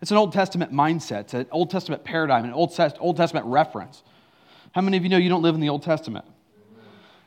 It's 0.01 0.11
an 0.11 0.17
Old 0.17 0.33
Testament 0.33 0.73
mindset, 0.73 1.21
it's 1.21 1.33
an 1.35 1.45
Old 1.51 1.69
Testament 1.69 2.03
paradigm, 2.03 2.43
an 2.45 2.53
Old, 2.53 2.73
Old 2.99 3.17
Testament 3.17 3.45
reference. 3.45 4.01
How 4.71 4.81
many 4.81 4.97
of 4.97 5.03
you 5.03 5.09
know 5.09 5.17
you 5.17 5.29
don't 5.29 5.43
live 5.43 5.53
in 5.53 5.61
the 5.61 5.69
Old 5.69 5.83
Testament? 5.83 6.25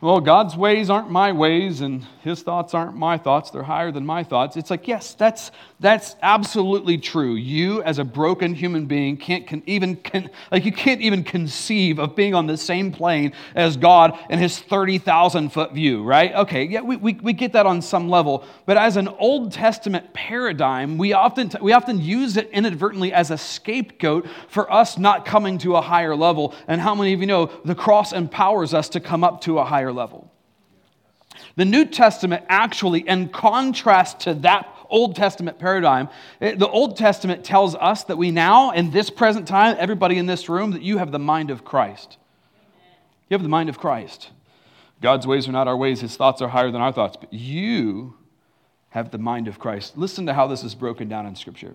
Well, 0.00 0.20
God's 0.20 0.54
ways 0.54 0.90
aren't 0.90 1.10
my 1.10 1.32
ways 1.32 1.80
and 1.80 2.06
his 2.20 2.42
thoughts 2.42 2.74
aren't 2.74 2.94
my 2.94 3.16
thoughts. 3.16 3.50
They're 3.50 3.62
higher 3.62 3.90
than 3.90 4.04
my 4.04 4.22
thoughts. 4.22 4.56
It's 4.56 4.70
like, 4.70 4.86
yes, 4.86 5.14
that's, 5.14 5.50
that's 5.80 6.16
absolutely 6.20 6.98
true. 6.98 7.36
You, 7.36 7.82
as 7.82 7.98
a 7.98 8.04
broken 8.04 8.54
human 8.54 8.84
being, 8.84 9.16
can't 9.16 9.46
con- 9.46 9.62
even, 9.64 9.96
con- 9.96 10.28
like, 10.50 10.66
you 10.66 10.72
can't 10.72 11.00
even 11.00 11.24
conceive 11.24 11.98
of 11.98 12.14
being 12.14 12.34
on 12.34 12.46
the 12.46 12.56
same 12.56 12.92
plane 12.92 13.32
as 13.54 13.78
God 13.78 14.18
and 14.28 14.38
his 14.40 14.58
30,000 14.58 15.50
foot 15.50 15.72
view, 15.72 16.02
right? 16.02 16.34
Okay, 16.34 16.64
yeah, 16.64 16.82
we, 16.82 16.96
we, 16.96 17.14
we 17.14 17.32
get 17.32 17.54
that 17.54 17.64
on 17.64 17.80
some 17.80 18.10
level. 18.10 18.44
But 18.66 18.76
as 18.76 18.98
an 18.98 19.08
Old 19.08 19.52
Testament 19.52 20.12
paradigm, 20.12 20.98
we 20.98 21.14
often, 21.14 21.50
we 21.62 21.72
often 21.72 21.98
use 21.98 22.36
it 22.36 22.50
inadvertently 22.50 23.12
as 23.14 23.30
a 23.30 23.38
scapegoat 23.38 24.26
for 24.48 24.70
us 24.70 24.98
not 24.98 25.24
coming 25.24 25.56
to 25.58 25.76
a 25.76 25.80
higher 25.80 26.14
level. 26.14 26.54
And 26.68 26.78
how 26.78 26.94
many 26.94 27.14
of 27.14 27.20
you 27.20 27.26
know 27.26 27.50
the 27.64 27.74
cross 27.74 28.12
empowers 28.12 28.74
us 28.74 28.90
to 28.90 29.00
come 29.00 29.24
up 29.24 29.40
to 29.42 29.58
a 29.58 29.64
higher 29.64 29.93
level. 29.94 30.30
The 31.56 31.64
New 31.64 31.84
Testament 31.84 32.44
actually, 32.48 33.00
in 33.00 33.28
contrast 33.28 34.20
to 34.20 34.34
that 34.34 34.68
Old 34.88 35.16
Testament 35.16 35.58
paradigm, 35.58 36.08
eh, 36.40 36.54
the 36.54 36.68
Old 36.68 36.96
Testament 36.96 37.44
tells 37.44 37.74
us 37.74 38.04
that 38.04 38.16
we 38.16 38.30
now, 38.30 38.70
in 38.70 38.90
this 38.90 39.10
present 39.10 39.48
time, 39.48 39.76
everybody 39.78 40.18
in 40.18 40.26
this 40.26 40.48
room, 40.48 40.72
that 40.72 40.82
you 40.82 40.98
have 40.98 41.10
the 41.10 41.18
mind 41.18 41.50
of 41.50 41.64
Christ. 41.64 42.16
You 43.28 43.34
have 43.34 43.42
the 43.42 43.48
mind 43.48 43.68
of 43.68 43.78
Christ. 43.78 44.30
God's 45.00 45.26
ways 45.26 45.48
are 45.48 45.52
not 45.52 45.68
our 45.68 45.76
ways, 45.76 46.00
his 46.00 46.16
thoughts 46.16 46.40
are 46.40 46.48
higher 46.48 46.70
than 46.70 46.80
our 46.80 46.92
thoughts, 46.92 47.16
but 47.18 47.32
you 47.32 48.14
have 48.90 49.10
the 49.10 49.18
mind 49.18 49.48
of 49.48 49.58
Christ. 49.58 49.98
Listen 49.98 50.26
to 50.26 50.34
how 50.34 50.46
this 50.46 50.62
is 50.62 50.74
broken 50.74 51.08
down 51.08 51.26
in 51.26 51.34
Scripture. 51.34 51.74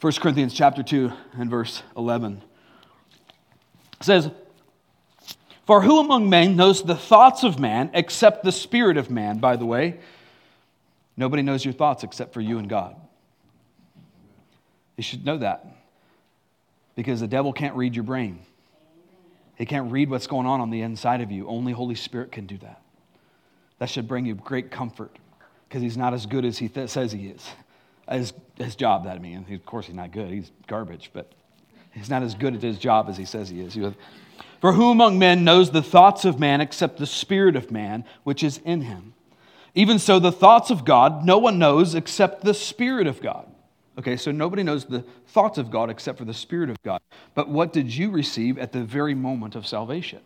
1 0.00 0.12
Corinthians 0.14 0.52
chapter 0.52 0.82
2 0.82 1.12
and 1.38 1.50
verse 1.50 1.82
11 1.96 2.42
says, 4.00 4.30
for 5.66 5.80
who 5.82 6.00
among 6.00 6.28
men 6.28 6.56
knows 6.56 6.82
the 6.82 6.96
thoughts 6.96 7.42
of 7.42 7.58
man 7.58 7.90
except 7.94 8.44
the 8.44 8.52
spirit 8.52 8.96
of 8.96 9.10
man, 9.10 9.38
by 9.38 9.56
the 9.56 9.66
way? 9.66 9.98
Nobody 11.16 11.42
knows 11.42 11.64
your 11.64 11.74
thoughts 11.74 12.02
except 12.02 12.34
for 12.34 12.40
you 12.40 12.58
and 12.58 12.68
God. 12.68 12.96
You 14.96 15.02
should 15.02 15.24
know 15.24 15.38
that 15.38 15.66
because 16.96 17.20
the 17.20 17.28
devil 17.28 17.52
can't 17.52 17.76
read 17.76 17.94
your 17.94 18.04
brain. 18.04 18.40
He 19.56 19.66
can't 19.66 19.90
read 19.90 20.10
what's 20.10 20.26
going 20.26 20.46
on 20.46 20.60
on 20.60 20.70
the 20.70 20.82
inside 20.82 21.20
of 21.20 21.30
you. 21.30 21.48
Only 21.48 21.72
Holy 21.72 21.94
Spirit 21.94 22.32
can 22.32 22.46
do 22.46 22.58
that. 22.58 22.82
That 23.78 23.88
should 23.88 24.08
bring 24.08 24.26
you 24.26 24.34
great 24.34 24.70
comfort 24.70 25.16
because 25.68 25.82
he's 25.82 25.96
not 25.96 26.14
as 26.14 26.26
good 26.26 26.44
as 26.44 26.58
he 26.58 26.68
th- 26.68 26.90
says 26.90 27.12
he 27.12 27.28
is. 27.28 27.48
His, 28.10 28.32
his 28.56 28.76
job, 28.76 29.04
that 29.04 29.16
I 29.16 29.18
mean. 29.18 29.46
Of 29.50 29.66
course, 29.66 29.86
he's 29.86 29.94
not 29.94 30.12
good. 30.12 30.30
He's 30.30 30.50
garbage, 30.66 31.10
but 31.12 31.32
he's 31.92 32.10
not 32.10 32.22
as 32.22 32.34
good 32.34 32.54
at 32.54 32.62
his 32.62 32.78
job 32.78 33.08
as 33.08 33.16
he 33.16 33.24
says 33.24 33.48
he 33.48 33.60
is. 33.60 33.76
For 34.64 34.72
who 34.72 34.90
among 34.90 35.18
men 35.18 35.44
knows 35.44 35.72
the 35.72 35.82
thoughts 35.82 36.24
of 36.24 36.40
man 36.40 36.62
except 36.62 36.96
the 36.96 37.04
spirit 37.04 37.54
of 37.54 37.70
man 37.70 38.02
which 38.22 38.42
is 38.42 38.62
in 38.64 38.80
him? 38.80 39.12
Even 39.74 39.98
so, 39.98 40.18
the 40.18 40.32
thoughts 40.32 40.70
of 40.70 40.86
God 40.86 41.22
no 41.22 41.36
one 41.36 41.58
knows 41.58 41.94
except 41.94 42.42
the 42.42 42.54
spirit 42.54 43.06
of 43.06 43.20
God. 43.20 43.46
Okay, 43.98 44.16
so 44.16 44.30
nobody 44.30 44.62
knows 44.62 44.86
the 44.86 45.04
thoughts 45.26 45.58
of 45.58 45.70
God 45.70 45.90
except 45.90 46.16
for 46.16 46.24
the 46.24 46.32
spirit 46.32 46.70
of 46.70 46.82
God. 46.82 47.02
But 47.34 47.50
what 47.50 47.74
did 47.74 47.94
you 47.94 48.10
receive 48.10 48.56
at 48.56 48.72
the 48.72 48.82
very 48.82 49.14
moment 49.14 49.54
of 49.54 49.66
salvation? 49.66 50.20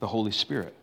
The 0.00 0.08
Holy 0.08 0.32
Spirit. 0.32 0.74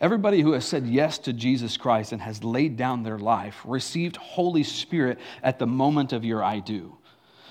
Everybody 0.00 0.40
who 0.40 0.52
has 0.52 0.64
said 0.64 0.86
yes 0.86 1.18
to 1.18 1.32
Jesus 1.32 1.76
Christ 1.76 2.12
and 2.12 2.22
has 2.22 2.44
laid 2.44 2.76
down 2.76 3.02
their 3.02 3.18
life 3.18 3.60
received 3.64 4.18
Holy 4.18 4.62
Spirit 4.62 5.18
at 5.42 5.58
the 5.58 5.66
moment 5.66 6.12
of 6.12 6.24
your 6.24 6.44
I 6.44 6.60
do. 6.60 6.96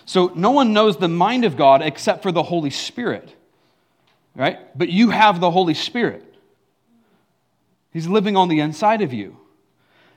So 0.06 0.32
no 0.36 0.52
one 0.52 0.74
knows 0.74 0.98
the 0.98 1.08
mind 1.08 1.46
of 1.46 1.56
God 1.56 1.82
except 1.82 2.24
for 2.24 2.32
the 2.32 2.44
Holy 2.44 2.70
Spirit, 2.70 3.36
right? 4.36 4.60
But 4.78 4.90
you 4.90 5.10
have 5.10 5.40
the 5.40 5.52
Holy 5.52 5.74
Spirit. 5.74 6.26
He's 7.92 8.08
living 8.08 8.38
on 8.38 8.48
the 8.48 8.60
inside 8.60 9.02
of 9.02 9.14
you. 9.14 9.38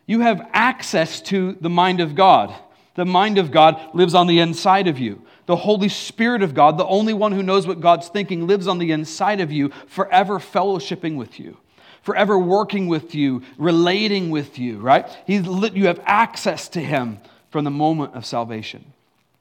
You 0.06 0.20
have 0.20 0.48
access 0.52 1.20
to 1.22 1.56
the 1.60 1.70
mind 1.70 2.00
of 2.00 2.14
God. 2.14 2.54
The 2.94 3.04
mind 3.04 3.38
of 3.38 3.50
God 3.50 3.80
lives 3.94 4.14
on 4.14 4.26
the 4.26 4.38
inside 4.38 4.86
of 4.86 4.98
you. 4.98 5.22
The 5.46 5.56
Holy 5.56 5.88
Spirit 5.88 6.42
of 6.42 6.54
God, 6.54 6.78
the 6.78 6.86
only 6.86 7.12
one 7.12 7.32
who 7.32 7.42
knows 7.42 7.66
what 7.66 7.80
God's 7.80 8.08
thinking, 8.08 8.46
lives 8.46 8.66
on 8.66 8.78
the 8.78 8.92
inside 8.92 9.40
of 9.40 9.50
you, 9.50 9.70
forever 9.86 10.38
fellowshipping 10.38 11.16
with 11.16 11.40
you, 11.40 11.56
forever 12.02 12.38
working 12.38 12.86
with 12.86 13.14
you, 13.14 13.42
relating 13.58 14.30
with 14.30 14.58
you, 14.58 14.78
right? 14.78 15.08
He's, 15.26 15.44
you 15.46 15.86
have 15.86 16.00
access 16.04 16.68
to 16.70 16.80
Him 16.80 17.18
from 17.50 17.64
the 17.64 17.70
moment 17.70 18.14
of 18.14 18.24
salvation. 18.24 18.92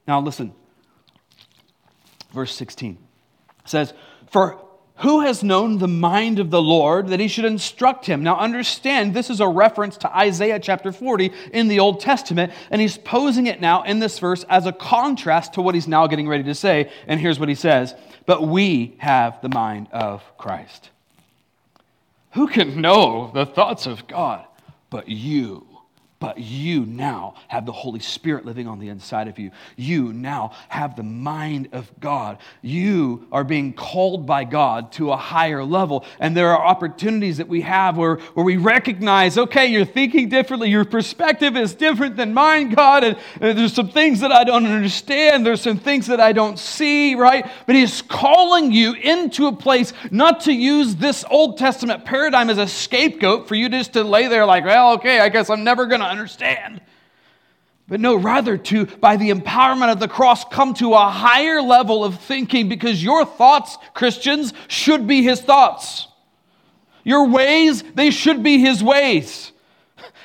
Now, 0.07 0.19
listen. 0.19 0.53
Verse 2.33 2.53
16 2.55 2.97
says, 3.65 3.93
For 4.31 4.59
who 4.97 5.21
has 5.21 5.43
known 5.43 5.77
the 5.77 5.87
mind 5.87 6.39
of 6.39 6.49
the 6.49 6.61
Lord 6.61 7.07
that 7.07 7.19
he 7.19 7.27
should 7.27 7.45
instruct 7.45 8.05
him? 8.05 8.23
Now, 8.23 8.37
understand, 8.37 9.13
this 9.13 9.29
is 9.29 9.39
a 9.39 9.47
reference 9.47 9.97
to 9.97 10.15
Isaiah 10.15 10.59
chapter 10.59 10.91
40 10.91 11.31
in 11.51 11.67
the 11.67 11.79
Old 11.79 11.99
Testament, 11.99 12.53
and 12.69 12.81
he's 12.81 12.97
posing 12.97 13.47
it 13.47 13.61
now 13.61 13.83
in 13.83 13.99
this 13.99 14.19
verse 14.19 14.43
as 14.49 14.65
a 14.65 14.71
contrast 14.71 15.53
to 15.53 15.61
what 15.61 15.75
he's 15.75 15.87
now 15.87 16.07
getting 16.07 16.27
ready 16.27 16.43
to 16.43 16.55
say. 16.55 16.91
And 17.07 17.19
here's 17.19 17.39
what 17.39 17.49
he 17.49 17.55
says 17.55 17.95
But 18.25 18.47
we 18.47 18.95
have 18.99 19.41
the 19.41 19.49
mind 19.49 19.89
of 19.91 20.23
Christ. 20.37 20.89
Who 22.33 22.47
can 22.47 22.81
know 22.81 23.31
the 23.33 23.45
thoughts 23.45 23.85
of 23.85 24.07
God 24.07 24.45
but 24.93 25.09
you 25.09 25.65
but 26.23 26.37
you 26.37 26.85
now 26.85 27.33
have 27.49 27.65
the 27.65 27.73
Holy 27.73 27.99
Spirit 27.99 28.45
living 28.45 28.65
on 28.65 28.79
the 28.79 28.87
inside 28.87 29.27
of 29.27 29.37
you. 29.37 29.51
You 29.75 30.13
now 30.13 30.53
have 30.69 30.95
the 30.95 31.03
mind 31.03 31.67
of 31.73 31.91
God. 31.99 32.37
You 32.61 33.27
are 33.29 33.43
being 33.43 33.73
called 33.73 34.25
by 34.25 34.45
God 34.45 34.93
to 34.93 35.11
a 35.11 35.17
higher 35.17 35.65
level. 35.65 36.05
And 36.21 36.33
there 36.33 36.51
are 36.51 36.65
opportunities 36.65 37.39
that 37.39 37.49
we 37.49 37.59
have 37.59 37.97
where, 37.97 38.15
where 38.35 38.45
we 38.45 38.55
recognize, 38.55 39.37
okay, 39.37 39.65
you're 39.65 39.83
thinking 39.83 40.29
differently. 40.29 40.69
Your 40.69 40.85
perspective 40.85 41.57
is 41.57 41.75
different 41.75 42.15
than 42.15 42.33
mine, 42.33 42.69
God. 42.69 43.03
And, 43.03 43.17
and 43.41 43.59
there's 43.59 43.73
some 43.73 43.89
things 43.89 44.21
that 44.21 44.31
I 44.31 44.45
don't 44.45 44.65
understand. 44.65 45.45
There's 45.45 45.59
some 45.59 45.77
things 45.77 46.07
that 46.07 46.21
I 46.21 46.31
don't 46.31 46.57
see, 46.57 47.15
right? 47.15 47.51
But 47.65 47.75
He's 47.75 48.01
calling 48.01 48.71
you 48.71 48.93
into 48.93 49.47
a 49.47 49.53
place 49.53 49.91
not 50.09 50.39
to 50.45 50.53
use 50.53 50.95
this 50.95 51.25
Old 51.29 51.57
Testament 51.57 52.05
paradigm 52.05 52.49
as 52.49 52.59
a 52.59 52.67
scapegoat 52.67 53.49
for 53.49 53.55
you 53.55 53.67
just 53.67 53.91
to 53.91 54.05
lay 54.05 54.29
there 54.29 54.45
like, 54.45 54.63
well, 54.63 54.93
okay, 54.93 55.19
I 55.19 55.27
guess 55.27 55.49
I'm 55.49 55.65
never 55.65 55.85
going 55.85 55.99
to 55.99 56.12
understand. 56.13 56.81
But 57.87 57.99
no, 57.99 58.15
rather 58.15 58.57
to, 58.57 58.85
by 58.85 59.17
the 59.17 59.29
empowerment 59.29 59.91
of 59.91 59.99
the 59.99 60.07
cross, 60.07 60.45
come 60.45 60.73
to 60.75 60.93
a 60.93 61.09
higher 61.09 61.61
level 61.61 62.03
of 62.03 62.19
thinking 62.19 62.69
because 62.69 63.03
your 63.03 63.25
thoughts, 63.25 63.77
Christians, 63.93 64.53
should 64.67 65.07
be 65.07 65.23
his 65.23 65.41
thoughts. 65.41 66.07
Your 67.03 67.27
ways, 67.27 67.83
they 67.95 68.11
should 68.11 68.43
be 68.43 68.59
his 68.59 68.83
ways. 68.83 69.52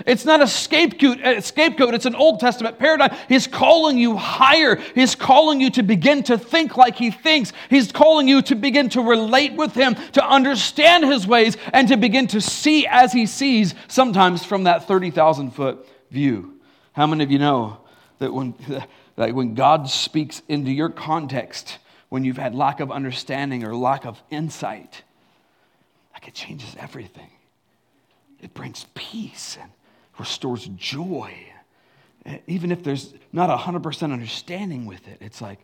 It's 0.07 0.25
not 0.25 0.41
a 0.41 0.47
scapegoat, 0.47 1.21
a 1.21 1.43
scapegoat, 1.43 1.95
it's 1.95 2.07
an 2.07 2.15
Old 2.15 2.41
Testament 2.41 2.79
paradigm. 2.79 3.17
He's 3.29 3.47
calling 3.47 3.99
you 3.99 4.17
higher. 4.17 4.77
He's 4.95 5.15
calling 5.15 5.61
you 5.61 5.71
to 5.71 5.83
begin 5.83 6.23
to 6.25 6.39
think 6.39 6.77
like 6.77 6.97
he 6.97 7.11
thinks. 7.11 7.53
He's 7.71 7.93
calling 7.93 8.29
you 8.29 8.43
to 8.43 8.55
begin 8.55 8.89
to 8.91 9.01
relate 9.01 9.55
with 9.55 9.75
him, 9.75 9.95
to 10.13 10.27
understand 10.27 11.05
his 11.05 11.27
ways, 11.27 11.57
and 11.73 11.89
to 11.89 11.97
begin 11.97 12.27
to 12.29 12.41
see 12.41 12.87
as 12.87 13.13
he 13.13 13.27
sees, 13.27 13.75
sometimes 13.89 14.45
from 14.45 14.65
that 14.65 14.87
30,000 14.87 15.51
foot 15.51 15.87
view. 16.11 16.55
How 16.93 17.07
many 17.07 17.25
of 17.25 17.31
you 17.31 17.39
know 17.39 17.79
that 18.19 18.33
when, 18.33 18.55
like 19.17 19.35
when 19.35 19.55
God 19.55 19.89
speaks 19.89 20.43
into 20.49 20.71
your 20.71 20.91
context, 20.91 21.79
when 22.09 22.25
you've 22.25 22.39
had 22.39 22.55
lack 22.55 22.81
of 22.81 22.91
understanding 22.91 23.65
or 23.65 23.75
lack 23.75 24.05
of 24.07 24.23
insight, 24.31 25.03
like 26.15 26.27
it 26.27 26.35
changes 26.35 26.75
everything. 26.79 27.31
It 28.41 28.55
brings 28.55 28.87
peace 28.95 29.59
and 29.61 29.71
restores 30.19 30.67
joy. 30.77 31.35
Even 32.47 32.71
if 32.71 32.83
there's 32.83 33.15
not 33.33 33.51
100% 33.51 34.13
understanding 34.13 34.87
with 34.87 35.07
it, 35.09 35.19
it's 35.21 35.41
like, 35.41 35.59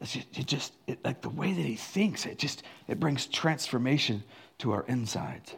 it 0.00 0.46
just, 0.46 0.72
it, 0.86 0.98
like 1.04 1.22
the 1.22 1.30
way 1.30 1.52
that 1.52 1.62
he 1.62 1.76
thinks, 1.76 2.26
it 2.26 2.38
just, 2.38 2.62
it 2.88 3.00
brings 3.00 3.26
transformation 3.26 4.22
to 4.58 4.72
our 4.72 4.84
insides. 4.88 5.54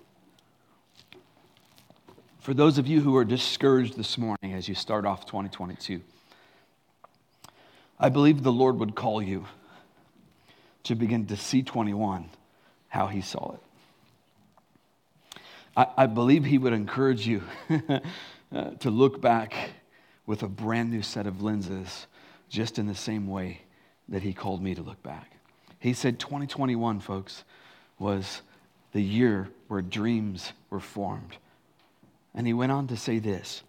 For 2.39 2.55
those 2.55 2.79
of 2.79 2.87
you 2.87 3.01
who 3.01 3.17
are 3.17 3.25
discouraged 3.25 3.97
this 3.97 4.17
morning 4.17 4.53
as 4.53 4.69
you 4.69 4.75
start 4.75 5.05
off 5.05 5.27
2022, 5.27 6.01
I 7.99 8.09
believe 8.09 8.43
the 8.43 8.53
Lord 8.53 8.79
would 8.79 8.95
call 8.95 9.21
you 9.21 9.47
to 10.85 10.95
begin 10.95 11.27
to 11.27 11.37
see 11.37 11.63
21 11.63 12.29
how 12.89 13.09
he 13.09 13.21
saw 13.21 13.55
it. 13.55 13.61
I, 15.77 16.07
believe 16.07 16.45
he 16.45 16.57
would 16.57 16.73
encourage 16.73 17.27
you 17.27 17.43
to 18.81 18.91
look 18.91 19.21
back 19.21 19.55
with 20.25 20.43
a 20.43 20.49
brand 20.49 20.91
new 20.91 21.03
set 21.03 21.27
of 21.27 21.43
lenses, 21.43 22.07
just 22.49 22.79
in 22.79 22.87
the 22.87 22.95
same 22.95 23.27
way 23.27 23.61
that 24.09 24.23
he 24.23 24.33
called 24.33 24.63
me 24.63 24.75
to 24.75 24.83
look 24.83 25.03
back. 25.03 25.33
He 25.79 25.93
said 25.93 26.19
2021, 26.19 27.01
folks, 27.01 27.45
was 27.99 28.41
the 28.93 29.03
year 29.03 29.51
where 29.69 29.83
dreams 29.83 30.53
were 30.71 30.81
formed. 30.81 31.37
And 32.35 32.47
he 32.47 32.55
went 32.55 32.73
on 32.73 32.87
to 32.89 32.97
say 32.97 33.19
this. 33.19 33.63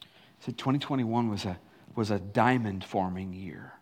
He 0.00 0.06
said 0.40 0.56
2021 0.56 1.28
was 1.28 1.44
a, 1.44 1.58
was 1.94 2.10
a 2.10 2.18
diamond 2.18 2.82
forming 2.82 3.34
year. 3.34 3.74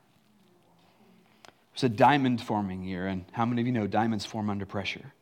It 1.46 1.52
was 1.74 1.84
a 1.84 1.88
diamond 1.88 2.40
forming 2.40 2.82
year. 2.82 3.06
And 3.06 3.24
how 3.30 3.44
many 3.44 3.60
of 3.60 3.66
you 3.66 3.72
know 3.72 3.86
diamonds 3.86 4.24
form 4.24 4.50
under 4.50 4.66
pressure? 4.66 5.12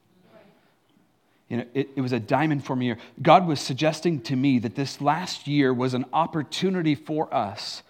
You 1.49 1.59
know, 1.59 1.65
it, 1.75 1.91
it 1.97 2.01
was 2.01 2.13
a 2.13 2.21
diamond 2.21 2.65
forming 2.65 2.87
year. 2.87 2.99
God 3.21 3.47
was 3.47 3.61
suggesting 3.61 4.21
to 4.23 4.37
me 4.37 4.59
that 4.61 4.75
this 4.75 5.01
last 5.01 5.47
year 5.47 5.73
was 5.73 5.95
an 5.95 6.07
opportunity 6.13 6.95
for 6.95 7.33
us 7.33 7.83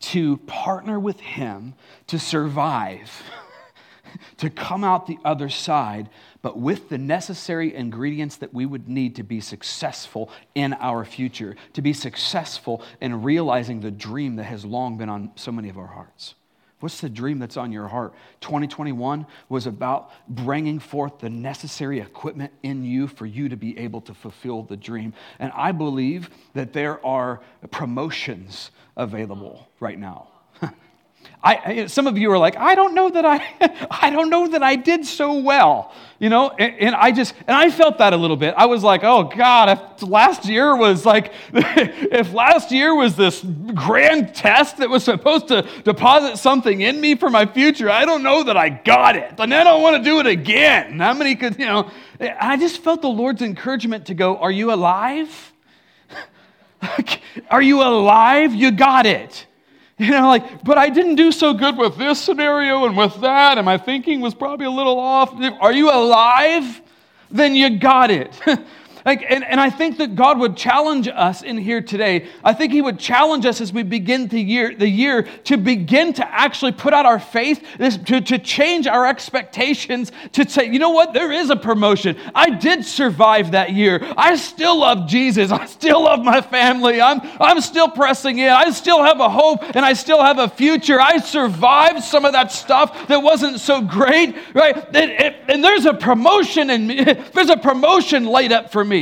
to 0.00 0.38
partner 0.38 0.98
with 0.98 1.20
Him 1.20 1.74
to 2.06 2.18
survive, 2.18 3.22
to 4.38 4.48
come 4.48 4.84
out 4.84 5.06
the 5.06 5.18
other 5.24 5.48
side 5.48 6.08
but 6.42 6.58
with 6.58 6.88
the 6.88 6.98
necessary 6.98 7.74
ingredients 7.74 8.36
that 8.36 8.54
we 8.54 8.64
would 8.64 8.88
need 8.88 9.16
to 9.16 9.22
be 9.22 9.40
successful 9.40 10.30
in 10.54 10.72
our 10.74 11.04
future, 11.04 11.56
to 11.74 11.82
be 11.82 11.92
successful 11.92 12.82
in 13.00 13.22
realizing 13.22 13.80
the 13.80 13.90
dream 13.90 14.36
that 14.36 14.44
has 14.44 14.64
long 14.64 14.96
been 14.96 15.08
on 15.08 15.32
so 15.36 15.52
many 15.52 15.68
of 15.68 15.76
our 15.76 15.86
hearts. 15.86 16.34
What's 16.80 17.00
the 17.00 17.10
dream 17.10 17.38
that's 17.38 17.56
on 17.56 17.72
your 17.72 17.88
heart? 17.88 18.14
2021 18.40 19.26
was 19.48 19.66
about 19.66 20.10
bringing 20.28 20.78
forth 20.78 21.18
the 21.18 21.30
necessary 21.30 22.00
equipment 22.00 22.52
in 22.62 22.84
you 22.84 23.06
for 23.06 23.26
you 23.26 23.50
to 23.50 23.56
be 23.56 23.78
able 23.78 24.00
to 24.02 24.14
fulfill 24.14 24.62
the 24.62 24.76
dream. 24.76 25.12
And 25.38 25.52
I 25.54 25.72
believe 25.72 26.30
that 26.54 26.72
there 26.72 27.04
are 27.04 27.40
promotions 27.70 28.70
available 28.96 29.68
right 29.78 29.98
now. 29.98 30.28
I, 31.42 31.86
some 31.86 32.06
of 32.06 32.18
you 32.18 32.30
are 32.32 32.38
like, 32.38 32.56
I 32.58 32.74
don't 32.74 32.94
know 32.94 33.08
that 33.08 33.24
I, 33.24 33.86
I 34.02 34.10
don't 34.10 34.28
know 34.28 34.48
that 34.48 34.62
I 34.62 34.76
did 34.76 35.06
so 35.06 35.40
well, 35.40 35.90
you 36.18 36.28
know. 36.28 36.50
And, 36.50 36.74
and, 36.78 36.94
I 36.94 37.12
just, 37.12 37.34
and 37.46 37.56
I 37.56 37.70
felt 37.70 37.96
that 37.98 38.12
a 38.12 38.16
little 38.16 38.36
bit. 38.36 38.52
I 38.58 38.66
was 38.66 38.82
like, 38.82 39.04
oh 39.04 39.24
God, 39.24 39.70
if 39.70 40.02
last 40.02 40.44
year 40.44 40.76
was 40.76 41.06
like, 41.06 41.32
if 41.54 42.34
last 42.34 42.70
year 42.70 42.94
was 42.94 43.16
this 43.16 43.42
grand 43.42 44.34
test 44.34 44.76
that 44.78 44.90
was 44.90 45.02
supposed 45.02 45.48
to 45.48 45.66
deposit 45.82 46.36
something 46.36 46.82
in 46.82 47.00
me 47.00 47.14
for 47.14 47.30
my 47.30 47.46
future, 47.46 47.88
I 47.88 48.04
don't 48.04 48.22
know 48.22 48.44
that 48.44 48.58
I 48.58 48.68
got 48.68 49.16
it, 49.16 49.32
and 49.38 49.54
I 49.54 49.64
don't 49.64 49.82
want 49.82 49.96
to 49.96 50.02
do 50.02 50.20
it 50.20 50.26
again. 50.26 50.98
How 50.98 51.14
many 51.14 51.36
could, 51.36 51.58
you 51.58 51.66
know? 51.66 51.90
I 52.20 52.58
just 52.58 52.82
felt 52.82 53.00
the 53.00 53.08
Lord's 53.08 53.40
encouragement 53.40 54.06
to 54.06 54.14
go, 54.14 54.36
are 54.36 54.52
you 54.52 54.74
alive? 54.74 55.54
are 57.50 57.62
you 57.62 57.82
alive? 57.82 58.54
You 58.54 58.70
got 58.72 59.06
it. 59.06 59.46
You 60.06 60.12
know, 60.12 60.28
like, 60.28 60.64
but 60.64 60.78
I 60.78 60.88
didn't 60.88 61.16
do 61.16 61.30
so 61.30 61.52
good 61.52 61.76
with 61.76 61.98
this 61.98 62.18
scenario 62.18 62.86
and 62.86 62.96
with 62.96 63.20
that, 63.20 63.58
and 63.58 63.66
my 63.66 63.76
thinking 63.76 64.22
was 64.22 64.34
probably 64.34 64.64
a 64.64 64.70
little 64.70 64.98
off. 64.98 65.34
Are 65.60 65.72
you 65.72 65.90
alive? 65.90 66.80
Then 67.30 67.54
you 67.54 67.78
got 67.78 68.10
it. 68.10 68.40
Like, 69.04 69.24
and, 69.28 69.44
and 69.44 69.60
I 69.60 69.70
think 69.70 69.98
that 69.98 70.14
God 70.14 70.38
would 70.38 70.56
challenge 70.56 71.08
us 71.08 71.42
in 71.42 71.56
here 71.56 71.80
today. 71.80 72.28
I 72.44 72.52
think 72.52 72.72
He 72.72 72.82
would 72.82 72.98
challenge 72.98 73.46
us 73.46 73.60
as 73.60 73.72
we 73.72 73.82
begin 73.82 74.28
the 74.28 74.40
year, 74.40 74.74
the 74.74 74.88
year 74.88 75.22
to 75.44 75.56
begin 75.56 76.12
to 76.14 76.28
actually 76.28 76.72
put 76.72 76.92
out 76.92 77.06
our 77.06 77.18
faith, 77.18 77.64
this, 77.78 77.96
to, 77.96 78.20
to 78.20 78.38
change 78.38 78.86
our 78.86 79.06
expectations, 79.06 80.12
to 80.32 80.48
say, 80.48 80.66
you 80.66 80.78
know 80.78 80.90
what, 80.90 81.12
there 81.12 81.32
is 81.32 81.50
a 81.50 81.56
promotion. 81.56 82.16
I 82.34 82.50
did 82.50 82.84
survive 82.84 83.52
that 83.52 83.72
year. 83.72 84.00
I 84.16 84.36
still 84.36 84.80
love 84.80 85.08
Jesus. 85.08 85.50
I 85.60 85.66
still 85.66 86.04
love 86.04 86.20
my 86.24 86.40
family. 86.40 87.00
I'm, 87.00 87.20
I'm 87.40 87.60
still 87.60 87.88
pressing 87.88 88.38
in. 88.38 88.50
I 88.50 88.70
still 88.70 89.02
have 89.02 89.20
a 89.20 89.28
hope 89.28 89.62
and 89.62 89.84
I 89.84 89.94
still 89.94 90.22
have 90.22 90.38
a 90.38 90.48
future. 90.48 91.00
I 91.00 91.18
survived 91.18 92.02
some 92.02 92.24
of 92.24 92.32
that 92.32 92.52
stuff 92.52 93.08
that 93.08 93.22
wasn't 93.22 93.60
so 93.60 93.80
great, 93.80 94.36
right? 94.54 94.76
And, 94.94 95.10
and, 95.10 95.36
and 95.48 95.64
there's 95.64 95.86
a 95.86 95.94
promotion 95.94 96.70
and 96.70 96.90
there's 97.32 97.50
a 97.50 97.56
promotion 97.56 98.26
laid 98.26 98.52
up 98.52 98.70
for 98.70 98.84
me 98.84 98.99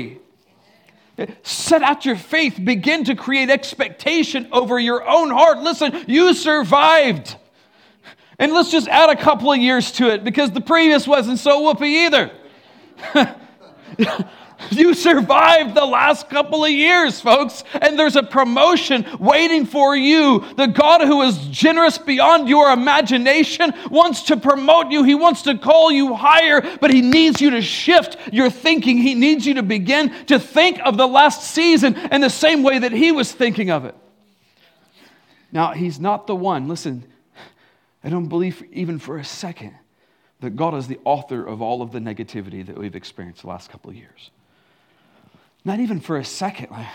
Set 1.42 1.82
out 1.82 2.04
your 2.04 2.16
faith. 2.16 2.60
Begin 2.62 3.04
to 3.04 3.16
create 3.16 3.50
expectation 3.50 4.48
over 4.52 4.78
your 4.78 5.06
own 5.08 5.30
heart. 5.30 5.58
Listen, 5.58 6.04
you 6.06 6.32
survived. 6.34 7.36
And 8.38 8.52
let's 8.52 8.70
just 8.70 8.86
add 8.86 9.10
a 9.10 9.16
couple 9.16 9.52
of 9.52 9.58
years 9.58 9.90
to 9.92 10.12
it 10.12 10.22
because 10.22 10.52
the 10.52 10.60
previous 10.60 11.08
wasn't 11.08 11.40
so 11.40 11.62
whoopee 11.62 12.04
either. 12.06 12.30
You 14.70 14.94
survived 14.94 15.74
the 15.74 15.84
last 15.84 16.28
couple 16.28 16.64
of 16.64 16.70
years, 16.70 17.20
folks, 17.20 17.64
and 17.80 17.98
there's 17.98 18.16
a 18.16 18.22
promotion 18.22 19.06
waiting 19.18 19.66
for 19.66 19.96
you. 19.96 20.44
The 20.56 20.66
God 20.66 21.00
who 21.02 21.22
is 21.22 21.38
generous 21.46 21.98
beyond 21.98 22.48
your 22.48 22.70
imagination 22.70 23.72
wants 23.90 24.22
to 24.24 24.36
promote 24.36 24.90
you. 24.90 25.04
He 25.04 25.14
wants 25.14 25.42
to 25.42 25.56
call 25.56 25.90
you 25.90 26.14
higher, 26.14 26.60
but 26.80 26.92
He 26.92 27.00
needs 27.00 27.40
you 27.40 27.50
to 27.50 27.62
shift 27.62 28.16
your 28.32 28.50
thinking. 28.50 28.98
He 28.98 29.14
needs 29.14 29.46
you 29.46 29.54
to 29.54 29.62
begin 29.62 30.12
to 30.26 30.38
think 30.38 30.80
of 30.84 30.96
the 30.96 31.06
last 31.06 31.44
season 31.54 31.96
in 32.12 32.20
the 32.20 32.30
same 32.30 32.62
way 32.62 32.80
that 32.80 32.92
He 32.92 33.12
was 33.12 33.32
thinking 33.32 33.70
of 33.70 33.84
it. 33.84 33.94
Now, 35.52 35.72
He's 35.72 35.98
not 36.00 36.26
the 36.26 36.36
one, 36.36 36.68
listen, 36.68 37.04
I 38.02 38.10
don't 38.10 38.28
believe 38.28 38.62
even 38.72 38.98
for 38.98 39.18
a 39.18 39.24
second 39.24 39.74
that 40.40 40.56
God 40.56 40.74
is 40.74 40.86
the 40.86 41.00
author 41.04 41.44
of 41.44 41.62
all 41.62 41.82
of 41.82 41.90
the 41.90 41.98
negativity 41.98 42.64
that 42.66 42.78
we've 42.78 42.94
experienced 42.94 43.42
the 43.42 43.48
last 43.48 43.70
couple 43.70 43.90
of 43.90 43.96
years. 43.96 44.30
Not 45.68 45.80
even 45.80 46.00
for 46.00 46.16
a 46.16 46.24
second. 46.24 46.70
Like, 46.70 46.86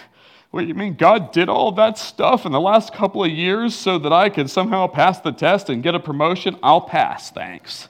what 0.49 0.65
you 0.65 0.73
mean 0.73 0.95
God 0.95 1.31
did 1.31 1.47
all 1.47 1.71
that 1.73 1.95
stuff 1.99 2.43
in 2.47 2.51
the 2.51 2.59
last 2.59 2.91
couple 2.91 3.23
of 3.23 3.29
years 3.29 3.75
so 3.75 3.99
that 3.99 4.11
I 4.11 4.29
could 4.29 4.49
somehow 4.49 4.87
pass 4.87 5.19
the 5.19 5.31
test 5.31 5.69
and 5.69 5.83
get 5.83 5.93
a 5.93 5.99
promotion? 5.99 6.57
I'll 6.63 6.81
pass, 6.81 7.29
thanks. 7.29 7.87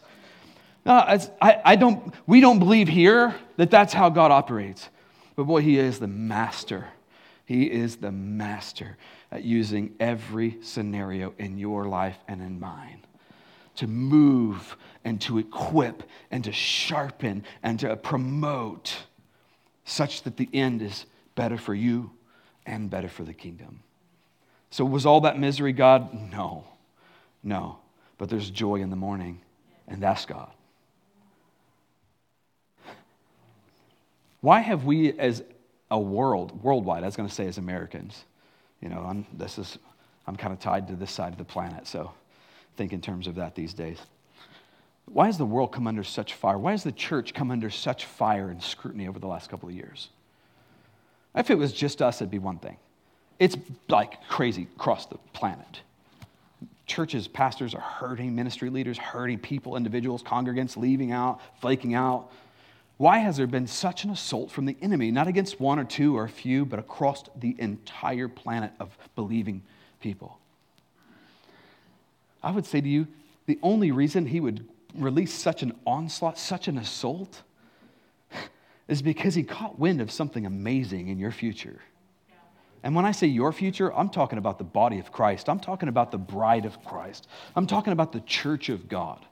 No, 0.85 0.91
I, 0.91 1.61
I 1.63 1.75
don't, 1.77 2.13
we 2.27 2.41
don't 2.41 2.59
believe 2.59 2.89
here 2.89 3.33
that 3.55 3.71
that's 3.71 3.93
how 3.93 4.09
God 4.09 4.31
operates. 4.31 4.89
But 5.37 5.45
boy, 5.45 5.61
He 5.61 5.79
is 5.79 5.99
the 5.99 6.07
master 6.07 6.89
He 7.45 7.71
is 7.71 7.95
the 7.95 8.11
master 8.11 8.97
at 9.31 9.45
using 9.45 9.95
every 10.01 10.57
scenario 10.61 11.33
in 11.37 11.57
your 11.57 11.85
life 11.85 12.17
and 12.27 12.41
in 12.41 12.59
mine 12.59 12.99
to 13.75 13.87
move 13.87 14.75
and 15.05 15.21
to 15.21 15.37
equip 15.37 16.03
and 16.29 16.43
to 16.43 16.51
sharpen 16.51 17.45
and 17.63 17.79
to 17.79 17.95
promote 17.95 18.97
such 19.85 20.23
that 20.23 20.37
the 20.37 20.49
end 20.53 20.81
is 20.81 21.05
better 21.35 21.57
for 21.57 21.73
you 21.73 22.11
and 22.65 22.89
better 22.89 23.09
for 23.09 23.23
the 23.23 23.33
kingdom. 23.33 23.81
So, 24.69 24.85
was 24.85 25.05
all 25.05 25.21
that 25.21 25.39
misery 25.39 25.73
God? 25.73 26.13
No, 26.31 26.65
no. 27.43 27.77
But 28.17 28.29
there's 28.29 28.49
joy 28.49 28.75
in 28.75 28.89
the 28.89 28.95
morning, 28.95 29.41
and 29.87 30.01
that's 30.01 30.25
God. 30.25 30.51
Why 34.41 34.59
have 34.59 34.83
we, 34.83 35.17
as 35.19 35.43
a 35.89 35.99
world, 35.99 36.63
worldwide, 36.63 37.03
I 37.03 37.05
was 37.05 37.15
going 37.15 37.29
to 37.29 37.33
say 37.33 37.47
as 37.47 37.57
Americans, 37.57 38.25
you 38.81 38.89
know, 38.89 38.99
I'm, 38.99 39.25
this 39.33 39.57
is, 39.57 39.77
I'm 40.27 40.35
kind 40.35 40.51
of 40.51 40.59
tied 40.59 40.87
to 40.89 40.95
this 40.95 41.11
side 41.11 41.31
of 41.31 41.37
the 41.37 41.45
planet, 41.45 41.87
so 41.87 42.11
think 42.75 42.93
in 42.93 43.01
terms 43.01 43.27
of 43.27 43.35
that 43.35 43.55
these 43.55 43.73
days. 43.73 43.97
Why 45.11 45.27
has 45.27 45.37
the 45.37 45.45
world 45.45 45.71
come 45.71 45.87
under 45.87 46.03
such 46.03 46.33
fire? 46.33 46.57
Why 46.57 46.71
has 46.71 46.83
the 46.83 46.91
church 46.91 47.33
come 47.33 47.51
under 47.51 47.69
such 47.69 48.05
fire 48.05 48.49
and 48.49 48.61
scrutiny 48.61 49.07
over 49.07 49.19
the 49.19 49.27
last 49.27 49.49
couple 49.49 49.69
of 49.69 49.75
years? 49.75 50.09
If 51.35 51.51
it 51.51 51.57
was 51.57 51.73
just 51.73 52.01
us, 52.01 52.21
it'd 52.21 52.31
be 52.31 52.39
one 52.39 52.59
thing. 52.59 52.77
It's 53.39 53.57
like 53.89 54.27
crazy 54.27 54.67
across 54.75 55.05
the 55.05 55.17
planet. 55.33 55.81
Churches, 56.85 57.27
pastors 57.27 57.73
are 57.73 57.81
hurting, 57.81 58.35
ministry 58.35 58.69
leaders 58.69 58.97
hurting 58.97 59.39
people, 59.39 59.75
individuals, 59.75 60.21
congregants 60.21 60.77
leaving 60.77 61.11
out, 61.11 61.39
flaking 61.59 61.93
out. 61.93 62.31
Why 62.97 63.19
has 63.19 63.37
there 63.37 63.47
been 63.47 63.67
such 63.67 64.03
an 64.03 64.11
assault 64.11 64.51
from 64.51 64.65
the 64.65 64.77
enemy, 64.81 65.09
not 65.09 65.27
against 65.27 65.59
one 65.59 65.79
or 65.79 65.83
two 65.83 66.15
or 66.15 66.25
a 66.25 66.29
few, 66.29 66.65
but 66.65 66.79
across 66.79 67.23
the 67.35 67.55
entire 67.57 68.27
planet 68.27 68.71
of 68.79 68.95
believing 69.15 69.63
people? 69.99 70.37
I 72.43 72.51
would 72.51 72.65
say 72.65 72.81
to 72.81 72.87
you, 72.87 73.07
the 73.45 73.57
only 73.63 73.91
reason 73.91 74.27
he 74.27 74.39
would 74.39 74.67
release 74.95 75.33
such 75.33 75.63
an 75.63 75.73
onslaught, 75.85 76.37
such 76.37 76.67
an 76.67 76.77
assault, 76.77 77.43
is 78.87 79.01
because 79.01 79.35
he 79.35 79.43
caught 79.43 79.79
wind 79.79 80.01
of 80.01 80.11
something 80.11 80.45
amazing 80.45 81.07
in 81.07 81.19
your 81.19 81.31
future. 81.31 81.79
And 82.83 82.95
when 82.95 83.05
I 83.05 83.11
say 83.11 83.27
your 83.27 83.53
future, 83.53 83.93
I'm 83.93 84.09
talking 84.09 84.37
about 84.37 84.57
the 84.57 84.65
body 84.65 84.99
of 84.99 85.11
Christ. 85.11 85.47
I'm 85.47 85.59
talking 85.59 85.87
about 85.87 86.11
the 86.11 86.17
bride 86.17 86.65
of 86.65 86.83
Christ. 86.83 87.29
I'm 87.55 87.65
talking 87.65 87.93
about 87.93 88.11
the 88.11 88.19
church 88.21 88.67
of 88.67 88.89
God. 88.89 89.25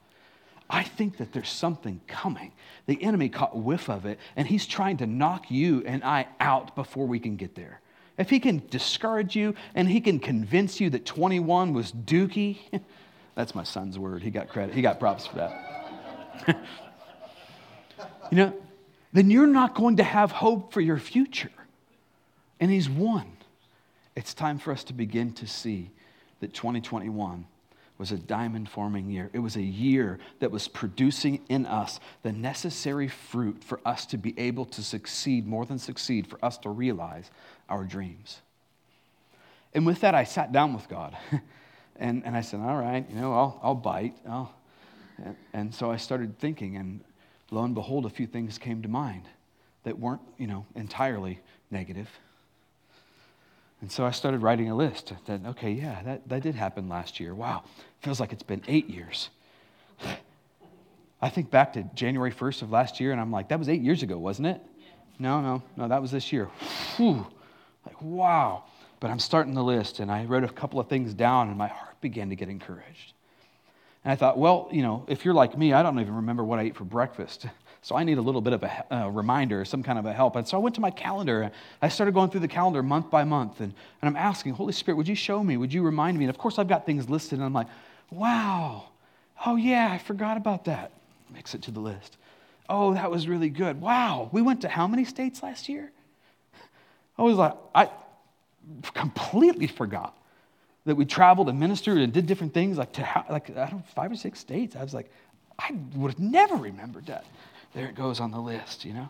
I 0.69 0.83
think 0.83 1.17
that 1.17 1.33
there's 1.33 1.49
something 1.49 1.99
coming. 2.07 2.53
The 2.85 3.03
enemy 3.03 3.27
caught 3.27 3.57
whiff 3.57 3.89
of 3.89 4.05
it, 4.05 4.19
and 4.37 4.47
he's 4.47 4.65
trying 4.65 4.97
to 4.97 5.05
knock 5.05 5.51
you 5.51 5.83
and 5.85 6.01
I 6.01 6.27
out 6.39 6.75
before 6.77 7.05
we 7.05 7.19
can 7.19 7.35
get 7.35 7.55
there. 7.55 7.81
If 8.17 8.29
he 8.29 8.39
can 8.39 8.63
discourage 8.69 9.35
you 9.35 9.55
and 9.75 9.89
he 9.89 9.99
can 9.99 10.19
convince 10.19 10.79
you 10.79 10.89
that 10.91 11.05
21 11.05 11.73
was 11.73 11.91
dookie, 11.91 12.59
that's 13.35 13.55
my 13.55 13.63
son's 13.63 13.97
word. 13.97 14.23
He 14.23 14.29
got 14.29 14.49
credit, 14.49 14.75
he 14.75 14.81
got 14.81 14.99
props 14.99 15.27
for 15.27 15.35
that. 15.37 16.47
you 18.31 18.37
know, 18.37 18.53
then 19.13 19.29
you're 19.29 19.47
not 19.47 19.75
going 19.75 19.97
to 19.97 20.03
have 20.03 20.31
hope 20.31 20.73
for 20.73 20.81
your 20.81 20.97
future. 20.97 21.51
And 22.59 22.69
he's 22.71 22.89
won. 22.89 23.25
It's 24.15 24.33
time 24.33 24.59
for 24.59 24.71
us 24.71 24.83
to 24.85 24.93
begin 24.93 25.33
to 25.33 25.47
see 25.47 25.89
that 26.41 26.53
2021 26.53 27.45
was 27.97 28.11
a 28.11 28.17
diamond 28.17 28.67
forming 28.67 29.09
year. 29.09 29.29
It 29.31 29.39
was 29.39 29.55
a 29.55 29.61
year 29.61 30.19
that 30.39 30.51
was 30.51 30.67
producing 30.67 31.41
in 31.49 31.65
us 31.65 31.99
the 32.23 32.31
necessary 32.31 33.07
fruit 33.07 33.63
for 33.63 33.79
us 33.85 34.05
to 34.07 34.17
be 34.17 34.37
able 34.39 34.65
to 34.65 34.81
succeed, 34.81 35.45
more 35.45 35.65
than 35.65 35.77
succeed, 35.77 36.27
for 36.27 36.43
us 36.43 36.57
to 36.59 36.69
realize 36.69 37.29
our 37.69 37.83
dreams. 37.83 38.41
And 39.73 39.85
with 39.85 40.01
that, 40.01 40.15
I 40.15 40.23
sat 40.23 40.51
down 40.51 40.73
with 40.73 40.89
God. 40.89 41.15
and, 41.97 42.23
and 42.25 42.35
I 42.35 42.41
said, 42.41 42.59
All 42.59 42.77
right, 42.77 43.05
you 43.09 43.15
know, 43.15 43.33
I'll, 43.33 43.59
I'll 43.63 43.75
bite. 43.75 44.15
I'll. 44.27 44.53
And, 45.23 45.35
and 45.53 45.75
so 45.75 45.91
I 45.91 45.97
started 45.97 46.39
thinking, 46.39 46.77
and 46.77 47.01
lo 47.51 47.63
and 47.63 47.75
behold, 47.75 48.05
a 48.05 48.09
few 48.09 48.27
things 48.27 48.57
came 48.57 48.81
to 48.81 48.87
mind 48.87 49.23
that 49.83 49.99
weren't, 49.99 50.21
you 50.37 50.47
know, 50.47 50.65
entirely 50.75 51.39
negative. 51.69 52.09
And 53.81 53.91
so 53.91 54.05
I 54.05 54.11
started 54.11 54.41
writing 54.43 54.69
a 54.69 54.75
list 54.75 55.13
that, 55.25 55.41
okay, 55.45 55.71
yeah, 55.71 56.03
that, 56.03 56.29
that 56.29 56.43
did 56.43 56.55
happen 56.55 56.87
last 56.87 57.19
year. 57.19 57.33
Wow, 57.33 57.63
feels 58.01 58.19
like 58.19 58.31
it's 58.31 58.43
been 58.43 58.61
eight 58.67 58.89
years. 58.89 59.29
I 61.21 61.29
think 61.29 61.51
back 61.51 61.73
to 61.73 61.83
January 61.95 62.31
1st 62.31 62.63
of 62.63 62.71
last 62.71 62.99
year, 62.99 63.11
and 63.11 63.21
I'm 63.21 63.31
like, 63.31 63.49
that 63.49 63.59
was 63.59 63.69
eight 63.69 63.81
years 63.81 64.01
ago, 64.01 64.17
wasn't 64.17 64.47
it? 64.47 64.61
No, 65.19 65.39
no, 65.41 65.61
no, 65.77 65.87
that 65.87 66.01
was 66.01 66.11
this 66.11 66.31
year. 66.33 66.45
Whew. 66.97 67.27
Like, 67.85 68.01
wow. 68.01 68.63
But 69.01 69.09
I'm 69.09 69.19
starting 69.19 69.55
the 69.55 69.63
list, 69.63 69.99
and 69.99 70.09
I 70.11 70.25
wrote 70.25 70.43
a 70.43 70.47
couple 70.47 70.79
of 70.79 70.87
things 70.87 71.13
down, 71.15 71.49
and 71.49 71.57
my 71.57 71.67
heart 71.67 71.99
began 72.01 72.29
to 72.29 72.35
get 72.35 72.49
encouraged. 72.49 73.13
And 74.05 74.11
I 74.13 74.15
thought, 74.15 74.37
well, 74.37 74.69
you 74.71 74.83
know, 74.83 75.03
if 75.07 75.25
you're 75.25 75.33
like 75.33 75.57
me, 75.57 75.73
I 75.73 75.81
don't 75.81 75.99
even 75.99 76.15
remember 76.17 76.43
what 76.43 76.59
I 76.59 76.63
ate 76.63 76.77
for 76.77 76.85
breakfast. 76.85 77.47
So 77.83 77.95
I 77.95 78.03
need 78.03 78.19
a 78.19 78.21
little 78.21 78.41
bit 78.41 78.53
of 78.53 78.61
a, 78.61 78.85
a, 78.91 78.95
uh, 78.95 79.07
reminder, 79.07 79.65
some 79.65 79.81
kind 79.81 79.97
of 79.97 80.05
a 80.05 80.13
help. 80.13 80.35
And 80.35 80.47
so 80.47 80.55
I 80.55 80.59
went 80.59 80.75
to 80.75 80.81
my 80.81 80.91
calendar. 80.91 81.49
I 81.81 81.89
started 81.89 82.13
going 82.13 82.29
through 82.29 82.41
the 82.41 82.47
calendar 82.47 82.83
month 82.83 83.09
by 83.09 83.23
month. 83.23 83.59
And, 83.59 83.73
and 84.03 84.07
I'm 84.07 84.15
asking, 84.15 84.53
Holy 84.53 84.71
Spirit, 84.71 84.97
would 84.97 85.07
you 85.07 85.15
show 85.15 85.43
me? 85.43 85.57
Would 85.57 85.73
you 85.73 85.81
remind 85.81 86.19
me? 86.19 86.25
And 86.25 86.29
of 86.29 86.37
course, 86.37 86.59
I've 86.59 86.67
got 86.67 86.85
things 86.85 87.09
listed. 87.09 87.39
And 87.39 87.43
I'm 87.43 87.53
like, 87.53 87.65
wow. 88.11 88.83
Oh, 89.47 89.55
yeah, 89.55 89.91
I 89.91 89.97
forgot 89.97 90.37
about 90.37 90.65
that. 90.65 90.91
Mix 91.33 91.55
it 91.55 91.63
to 91.63 91.71
the 91.71 91.79
list. 91.79 92.17
Oh, 92.69 92.93
that 92.93 93.09
was 93.09 93.27
really 93.27 93.49
good. 93.49 93.81
Wow. 93.81 94.29
We 94.31 94.43
went 94.43 94.61
to 94.61 94.69
how 94.69 94.85
many 94.85 95.03
states 95.03 95.41
last 95.41 95.67
year? 95.67 95.91
I 97.17 97.23
was 97.23 97.37
like, 97.37 97.55
I 97.73 97.89
completely 98.93 99.67
forgot 99.67 100.17
that 100.85 100.95
we 100.95 101.05
traveled 101.05 101.49
and 101.49 101.59
ministered 101.59 101.97
and 101.97 102.11
did 102.11 102.25
different 102.25 102.53
things 102.53 102.77
like 102.77 102.93
to 102.93 103.01
like 103.29 103.49
I 103.51 103.69
don't 103.69 103.79
know, 103.79 103.83
five 103.95 104.11
or 104.11 104.15
six 104.15 104.39
states. 104.39 104.75
I 104.75 104.83
was 104.83 104.93
like, 104.93 105.11
I 105.59 105.75
would 105.95 106.11
have 106.11 106.19
never 106.19 106.55
remembered 106.55 107.05
that 107.07 107.25
there 107.73 107.87
it 107.87 107.95
goes 107.95 108.19
on 108.19 108.31
the 108.31 108.39
list, 108.39 108.85
you 108.85 108.93
know. 108.93 109.09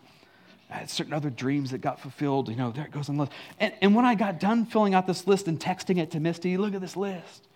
I 0.70 0.76
had 0.76 0.90
certain 0.90 1.12
other 1.12 1.28
dreams 1.28 1.70
that 1.72 1.82
got 1.82 2.00
fulfilled, 2.00 2.48
you 2.48 2.56
know, 2.56 2.70
there 2.70 2.84
it 2.84 2.92
goes 2.92 3.08
on 3.08 3.16
the 3.16 3.22
list. 3.22 3.32
And, 3.60 3.74
and 3.82 3.94
when 3.94 4.06
I 4.06 4.14
got 4.14 4.40
done 4.40 4.64
filling 4.64 4.94
out 4.94 5.06
this 5.06 5.26
list 5.26 5.46
and 5.46 5.60
texting 5.60 5.98
it 5.98 6.12
to 6.12 6.20
Misty, 6.20 6.56
look 6.56 6.74
at 6.74 6.80
this 6.80 6.96
list, 6.96 7.46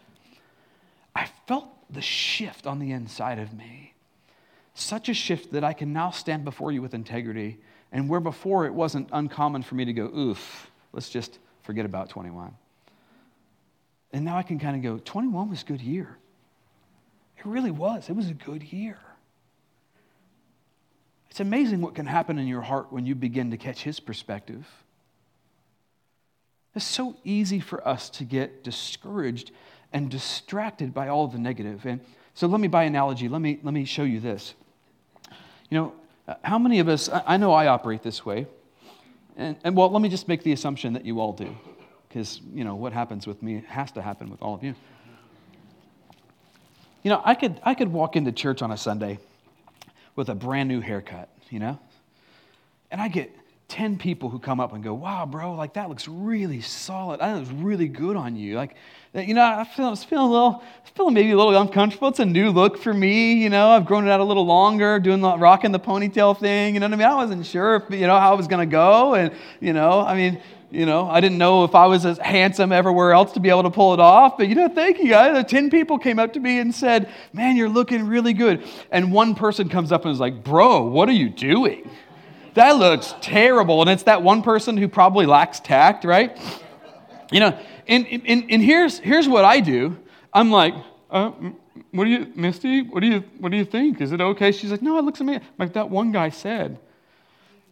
I 1.14 1.26
felt 1.46 1.68
the 1.88 2.02
shift 2.02 2.66
on 2.66 2.78
the 2.78 2.92
inside 2.92 3.38
of 3.38 3.54
me. 3.54 3.94
Such 4.74 5.08
a 5.08 5.14
shift 5.14 5.52
that 5.52 5.64
I 5.64 5.72
can 5.72 5.94
now 5.94 6.10
stand 6.10 6.44
before 6.44 6.72
you 6.72 6.82
with 6.82 6.92
integrity. 6.92 7.58
And 7.90 8.10
where 8.10 8.20
before 8.20 8.66
it 8.66 8.74
wasn't 8.74 9.08
uncommon 9.12 9.62
for 9.62 9.76
me 9.76 9.86
to 9.86 9.92
go, 9.94 10.04
oof, 10.14 10.70
let's 10.92 11.08
just 11.08 11.38
forget 11.66 11.84
about 11.84 12.08
21. 12.08 12.54
And 14.12 14.24
now 14.24 14.38
I 14.38 14.42
can 14.42 14.58
kind 14.58 14.76
of 14.76 14.82
go, 14.82 14.98
21 15.04 15.50
was 15.50 15.62
a 15.62 15.64
good 15.64 15.82
year. 15.82 16.16
It 17.36 17.44
really 17.44 17.72
was. 17.72 18.08
It 18.08 18.14
was 18.14 18.30
a 18.30 18.34
good 18.34 18.62
year. 18.62 18.98
It's 21.28 21.40
amazing 21.40 21.82
what 21.82 21.94
can 21.94 22.06
happen 22.06 22.38
in 22.38 22.46
your 22.46 22.62
heart 22.62 22.92
when 22.92 23.04
you 23.04 23.14
begin 23.14 23.50
to 23.50 23.56
catch 23.56 23.82
his 23.82 24.00
perspective. 24.00 24.66
It's 26.74 26.84
so 26.84 27.16
easy 27.24 27.58
for 27.60 27.86
us 27.86 28.08
to 28.10 28.24
get 28.24 28.62
discouraged 28.62 29.50
and 29.92 30.08
distracted 30.08 30.94
by 30.94 31.08
all 31.08 31.26
the 31.26 31.38
negative. 31.38 31.84
And 31.84 32.00
so 32.34 32.46
let 32.46 32.60
me, 32.60 32.68
by 32.68 32.84
analogy, 32.84 33.28
let 33.28 33.40
me, 33.40 33.58
let 33.62 33.74
me 33.74 33.84
show 33.84 34.04
you 34.04 34.20
this. 34.20 34.54
You 35.68 35.78
know, 35.78 35.92
uh, 36.28 36.34
how 36.42 36.58
many 36.58 36.78
of 36.78 36.88
us, 36.88 37.10
I 37.12 37.36
know 37.36 37.52
I 37.52 37.66
operate 37.66 38.02
this 38.02 38.24
way. 38.24 38.46
And, 39.36 39.56
and 39.64 39.76
well, 39.76 39.90
let 39.90 40.00
me 40.00 40.08
just 40.08 40.28
make 40.28 40.42
the 40.42 40.52
assumption 40.52 40.94
that 40.94 41.04
you 41.04 41.20
all 41.20 41.32
do. 41.32 41.54
Because, 42.08 42.40
you 42.52 42.64
know, 42.64 42.74
what 42.74 42.92
happens 42.92 43.26
with 43.26 43.42
me 43.42 43.62
has 43.68 43.92
to 43.92 44.02
happen 44.02 44.30
with 44.30 44.40
all 44.40 44.54
of 44.54 44.64
you. 44.64 44.74
You 47.02 47.10
know, 47.10 47.20
I 47.24 47.34
could, 47.34 47.60
I 47.62 47.74
could 47.74 47.92
walk 47.92 48.16
into 48.16 48.32
church 48.32 48.62
on 48.62 48.70
a 48.72 48.76
Sunday 48.76 49.18
with 50.16 50.28
a 50.28 50.34
brand 50.34 50.68
new 50.68 50.80
haircut, 50.80 51.28
you 51.50 51.58
know? 51.58 51.78
And 52.90 53.00
I 53.00 53.08
get 53.08 53.30
10 53.68 53.98
people 53.98 54.28
who 54.28 54.38
come 54.38 54.60
up 54.60 54.72
and 54.72 54.84
go, 54.84 54.94
wow, 54.94 55.26
bro, 55.26 55.54
like 55.54 55.74
that 55.74 55.88
looks 55.88 56.06
really 56.06 56.60
solid. 56.60 57.20
That 57.20 57.34
looks 57.34 57.50
really 57.50 57.88
good 57.88 58.16
on 58.16 58.36
you. 58.36 58.54
Like, 58.54 58.76
you 59.12 59.34
know, 59.34 59.42
I, 59.42 59.64
feel, 59.64 59.86
I 59.86 59.90
was 59.90 60.04
feeling 60.04 60.28
a 60.28 60.30
little, 60.30 60.62
feeling 60.94 61.14
maybe 61.14 61.32
a 61.32 61.36
little 61.36 61.56
uncomfortable. 61.56 62.08
It's 62.08 62.20
a 62.20 62.24
new 62.24 62.50
look 62.50 62.78
for 62.78 62.94
me, 62.94 63.34
you 63.34 63.50
know. 63.50 63.70
I've 63.70 63.84
grown 63.84 64.06
it 64.06 64.10
out 64.10 64.20
a 64.20 64.24
little 64.24 64.46
longer, 64.46 65.00
doing 65.00 65.20
the 65.20 65.36
rocking 65.36 65.72
the 65.72 65.80
ponytail 65.80 66.38
thing. 66.38 66.74
You 66.74 66.80
know 66.80 66.86
what 66.86 66.92
I 66.92 66.96
mean? 66.96 67.08
I 67.08 67.14
wasn't 67.14 67.44
sure 67.44 67.76
if, 67.76 67.90
you 67.90 68.06
know, 68.06 68.16
how 68.16 68.32
I 68.32 68.34
was 68.36 68.46
going 68.46 68.68
to 68.68 68.70
go. 68.70 69.14
And, 69.14 69.32
you 69.60 69.72
know, 69.72 70.00
I 70.00 70.14
mean, 70.14 70.40
you 70.70 70.86
know, 70.86 71.08
I 71.08 71.20
didn't 71.20 71.38
know 71.38 71.64
if 71.64 71.74
I 71.74 71.86
was 71.86 72.04
as 72.04 72.18
handsome 72.18 72.70
everywhere 72.70 73.12
else 73.12 73.32
to 73.32 73.40
be 73.40 73.48
able 73.48 73.64
to 73.64 73.70
pull 73.70 73.94
it 73.94 74.00
off. 74.00 74.36
But, 74.36 74.48
you 74.48 74.54
know, 74.54 74.68
thank 74.68 74.98
you 74.98 75.08
guys. 75.08 75.44
10 75.44 75.70
people 75.70 75.98
came 75.98 76.18
up 76.18 76.32
to 76.34 76.40
me 76.40 76.58
and 76.58 76.74
said, 76.74 77.10
Man, 77.32 77.56
you're 77.56 77.68
looking 77.68 78.06
really 78.06 78.32
good. 78.32 78.64
And 78.90 79.12
one 79.12 79.34
person 79.34 79.68
comes 79.68 79.90
up 79.90 80.04
and 80.04 80.12
is 80.12 80.20
like, 80.20 80.44
Bro, 80.44 80.88
what 80.88 81.08
are 81.08 81.12
you 81.12 81.28
doing? 81.28 81.90
That 82.56 82.78
looks 82.78 83.14
terrible. 83.20 83.82
And 83.82 83.90
it's 83.90 84.04
that 84.04 84.22
one 84.22 84.42
person 84.42 84.78
who 84.78 84.88
probably 84.88 85.26
lacks 85.26 85.60
tact, 85.60 86.06
right? 86.06 86.36
You 87.30 87.40
know, 87.40 87.58
and, 87.86 88.06
and, 88.06 88.46
and 88.50 88.62
here's, 88.62 88.98
here's 88.98 89.28
what 89.28 89.44
I 89.44 89.60
do 89.60 89.96
I'm 90.32 90.50
like, 90.50 90.74
uh, 91.10 91.32
what 91.90 92.04
do 92.04 92.10
you, 92.10 92.32
Misty, 92.34 92.80
what 92.80 93.00
do 93.00 93.08
you, 93.08 93.24
what 93.40 93.50
do 93.52 93.58
you 93.58 93.64
think? 93.66 94.00
Is 94.00 94.10
it 94.10 94.22
okay? 94.22 94.52
She's 94.52 94.70
like, 94.70 94.80
No, 94.80 94.96
it 94.98 95.04
looks 95.04 95.20
amazing. 95.20 95.42
Like 95.58 95.74
that 95.74 95.90
one 95.90 96.12
guy 96.12 96.30
said. 96.30 96.78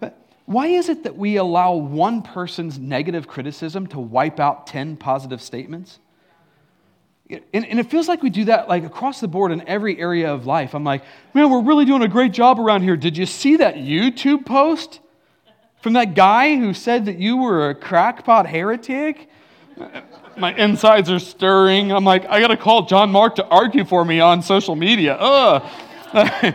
But 0.01 0.19
why 0.45 0.67
is 0.67 0.91
it 0.91 1.05
that 1.05 1.17
we 1.17 1.37
allow 1.37 1.73
one 1.73 2.21
person's 2.21 2.79
negative 2.79 3.27
criticism 3.27 3.87
to 3.89 3.99
wipe 3.99 4.39
out 4.39 4.67
10 4.67 4.99
positive 4.99 5.41
statements? 5.41 5.99
And, 7.53 7.65
and, 7.67 7.81
it 7.81 7.91
feels 7.91 8.09
like 8.09 8.23
we 8.23 8.31
do 8.31 8.45
that 8.47 8.69
like 8.69 8.85
across 8.85 9.21
the 9.21 9.29
board 9.29 9.53
in 9.53 9.67
every 9.69 9.99
area 9.99 10.33
of 10.33 10.47
life. 10.47 10.75
I'm 10.75 10.85
like, 10.85 11.03
man, 11.33 11.51
we're 11.51 11.63
really 11.63 11.85
doing 11.85 12.03
a 12.03 12.09
great 12.09 12.33
job 12.33 12.59
around 12.59 12.83
here. 12.83 12.97
Did 12.97 13.17
you 13.17 13.27
see 13.27 13.57
that 13.57 13.77
YouTube 13.77 14.45
post 14.45 15.01
from 15.81 15.95
that 15.95 16.15
guy 16.15 16.57
who 16.57 16.75
said 16.75 17.07
that 17.07 17.19
you 17.19 17.37
were 17.37 17.71
a 17.71 17.75
crackpot 17.75 18.47
heretic? 18.47 19.29
My 20.37 20.53
insides 20.55 21.11
are 21.11 21.19
stirring. 21.19 21.93
I'm 21.93 22.05
like, 22.05 22.27
I 22.27 22.41
got 22.41 22.49
to 22.49 22.57
call 22.57 22.87
John 22.87 23.13
Mark 23.13 23.37
to 23.37 23.47
argue 23.47 23.85
for 23.85 24.05
me 24.05 24.21
on 24.21 24.43
social 24.43 24.75
media. 24.75 25.17
Ugh. 25.19 25.63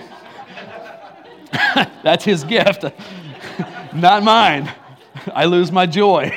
That's 2.04 2.24
his 2.24 2.44
gift, 2.44 2.84
not 3.94 4.24
mine. 4.24 4.72
I 5.34 5.46
lose 5.46 5.72
my 5.72 5.86
joy. 5.86 6.32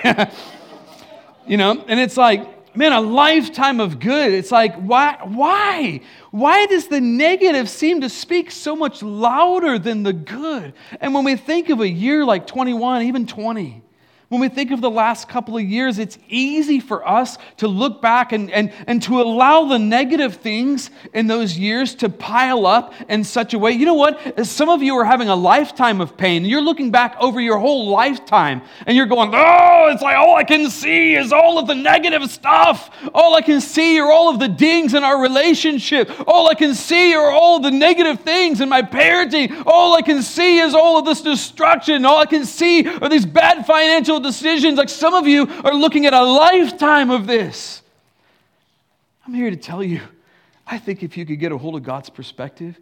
you 1.47 1.57
know, 1.57 1.85
and 1.87 2.01
it's 2.01 2.17
like, 2.17 2.49
man, 2.75 2.93
a 2.93 3.01
lifetime 3.01 3.81
of 3.81 3.99
good. 3.99 4.33
It's 4.33 4.51
like, 4.51 4.75
why? 4.77 5.19
Why? 5.25 6.01
Why 6.31 6.67
does 6.67 6.89
the 6.89 7.01
negative 7.01 7.69
seem 7.69 8.01
to 8.01 8.09
speak 8.09 8.51
so 8.51 8.75
much 8.75 9.03
louder 9.03 9.79
than 9.79 10.03
the 10.03 10.13
good? 10.13 10.75
And 11.01 11.15
when 11.15 11.25
we 11.25 11.37
think 11.37 11.69
of 11.71 11.81
a 11.81 11.89
year 11.89 12.25
like 12.25 12.47
21, 12.47 13.03
even 13.03 13.27
20, 13.27 13.83
when 14.33 14.41
we 14.41 14.49
think 14.49 14.71
of 14.71 14.81
the 14.81 14.89
last 14.89 15.29
couple 15.29 15.59
of 15.59 15.63
years, 15.63 15.99
it's 15.99 16.19
easy 16.27 16.81
for 16.81 17.07
us 17.07 17.37
to 17.59 17.69
look 17.69 18.01
back 18.01 18.33
and, 18.33 18.51
and, 18.51 18.73
and 18.87 19.03
to 19.03 19.21
allow 19.21 19.67
the 19.67 19.79
negative 19.79 20.37
things 20.37 20.91
in 21.13 21.27
those 21.27 21.59
years 21.59 21.95
to 21.97 22.09
pile 22.09 22.65
up 22.65 22.95
in 23.11 23.25
such 23.25 23.53
a 23.53 23.59
way. 23.59 23.73
You 23.73 23.85
know 23.85 23.93
what? 23.93 24.47
Some 24.47 24.71
of 24.71 24.83
you 24.83 24.97
are 24.97 25.05
having 25.05 25.29
a 25.29 25.37
lifetime 25.37 26.01
of 26.01 26.17
pain. 26.17 26.47
You're 26.47 26.63
looking 26.63 26.91
back 26.91 27.15
over 27.21 27.43
your 27.43 27.59
whole 27.59 27.91
lifetime 27.91 28.63
and 28.87 28.97
you're 28.97 29.05
going, 29.05 29.33
oh, 29.35 29.91
it's 29.93 30.01
like 30.01 30.17
all 30.17 30.35
I 30.35 30.45
can 30.45 30.71
see 30.71 31.15
is 31.15 31.31
all 31.31 31.59
of 31.59 31.67
the 31.67 31.75
negative 31.75 32.31
stuff. 32.31 32.89
All 33.13 33.35
I 33.35 33.43
can 33.43 33.61
see 33.61 34.01
are 34.01 34.11
all 34.11 34.31
of 34.31 34.41
the 34.41 34.49
dings 34.49 34.95
in 34.95 35.05
our 35.05 35.21
relationship. 35.21 36.11
All 36.27 36.49
I 36.49 36.55
can 36.55 36.75
see 36.75 37.15
are 37.15 37.31
all 37.31 37.61
the 37.61 37.71
negative 37.71 38.21
things 38.21 38.63
in 38.63 38.71
my 38.71 38.81
parenting. 38.81 39.63
All 39.67 39.95
I 39.95 40.01
can 40.01 40.23
see 40.23 40.59
is 40.59 40.75
all 40.75 40.99
of 40.99 41.05
this 41.05 41.21
destruction. 41.21 42.07
All 42.07 42.17
I 42.17 42.25
can 42.25 42.47
see 42.47 42.89
are 42.89 43.11
these 43.11 43.27
bad 43.27 43.67
financial 43.67 44.22
decisions. 44.23 44.79
Like 44.79 44.89
some 44.89 45.15
of 45.15 45.27
you 45.27 45.49
are 45.65 45.75
looking 45.75 46.07
at 46.07 46.15
a 46.15 46.23
lifetime 46.23 47.11
of 47.11 47.27
this. 47.27 47.83
I'm 49.27 49.35
here 49.35 49.51
to 49.51 49.57
tell 49.57 49.83
you, 49.83 50.01
I 50.67 50.79
think 50.79 51.03
if 51.03 51.17
you 51.17 51.27
could 51.27 51.39
get 51.39 51.53
a 51.53 51.59
hold 51.59 51.77
of 51.77 51.83
God's 51.83 52.11
perspective, 52.11 52.79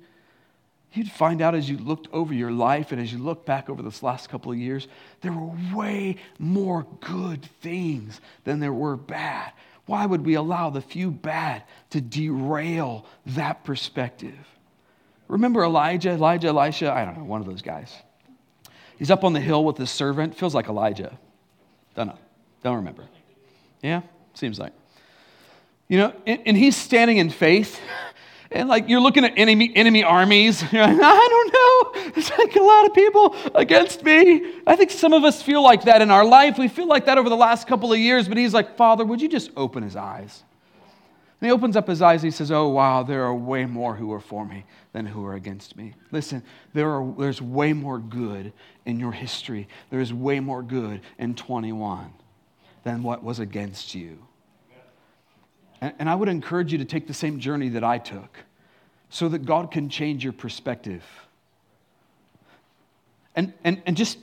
you'd 0.92 1.10
find 1.10 1.42
out 1.42 1.54
as 1.54 1.68
you 1.68 1.78
looked 1.78 2.08
over 2.12 2.32
your 2.32 2.50
life 2.50 2.92
and 2.92 3.00
as 3.00 3.12
you 3.12 3.18
look 3.18 3.44
back 3.44 3.68
over 3.68 3.82
this 3.82 4.02
last 4.02 4.28
couple 4.28 4.52
of 4.52 4.58
years, 4.58 4.88
there 5.20 5.32
were 5.32 5.52
way 5.74 6.16
more 6.38 6.86
good 7.00 7.44
things 7.60 8.20
than 8.44 8.60
there 8.60 8.72
were 8.72 8.96
bad. 8.96 9.52
Why 9.86 10.06
would 10.06 10.24
we 10.24 10.34
allow 10.34 10.70
the 10.70 10.80
few 10.80 11.10
bad 11.10 11.64
to 11.90 12.00
derail 12.00 13.06
that 13.26 13.64
perspective? 13.64 14.38
Remember 15.28 15.62
Elijah, 15.62 16.10
Elijah, 16.10 16.48
Elisha? 16.48 16.92
I 16.92 17.04
don't 17.04 17.18
know, 17.18 17.24
one 17.24 17.40
of 17.40 17.46
those 17.46 17.62
guys. 17.62 17.92
He's 18.98 19.10
up 19.10 19.24
on 19.24 19.32
the 19.32 19.40
hill 19.40 19.64
with 19.64 19.78
his 19.78 19.90
servant, 19.90 20.36
feels 20.36 20.54
like 20.54 20.68
Elijah. 20.68 21.18
Don't 21.94 22.08
know. 22.08 22.18
Don't 22.62 22.76
remember. 22.76 23.04
Yeah? 23.82 24.02
Seems 24.34 24.58
like. 24.58 24.72
You 25.88 25.98
know, 25.98 26.14
and, 26.26 26.40
and 26.46 26.56
he's 26.56 26.76
standing 26.76 27.16
in 27.16 27.30
faith. 27.30 27.80
And 28.52 28.68
like 28.68 28.88
you're 28.88 29.00
looking 29.00 29.24
at 29.24 29.32
enemy, 29.36 29.72
enemy 29.74 30.02
armies. 30.02 30.60
You're 30.72 30.82
like, 30.82 31.00
I 31.00 31.28
don't 31.28 31.52
know. 31.52 32.12
It's 32.16 32.30
like 32.36 32.56
a 32.56 32.62
lot 32.62 32.86
of 32.86 32.94
people 32.94 33.36
against 33.54 34.02
me. 34.02 34.54
I 34.66 34.74
think 34.74 34.90
some 34.90 35.12
of 35.12 35.22
us 35.22 35.40
feel 35.40 35.62
like 35.62 35.84
that 35.84 36.02
in 36.02 36.10
our 36.10 36.24
life. 36.24 36.58
We 36.58 36.66
feel 36.66 36.88
like 36.88 37.06
that 37.06 37.16
over 37.16 37.28
the 37.28 37.36
last 37.36 37.68
couple 37.68 37.92
of 37.92 37.98
years. 37.98 38.26
But 38.26 38.38
he's 38.38 38.52
like, 38.52 38.76
Father, 38.76 39.04
would 39.04 39.22
you 39.22 39.28
just 39.28 39.50
open 39.56 39.84
his 39.84 39.94
eyes? 39.94 40.42
And 41.40 41.48
he 41.48 41.52
opens 41.52 41.76
up 41.76 41.88
his 41.88 42.02
eyes. 42.02 42.22
And 42.22 42.32
he 42.32 42.36
says, 42.36 42.50
Oh, 42.50 42.68
wow, 42.68 43.02
there 43.02 43.24
are 43.24 43.34
way 43.34 43.64
more 43.64 43.94
who 43.94 44.12
are 44.12 44.20
for 44.20 44.44
me 44.44 44.64
than 44.92 45.06
who 45.06 45.24
are 45.24 45.34
against 45.34 45.76
me. 45.76 45.94
Listen, 46.10 46.42
there 46.74 46.90
are, 46.90 47.14
there's 47.18 47.40
way 47.40 47.72
more 47.72 47.98
good 47.98 48.52
in 48.84 49.00
your 49.00 49.12
history. 49.12 49.66
There 49.88 50.00
is 50.00 50.12
way 50.12 50.40
more 50.40 50.62
good 50.62 51.00
in 51.18 51.34
21 51.34 52.12
than 52.84 53.02
what 53.02 53.22
was 53.22 53.38
against 53.38 53.94
you. 53.94 54.18
And, 55.80 55.94
and 55.98 56.10
I 56.10 56.14
would 56.14 56.28
encourage 56.28 56.72
you 56.72 56.78
to 56.78 56.84
take 56.84 57.06
the 57.06 57.14
same 57.14 57.40
journey 57.40 57.70
that 57.70 57.84
I 57.84 57.96
took 57.96 58.38
so 59.08 59.28
that 59.30 59.46
God 59.46 59.70
can 59.70 59.88
change 59.88 60.22
your 60.22 60.34
perspective. 60.34 61.04
And, 63.34 63.54
and, 63.64 63.82
and 63.86 63.96
just, 63.96 64.18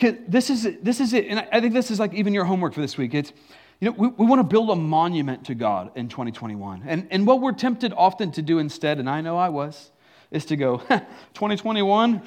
this 0.00 0.48
is, 0.48 0.68
this 0.82 1.00
is 1.00 1.12
it. 1.12 1.26
And 1.26 1.46
I 1.52 1.60
think 1.60 1.74
this 1.74 1.90
is 1.90 2.00
like 2.00 2.14
even 2.14 2.32
your 2.32 2.44
homework 2.46 2.72
for 2.72 2.80
this 2.80 2.96
week. 2.96 3.12
It's, 3.12 3.32
you 3.80 3.90
know, 3.90 3.96
we, 3.96 4.08
we 4.08 4.26
want 4.26 4.38
to 4.38 4.44
build 4.44 4.70
a 4.70 4.76
monument 4.76 5.44
to 5.46 5.54
God 5.54 5.90
in 5.96 6.08
2021. 6.08 6.84
And, 6.86 7.06
and 7.10 7.26
what 7.26 7.40
we're 7.40 7.52
tempted 7.52 7.92
often 7.94 8.32
to 8.32 8.42
do 8.42 8.58
instead, 8.58 8.98
and 8.98 9.08
I 9.08 9.20
know 9.20 9.36
I 9.36 9.50
was, 9.50 9.90
is 10.30 10.46
to 10.46 10.56
go, 10.56 10.78
2021, 11.34 12.22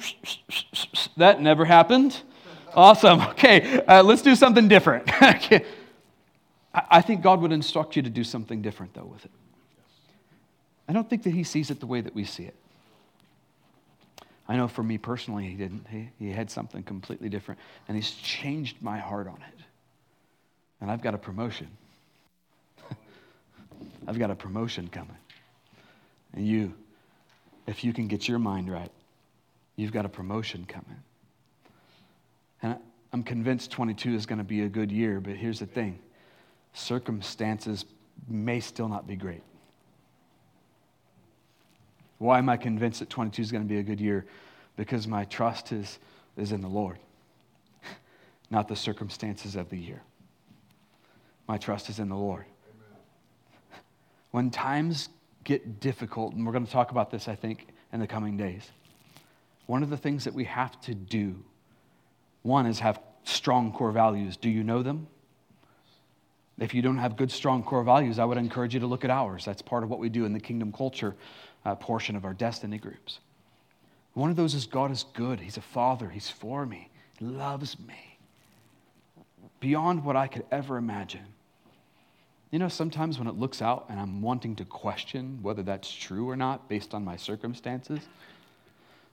that 1.16 1.40
never 1.40 1.64
happened. 1.64 2.20
Awesome. 2.72 3.20
Okay, 3.20 3.82
uh, 3.84 4.02
let's 4.02 4.22
do 4.22 4.36
something 4.36 4.68
different. 4.68 5.10
I 6.72 7.00
think 7.00 7.22
God 7.22 7.40
would 7.40 7.50
instruct 7.50 7.96
you 7.96 8.02
to 8.02 8.10
do 8.10 8.22
something 8.22 8.62
different, 8.62 8.94
though, 8.94 9.04
with 9.04 9.24
it. 9.24 9.32
I 10.88 10.92
don't 10.92 11.10
think 11.10 11.24
that 11.24 11.34
He 11.34 11.42
sees 11.42 11.70
it 11.72 11.80
the 11.80 11.86
way 11.86 12.00
that 12.00 12.14
we 12.14 12.24
see 12.24 12.44
it. 12.44 12.54
I 14.48 14.56
know 14.56 14.68
for 14.68 14.84
me 14.84 14.98
personally, 14.98 15.48
He 15.48 15.54
didn't. 15.54 15.84
He, 15.90 16.10
he 16.20 16.30
had 16.30 16.48
something 16.48 16.84
completely 16.84 17.28
different, 17.28 17.60
and 17.88 17.96
He's 17.96 18.12
changed 18.12 18.76
my 18.80 18.98
heart 18.98 19.26
on 19.26 19.38
it 19.48 19.59
and 20.80 20.90
I've 20.90 21.02
got 21.02 21.14
a 21.14 21.18
promotion. 21.18 21.68
I've 24.06 24.18
got 24.18 24.30
a 24.30 24.34
promotion 24.34 24.88
coming. 24.88 25.16
And 26.32 26.46
you, 26.46 26.74
if 27.66 27.84
you 27.84 27.92
can 27.92 28.08
get 28.08 28.28
your 28.28 28.38
mind 28.38 28.70
right, 28.70 28.90
you've 29.76 29.92
got 29.92 30.04
a 30.04 30.08
promotion 30.08 30.64
coming. 30.66 31.02
And 32.62 32.76
I'm 33.12 33.22
convinced 33.22 33.70
22 33.70 34.14
is 34.14 34.26
going 34.26 34.38
to 34.38 34.44
be 34.44 34.62
a 34.62 34.68
good 34.68 34.92
year, 34.92 35.20
but 35.20 35.34
here's 35.34 35.58
the 35.58 35.66
thing 35.66 35.98
circumstances 36.72 37.84
may 38.28 38.60
still 38.60 38.88
not 38.88 39.06
be 39.06 39.16
great. 39.16 39.42
Why 42.18 42.38
am 42.38 42.48
I 42.48 42.56
convinced 42.58 43.00
that 43.00 43.08
22 43.08 43.42
is 43.42 43.50
going 43.50 43.64
to 43.64 43.68
be 43.68 43.78
a 43.78 43.82
good 43.82 43.98
year? 43.98 44.26
Because 44.76 45.08
my 45.08 45.24
trust 45.24 45.72
is, 45.72 45.98
is 46.36 46.52
in 46.52 46.60
the 46.60 46.68
Lord, 46.68 46.98
not 48.50 48.68
the 48.68 48.76
circumstances 48.76 49.56
of 49.56 49.70
the 49.70 49.78
year. 49.78 50.02
My 51.50 51.58
trust 51.58 51.88
is 51.88 51.98
in 51.98 52.08
the 52.08 52.14
Lord. 52.14 52.44
Amen. 52.44 53.82
When 54.30 54.50
times 54.52 55.08
get 55.42 55.80
difficult, 55.80 56.32
and 56.34 56.46
we're 56.46 56.52
going 56.52 56.64
to 56.64 56.70
talk 56.70 56.92
about 56.92 57.10
this, 57.10 57.26
I 57.26 57.34
think, 57.34 57.66
in 57.92 57.98
the 57.98 58.06
coming 58.06 58.36
days, 58.36 58.70
one 59.66 59.82
of 59.82 59.90
the 59.90 59.96
things 59.96 60.22
that 60.22 60.32
we 60.32 60.44
have 60.44 60.80
to 60.82 60.94
do, 60.94 61.34
one 62.42 62.66
is 62.66 62.78
have 62.78 63.00
strong 63.24 63.72
core 63.72 63.90
values. 63.90 64.36
Do 64.36 64.48
you 64.48 64.62
know 64.62 64.84
them? 64.84 65.08
If 66.60 66.72
you 66.72 66.82
don't 66.82 66.98
have 66.98 67.16
good, 67.16 67.32
strong 67.32 67.64
core 67.64 67.82
values, 67.82 68.20
I 68.20 68.24
would 68.26 68.38
encourage 68.38 68.72
you 68.74 68.78
to 68.78 68.86
look 68.86 69.04
at 69.04 69.10
ours. 69.10 69.44
That's 69.44 69.60
part 69.60 69.82
of 69.82 69.90
what 69.90 69.98
we 69.98 70.08
do 70.08 70.26
in 70.26 70.32
the 70.32 70.38
kingdom 70.38 70.70
culture 70.70 71.16
uh, 71.64 71.74
portion 71.74 72.14
of 72.14 72.24
our 72.24 72.32
destiny 72.32 72.78
groups. 72.78 73.18
One 74.14 74.30
of 74.30 74.36
those 74.36 74.54
is 74.54 74.66
God 74.66 74.92
is 74.92 75.04
good. 75.14 75.40
He's 75.40 75.56
a 75.56 75.62
father. 75.62 76.10
He's 76.10 76.30
for 76.30 76.64
me. 76.64 76.90
He 77.18 77.24
loves 77.24 77.76
me 77.80 78.18
beyond 79.58 80.04
what 80.04 80.14
I 80.14 80.28
could 80.28 80.44
ever 80.52 80.76
imagine. 80.76 81.26
You 82.50 82.58
know, 82.58 82.68
sometimes 82.68 83.18
when 83.18 83.28
it 83.28 83.36
looks 83.36 83.62
out 83.62 83.86
and 83.88 84.00
I'm 84.00 84.22
wanting 84.22 84.56
to 84.56 84.64
question 84.64 85.38
whether 85.42 85.62
that's 85.62 85.90
true 85.90 86.28
or 86.28 86.36
not 86.36 86.68
based 86.68 86.94
on 86.94 87.04
my 87.04 87.16
circumstances, 87.16 88.00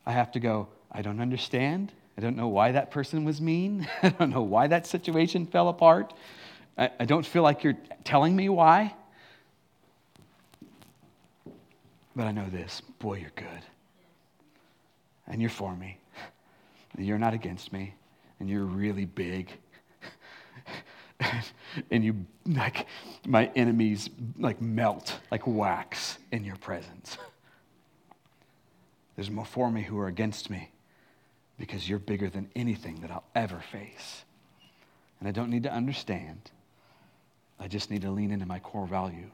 I 0.05 0.11
have 0.11 0.31
to 0.31 0.39
go, 0.39 0.69
I 0.91 1.01
don't 1.01 1.19
understand. 1.19 1.91
I 2.17 2.21
don't 2.21 2.35
know 2.35 2.47
why 2.47 2.71
that 2.71 2.89
person 2.89 3.25
was 3.25 3.39
mean. 3.39 3.87
I 4.01 4.09
don't 4.09 4.31
know 4.31 4.41
why 4.41 4.67
that 4.67 4.87
situation 4.87 5.45
fell 5.45 5.69
apart. 5.69 6.13
I, 6.77 6.89
I 6.99 7.05
don't 7.05 7.25
feel 7.25 7.43
like 7.43 7.63
you're 7.63 7.77
telling 8.03 8.35
me 8.35 8.49
why. 8.49 8.95
But 12.15 12.25
I 12.25 12.31
know 12.31 12.47
this 12.49 12.81
boy, 12.97 13.19
you're 13.19 13.31
good. 13.35 13.63
And 15.27 15.39
you're 15.39 15.51
for 15.51 15.75
me. 15.75 15.99
And 16.95 17.05
You're 17.05 17.19
not 17.19 17.33
against 17.35 17.71
me. 17.71 17.93
And 18.39 18.49
you're 18.49 18.63
really 18.63 19.05
big. 19.05 19.51
and 21.91 22.03
you 22.03 22.25
like 22.45 22.87
my 23.25 23.51
enemies 23.55 24.09
like 24.37 24.61
melt 24.61 25.19
like 25.31 25.47
wax 25.47 26.17
in 26.31 26.43
your 26.43 26.57
presence. 26.57 27.17
There's 29.15 29.31
more 29.31 29.45
for 29.45 29.71
me 29.71 29.81
who 29.81 29.97
are 29.97 30.07
against 30.07 30.49
me 30.49 30.69
because 31.57 31.89
you're 31.89 31.99
bigger 31.99 32.29
than 32.29 32.49
anything 32.55 33.01
that 33.01 33.09
I'll 33.09 33.23
ever 33.33 33.59
face. 33.71 34.23
And 35.19 35.27
I 35.27 35.31
don't 35.31 35.49
need 35.49 35.63
to 35.63 35.73
understand. 35.73 36.51
I 37.59 37.67
just 37.67 37.89
need 37.89 38.03
to 38.03 38.11
lean 38.11 38.31
into 38.31 38.45
my 38.45 38.59
core 38.59 38.85
value. 38.85 39.31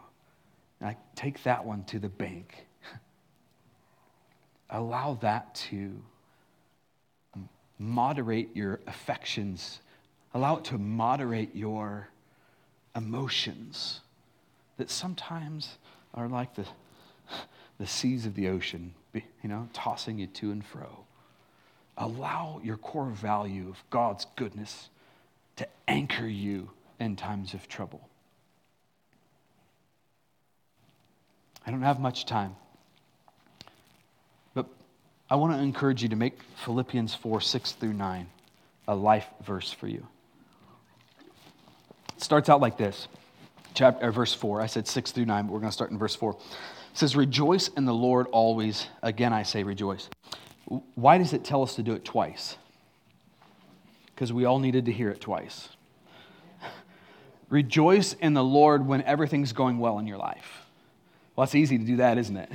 And 0.79 0.89
I 0.89 0.97
take 1.15 1.43
that 1.43 1.65
one 1.65 1.83
to 1.85 1.99
the 1.99 2.07
bank. 2.07 2.65
Allow 4.69 5.15
that 5.15 5.53
to 5.55 6.01
moderate 7.77 8.55
your 8.55 8.79
affections, 8.87 9.81
allow 10.33 10.57
it 10.57 10.65
to 10.65 10.77
moderate 10.77 11.55
your 11.55 12.09
emotions 12.95 14.01
that 14.77 14.89
sometimes 14.89 15.77
are 16.13 16.27
like 16.27 16.55
the, 16.55 16.65
the 17.79 17.87
seas 17.87 18.25
of 18.25 18.35
the 18.35 18.47
ocean, 18.47 18.93
you 19.13 19.21
know, 19.43 19.67
tossing 19.73 20.19
you 20.19 20.27
to 20.27 20.51
and 20.51 20.65
fro. 20.65 21.05
Allow 21.97 22.59
your 22.63 22.77
core 22.77 23.09
value 23.09 23.69
of 23.69 23.83
God's 23.89 24.25
goodness 24.35 24.89
to 25.57 25.67
anchor 25.87 26.27
you 26.27 26.71
in 26.99 27.15
times 27.15 27.53
of 27.53 27.67
trouble. 27.67 28.07
I 31.65 31.71
don't 31.71 31.83
have 31.83 31.99
much 31.99 32.25
time, 32.25 32.55
but 34.53 34.67
I 35.29 35.35
want 35.35 35.53
to 35.53 35.59
encourage 35.59 36.01
you 36.03 36.09
to 36.09 36.15
make 36.15 36.39
Philippians 36.65 37.15
4 37.15 37.39
6 37.39 37.71
through 37.73 37.93
9 37.93 38.27
a 38.87 38.95
life 38.95 39.27
verse 39.45 39.71
for 39.71 39.87
you. 39.87 40.05
It 42.23 42.25
starts 42.25 42.47
out 42.47 42.61
like 42.61 42.77
this 42.77 43.09
chapter, 43.73 44.07
uh, 44.07 44.11
verse 44.11 44.33
4. 44.33 44.61
I 44.61 44.65
said 44.67 44.87
6 44.87 45.11
through 45.11 45.25
9, 45.25 45.45
but 45.45 45.51
we're 45.51 45.59
going 45.59 45.69
to 45.69 45.73
start 45.73 45.91
in 45.91 45.97
verse 45.97 46.15
4. 46.15 46.31
It 46.31 46.37
says, 46.93 47.17
Rejoice 47.17 47.67
in 47.67 47.83
the 47.83 47.93
Lord 47.93 48.27
always. 48.27 48.87
Again, 49.01 49.33
I 49.33 49.43
say 49.43 49.63
rejoice. 49.63 50.09
Why 50.95 51.17
does 51.17 51.33
it 51.33 51.43
tell 51.43 51.63
us 51.63 51.75
to 51.75 51.83
do 51.83 51.91
it 51.91 52.05
twice? 52.05 52.55
Because 54.15 54.31
we 54.31 54.45
all 54.45 54.59
needed 54.59 54.85
to 54.85 54.93
hear 54.93 55.09
it 55.09 55.19
twice. 55.19 55.67
rejoice 57.49 58.13
in 58.13 58.33
the 58.33 58.43
Lord 58.43 58.87
when 58.87 59.01
everything's 59.01 59.51
going 59.51 59.79
well 59.79 59.99
in 59.99 60.07
your 60.07 60.17
life. 60.17 60.61
Well, 61.35 61.43
it's 61.43 61.55
easy 61.55 61.77
to 61.77 61.83
do 61.83 61.97
that, 61.97 62.17
isn't 62.17 62.37
it? 62.37 62.49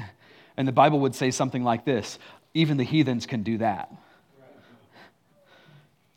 And 0.57 0.67
the 0.67 0.73
Bible 0.73 1.01
would 1.01 1.15
say 1.15 1.31
something 1.31 1.63
like 1.63 1.85
this 1.85 2.19
even 2.55 2.79
the 2.79 2.85
heathens 2.85 3.27
can 3.27 3.43
do 3.43 3.59
that. 3.59 3.93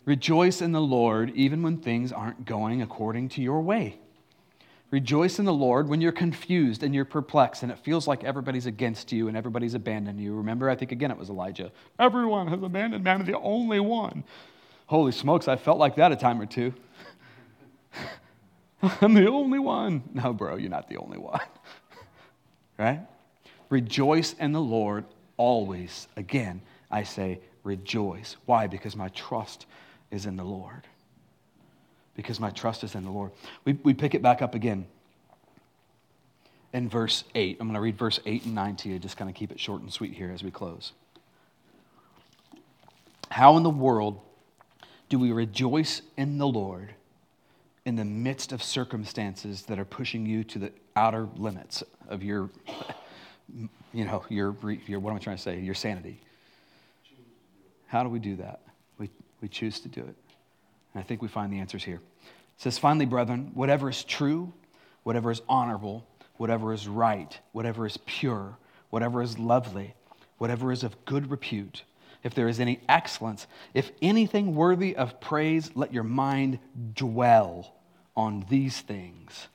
Rejoice 0.05 0.61
in 0.61 0.71
the 0.71 0.81
Lord 0.81 1.31
even 1.35 1.61
when 1.61 1.77
things 1.77 2.11
aren't 2.11 2.45
going 2.45 2.81
according 2.81 3.29
to 3.29 3.41
your 3.41 3.61
way. 3.61 3.99
Rejoice 4.89 5.39
in 5.39 5.45
the 5.45 5.53
Lord 5.53 5.87
when 5.87 6.01
you're 6.01 6.11
confused 6.11 6.83
and 6.83 6.93
you're 6.93 7.05
perplexed 7.05 7.63
and 7.63 7.71
it 7.71 7.79
feels 7.79 8.07
like 8.07 8.25
everybody's 8.25 8.65
against 8.65 9.11
you 9.11 9.29
and 9.29 9.37
everybody's 9.37 9.73
abandoned 9.73 10.19
you. 10.19 10.33
Remember, 10.35 10.69
I 10.69 10.75
think 10.75 10.91
again 10.91 11.11
it 11.11 11.17
was 11.17 11.29
Elijah. 11.29 11.71
Everyone 11.97 12.47
has 12.47 12.61
abandoned 12.61 13.03
man, 13.03 13.23
the 13.23 13.39
only 13.39 13.79
one. 13.79 14.25
Holy 14.87 15.13
smokes, 15.13 15.47
I 15.47 15.55
felt 15.55 15.77
like 15.77 15.95
that 15.95 16.11
a 16.11 16.17
time 16.17 16.41
or 16.41 16.45
two. 16.45 16.73
I'm 19.01 19.13
the 19.13 19.29
only 19.29 19.59
one. 19.59 20.03
No, 20.13 20.33
bro, 20.33 20.57
you're 20.57 20.69
not 20.69 20.89
the 20.89 20.97
only 20.97 21.19
one. 21.19 21.39
right? 22.77 22.99
Rejoice 23.69 24.33
in 24.33 24.51
the 24.51 24.59
Lord 24.59 25.05
always. 25.37 26.09
Again, 26.17 26.61
I 26.89 27.03
say 27.03 27.39
rejoice. 27.63 28.35
Why? 28.45 28.67
Because 28.67 28.97
my 28.97 29.07
trust 29.09 29.67
is 30.11 30.25
in 30.25 30.35
the 30.35 30.43
Lord 30.43 30.83
because 32.15 32.39
my 32.39 32.49
trust 32.49 32.83
is 32.83 32.95
in 32.95 33.03
the 33.03 33.11
Lord. 33.11 33.31
We, 33.65 33.73
we 33.83 33.93
pick 33.93 34.13
it 34.13 34.21
back 34.21 34.41
up 34.41 34.53
again 34.53 34.85
in 36.73 36.89
verse 36.89 37.23
8. 37.35 37.57
I'm 37.59 37.67
going 37.67 37.75
to 37.75 37.81
read 37.81 37.97
verse 37.97 38.19
8 38.25 38.45
and 38.45 38.55
9 38.55 38.75
to 38.77 38.89
you, 38.89 38.99
just 38.99 39.17
kind 39.17 39.29
of 39.29 39.35
keep 39.35 39.51
it 39.51 39.59
short 39.59 39.81
and 39.81 39.91
sweet 39.91 40.13
here 40.13 40.31
as 40.31 40.43
we 40.43 40.51
close. 40.51 40.93
How 43.29 43.57
in 43.57 43.63
the 43.63 43.69
world 43.69 44.19
do 45.09 45.17
we 45.17 45.31
rejoice 45.31 46.01
in 46.17 46.37
the 46.37 46.47
Lord 46.47 46.93
in 47.85 47.95
the 47.95 48.05
midst 48.05 48.51
of 48.51 48.61
circumstances 48.61 49.63
that 49.63 49.79
are 49.79 49.85
pushing 49.85 50.25
you 50.25 50.43
to 50.43 50.59
the 50.59 50.71
outer 50.95 51.27
limits 51.35 51.83
of 52.07 52.23
your, 52.23 52.49
you 53.93 54.05
know, 54.05 54.23
your, 54.29 54.55
your 54.85 54.99
what 54.99 55.11
am 55.11 55.15
I 55.15 55.19
trying 55.19 55.37
to 55.37 55.41
say? 55.41 55.59
Your 55.59 55.73
sanity. 55.73 56.19
How 57.87 58.03
do 58.03 58.09
we 58.09 58.19
do 58.19 58.35
that? 58.37 58.61
We, 59.41 59.47
choose 59.47 59.79
to 59.81 59.89
do 59.89 60.01
it. 60.01 60.15
And 60.93 60.95
I 60.95 61.01
think 61.01 61.21
we 61.21 61.27
find 61.27 61.51
the 61.51 61.59
answers 61.59 61.83
here. 61.83 61.95
It 61.95 62.61
says, 62.61 62.77
finally, 62.77 63.05
brethren, 63.05 63.51
whatever 63.53 63.89
is 63.89 64.03
true, 64.03 64.53
whatever 65.03 65.31
is 65.31 65.41
honorable, 65.49 66.05
whatever 66.37 66.73
is 66.73 66.87
right, 66.87 67.37
whatever 67.51 67.85
is 67.85 67.97
pure, 68.05 68.57
whatever 68.89 69.21
is 69.21 69.39
lovely, 69.39 69.95
whatever 70.37 70.71
is 70.71 70.83
of 70.83 71.05
good 71.05 71.31
repute, 71.31 71.83
if 72.23 72.35
there 72.35 72.47
is 72.47 72.59
any 72.59 72.79
excellence, 72.87 73.47
if 73.73 73.91
anything 74.01 74.55
worthy 74.55 74.95
of 74.95 75.19
praise, 75.19 75.71
let 75.75 75.93
your 75.93 76.03
mind 76.03 76.59
dwell 76.93 77.73
on 78.15 78.45
these 78.49 78.79
things. 78.81 79.47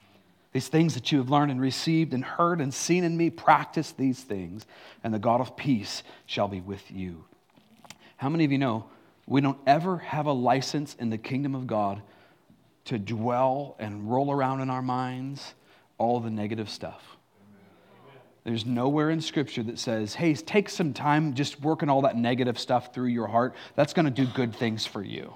These 0.52 0.68
things 0.68 0.94
that 0.94 1.12
you 1.12 1.18
have 1.18 1.28
learned 1.28 1.50
and 1.50 1.60
received 1.60 2.14
and 2.14 2.24
heard 2.24 2.60
and 2.60 2.72
seen 2.72 3.04
in 3.04 3.16
me, 3.16 3.30
practice 3.30 3.92
these 3.92 4.20
things, 4.20 4.64
and 5.04 5.12
the 5.12 5.18
God 5.18 5.40
of 5.40 5.56
peace 5.56 6.02
shall 6.24 6.48
be 6.48 6.60
with 6.60 6.90
you. 6.90 7.24
How 8.16 8.28
many 8.28 8.44
of 8.44 8.52
you 8.52 8.58
know 8.58 8.86
we 9.26 9.40
don't 9.40 9.58
ever 9.66 9.98
have 9.98 10.26
a 10.26 10.32
license 10.32 10.94
in 10.98 11.10
the 11.10 11.18
kingdom 11.18 11.54
of 11.54 11.66
God 11.66 12.02
to 12.86 12.98
dwell 12.98 13.76
and 13.78 14.10
roll 14.10 14.30
around 14.30 14.60
in 14.60 14.70
our 14.70 14.82
minds 14.82 15.54
all 15.98 16.20
the 16.20 16.30
negative 16.30 16.70
stuff. 16.70 17.02
There's 18.44 18.64
nowhere 18.64 19.10
in 19.10 19.20
Scripture 19.20 19.64
that 19.64 19.78
says, 19.78 20.14
hey, 20.14 20.34
take 20.34 20.68
some 20.68 20.92
time 20.94 21.34
just 21.34 21.60
working 21.60 21.88
all 21.88 22.02
that 22.02 22.16
negative 22.16 22.60
stuff 22.60 22.94
through 22.94 23.08
your 23.08 23.26
heart. 23.26 23.56
That's 23.74 23.92
going 23.92 24.04
to 24.04 24.10
do 24.12 24.24
good 24.24 24.54
things 24.54 24.86
for 24.86 25.02
you. 25.02 25.34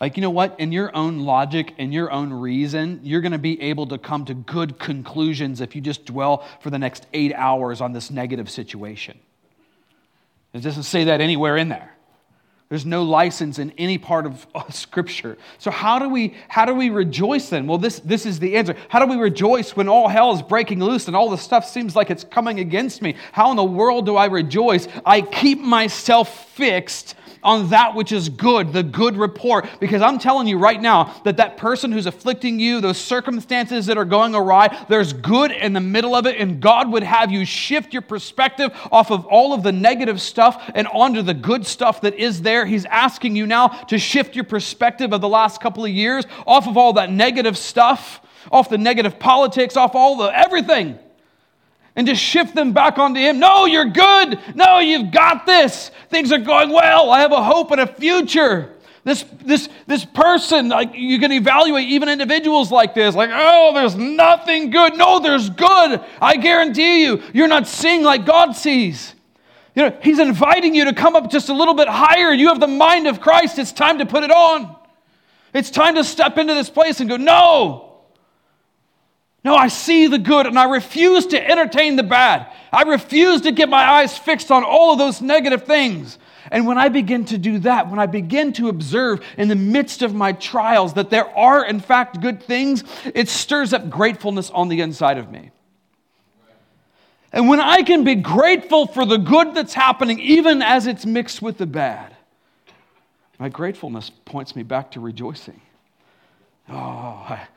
Like, 0.00 0.16
you 0.16 0.20
know 0.20 0.30
what? 0.30 0.58
In 0.58 0.72
your 0.72 0.94
own 0.96 1.20
logic 1.20 1.74
and 1.78 1.94
your 1.94 2.10
own 2.10 2.32
reason, 2.32 2.98
you're 3.04 3.20
going 3.20 3.30
to 3.30 3.38
be 3.38 3.62
able 3.62 3.86
to 3.86 3.98
come 3.98 4.24
to 4.24 4.34
good 4.34 4.80
conclusions 4.80 5.60
if 5.60 5.76
you 5.76 5.80
just 5.80 6.04
dwell 6.04 6.44
for 6.60 6.70
the 6.70 6.78
next 6.78 7.06
eight 7.12 7.32
hours 7.34 7.80
on 7.80 7.92
this 7.92 8.10
negative 8.10 8.50
situation. 8.50 9.16
It 10.52 10.62
doesn't 10.62 10.82
say 10.82 11.04
that 11.04 11.20
anywhere 11.20 11.56
in 11.56 11.68
there. 11.68 11.91
There's 12.72 12.86
no 12.86 13.02
license 13.02 13.58
in 13.58 13.70
any 13.76 13.98
part 13.98 14.24
of 14.24 14.46
uh, 14.54 14.70
Scripture. 14.70 15.36
So 15.58 15.70
how 15.70 15.98
do 15.98 16.08
we 16.08 16.34
how 16.48 16.64
do 16.64 16.72
we 16.72 16.88
rejoice 16.88 17.50
then? 17.50 17.66
Well, 17.66 17.76
this 17.76 17.98
this 18.00 18.24
is 18.24 18.38
the 18.38 18.56
answer. 18.56 18.74
How 18.88 18.98
do 18.98 19.04
we 19.04 19.16
rejoice 19.22 19.76
when 19.76 19.90
all 19.90 20.08
hell 20.08 20.32
is 20.32 20.40
breaking 20.40 20.82
loose 20.82 21.06
and 21.06 21.14
all 21.14 21.28
the 21.28 21.36
stuff 21.36 21.68
seems 21.68 21.94
like 21.94 22.10
it's 22.10 22.24
coming 22.24 22.60
against 22.60 23.02
me? 23.02 23.16
How 23.32 23.50
in 23.50 23.58
the 23.58 23.62
world 23.62 24.06
do 24.06 24.16
I 24.16 24.24
rejoice? 24.24 24.88
I 25.04 25.20
keep 25.20 25.60
myself 25.60 26.48
fixed 26.52 27.14
on 27.42 27.70
that 27.70 27.94
which 27.94 28.12
is 28.12 28.28
good, 28.28 28.72
the 28.72 28.82
good 28.82 29.16
report. 29.16 29.68
Because 29.80 30.02
I'm 30.02 30.18
telling 30.18 30.46
you 30.46 30.58
right 30.58 30.80
now 30.80 31.14
that 31.24 31.36
that 31.38 31.56
person 31.56 31.92
who's 31.92 32.06
afflicting 32.06 32.58
you, 32.58 32.80
those 32.80 32.98
circumstances 32.98 33.86
that 33.86 33.98
are 33.98 34.04
going 34.04 34.34
awry, 34.34 34.84
there's 34.88 35.12
good 35.12 35.50
in 35.50 35.72
the 35.72 35.80
middle 35.80 36.14
of 36.14 36.26
it, 36.26 36.38
and 36.38 36.60
God 36.60 36.90
would 36.92 37.02
have 37.02 37.30
you 37.30 37.44
shift 37.44 37.92
your 37.92 38.02
perspective 38.02 38.70
off 38.90 39.10
of 39.10 39.26
all 39.26 39.52
of 39.52 39.62
the 39.62 39.72
negative 39.72 40.20
stuff 40.20 40.70
and 40.74 40.86
onto 40.88 41.22
the 41.22 41.34
good 41.34 41.66
stuff 41.66 42.00
that 42.02 42.14
is 42.14 42.42
there. 42.42 42.66
He's 42.66 42.84
asking 42.86 43.36
you 43.36 43.46
now 43.46 43.68
to 43.68 43.98
shift 43.98 44.34
your 44.34 44.44
perspective 44.44 45.12
of 45.12 45.20
the 45.20 45.28
last 45.28 45.60
couple 45.60 45.84
of 45.84 45.90
years 45.90 46.24
off 46.46 46.66
of 46.66 46.76
all 46.76 46.94
that 46.94 47.10
negative 47.10 47.56
stuff, 47.58 48.20
off 48.50 48.68
the 48.68 48.78
negative 48.78 49.18
politics, 49.18 49.76
off 49.76 49.94
all 49.94 50.16
the 50.16 50.36
everything 50.36 50.98
and 51.94 52.06
just 52.06 52.22
shift 52.22 52.54
them 52.54 52.72
back 52.72 52.98
onto 52.98 53.20
Him. 53.20 53.38
No, 53.38 53.66
you're 53.66 53.90
good. 53.90 54.38
No, 54.54 54.78
you've 54.78 55.10
got 55.10 55.46
this. 55.46 55.90
Things 56.08 56.32
are 56.32 56.38
going 56.38 56.70
well. 56.70 57.10
I 57.10 57.20
have 57.20 57.32
a 57.32 57.42
hope 57.42 57.70
and 57.70 57.80
a 57.80 57.86
future. 57.86 58.74
This, 59.04 59.24
this, 59.44 59.68
this 59.86 60.04
person, 60.04 60.68
like 60.68 60.94
you 60.94 61.18
can 61.18 61.32
evaluate 61.32 61.88
even 61.88 62.08
individuals 62.08 62.70
like 62.70 62.94
this, 62.94 63.16
like, 63.16 63.30
oh, 63.32 63.72
there's 63.74 63.96
nothing 63.96 64.70
good. 64.70 64.96
No, 64.96 65.18
there's 65.18 65.50
good. 65.50 66.00
I 66.20 66.36
guarantee 66.36 67.02
you, 67.02 67.20
you're 67.32 67.48
not 67.48 67.66
seeing 67.66 68.04
like 68.04 68.24
God 68.24 68.52
sees. 68.52 69.14
You 69.74 69.82
know, 69.84 69.98
He's 70.02 70.20
inviting 70.20 70.74
you 70.74 70.84
to 70.84 70.92
come 70.92 71.16
up 71.16 71.30
just 71.30 71.48
a 71.48 71.54
little 71.54 71.74
bit 71.74 71.88
higher. 71.88 72.32
You 72.32 72.48
have 72.48 72.60
the 72.60 72.68
mind 72.68 73.08
of 73.08 73.20
Christ. 73.20 73.58
It's 73.58 73.72
time 73.72 73.98
to 73.98 74.06
put 74.06 74.22
it 74.22 74.30
on. 74.30 74.76
It's 75.52 75.70
time 75.70 75.96
to 75.96 76.04
step 76.04 76.38
into 76.38 76.54
this 76.54 76.70
place 76.70 77.00
and 77.00 77.10
go, 77.10 77.16
no, 77.16 77.91
no, 79.44 79.56
I 79.56 79.68
see 79.68 80.06
the 80.06 80.18
good 80.18 80.46
and 80.46 80.58
I 80.58 80.64
refuse 80.64 81.26
to 81.26 81.50
entertain 81.50 81.96
the 81.96 82.04
bad. 82.04 82.52
I 82.72 82.82
refuse 82.82 83.40
to 83.42 83.52
get 83.52 83.68
my 83.68 83.82
eyes 83.82 84.16
fixed 84.16 84.50
on 84.50 84.62
all 84.62 84.92
of 84.92 84.98
those 84.98 85.20
negative 85.20 85.64
things. 85.64 86.18
And 86.50 86.66
when 86.66 86.78
I 86.78 86.88
begin 86.88 87.24
to 87.26 87.38
do 87.38 87.58
that, 87.60 87.88
when 87.90 87.98
I 87.98 88.06
begin 88.06 88.52
to 88.54 88.68
observe 88.68 89.24
in 89.36 89.48
the 89.48 89.56
midst 89.56 90.02
of 90.02 90.14
my 90.14 90.32
trials 90.32 90.94
that 90.94 91.10
there 91.10 91.26
are, 91.36 91.64
in 91.64 91.80
fact, 91.80 92.20
good 92.20 92.42
things, 92.42 92.84
it 93.14 93.28
stirs 93.28 93.72
up 93.72 93.90
gratefulness 93.90 94.50
on 94.50 94.68
the 94.68 94.80
inside 94.80 95.18
of 95.18 95.30
me. 95.30 95.50
And 97.32 97.48
when 97.48 97.60
I 97.60 97.82
can 97.82 98.04
be 98.04 98.14
grateful 98.14 98.86
for 98.86 99.06
the 99.06 99.16
good 99.16 99.54
that's 99.54 99.72
happening, 99.72 100.20
even 100.20 100.62
as 100.62 100.86
it's 100.86 101.06
mixed 101.06 101.40
with 101.40 101.58
the 101.58 101.66
bad, 101.66 102.14
my 103.38 103.48
gratefulness 103.48 104.10
points 104.10 104.54
me 104.54 104.62
back 104.62 104.90
to 104.92 105.00
rejoicing. 105.00 105.60
Oh, 106.68 106.74
I, 106.76 107.48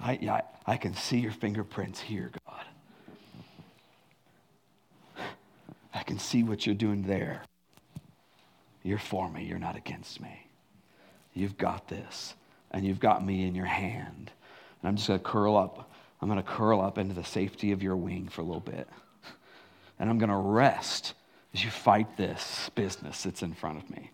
I, 0.00 0.42
I, 0.66 0.76
can 0.76 0.94
see 0.94 1.18
your 1.18 1.32
fingerprints 1.32 2.00
here, 2.00 2.30
God. 2.46 2.64
I 5.92 6.02
can 6.02 6.18
see 6.18 6.42
what 6.42 6.66
you're 6.66 6.74
doing 6.74 7.02
there. 7.02 7.42
You're 8.82 8.98
for 8.98 9.30
me, 9.30 9.44
you're 9.44 9.58
not 9.58 9.76
against 9.76 10.20
me. 10.20 10.46
You've 11.32 11.56
got 11.56 11.88
this, 11.88 12.34
and 12.70 12.84
you've 12.84 13.00
got 13.00 13.24
me 13.24 13.46
in 13.46 13.54
your 13.54 13.66
hand. 13.66 14.30
And 14.82 14.88
I'm 14.88 14.96
just 14.96 15.08
going 15.08 15.20
to 15.20 15.24
curl 15.24 15.56
up. 15.56 15.90
I'm 16.20 16.28
going 16.28 16.42
to 16.42 16.48
curl 16.48 16.80
up 16.80 16.98
into 16.98 17.14
the 17.14 17.24
safety 17.24 17.72
of 17.72 17.82
your 17.82 17.96
wing 17.96 18.28
for 18.28 18.40
a 18.40 18.44
little 18.44 18.60
bit. 18.60 18.88
And 19.98 20.10
I'm 20.10 20.18
going 20.18 20.30
to 20.30 20.36
rest 20.36 21.14
as 21.54 21.64
you 21.64 21.70
fight 21.70 22.16
this 22.16 22.70
business 22.74 23.22
that's 23.22 23.42
in 23.42 23.54
front 23.54 23.82
of 23.82 23.88
me. 23.90 24.10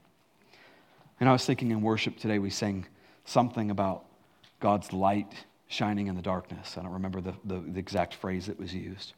And 1.18 1.28
I 1.28 1.32
was 1.32 1.44
thinking 1.44 1.70
in 1.70 1.82
worship 1.82 2.18
today, 2.18 2.38
we 2.38 2.50
sang 2.50 2.86
something 3.24 3.70
about 3.70 4.04
God's 4.60 4.92
light 4.92 5.32
shining 5.70 6.08
in 6.08 6.16
the 6.16 6.22
darkness. 6.22 6.76
I 6.76 6.82
don't 6.82 6.92
remember 6.92 7.20
the, 7.20 7.32
the, 7.44 7.60
the, 7.60 7.78
exact 7.78 8.14
phrase 8.14 8.46
that 8.46 8.58
was 8.58 8.74
used. 8.74 9.12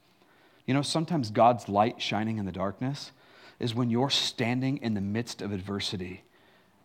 You 0.66 0.74
know, 0.74 0.82
sometimes 0.82 1.30
God's 1.30 1.66
light 1.66 2.00
shining 2.00 2.36
in 2.36 2.44
the 2.44 2.52
darkness 2.52 3.10
is 3.58 3.74
when 3.74 3.88
you're 3.88 4.10
standing 4.10 4.76
in 4.76 4.92
the 4.92 5.00
midst 5.00 5.40
of 5.40 5.50
adversity 5.50 6.24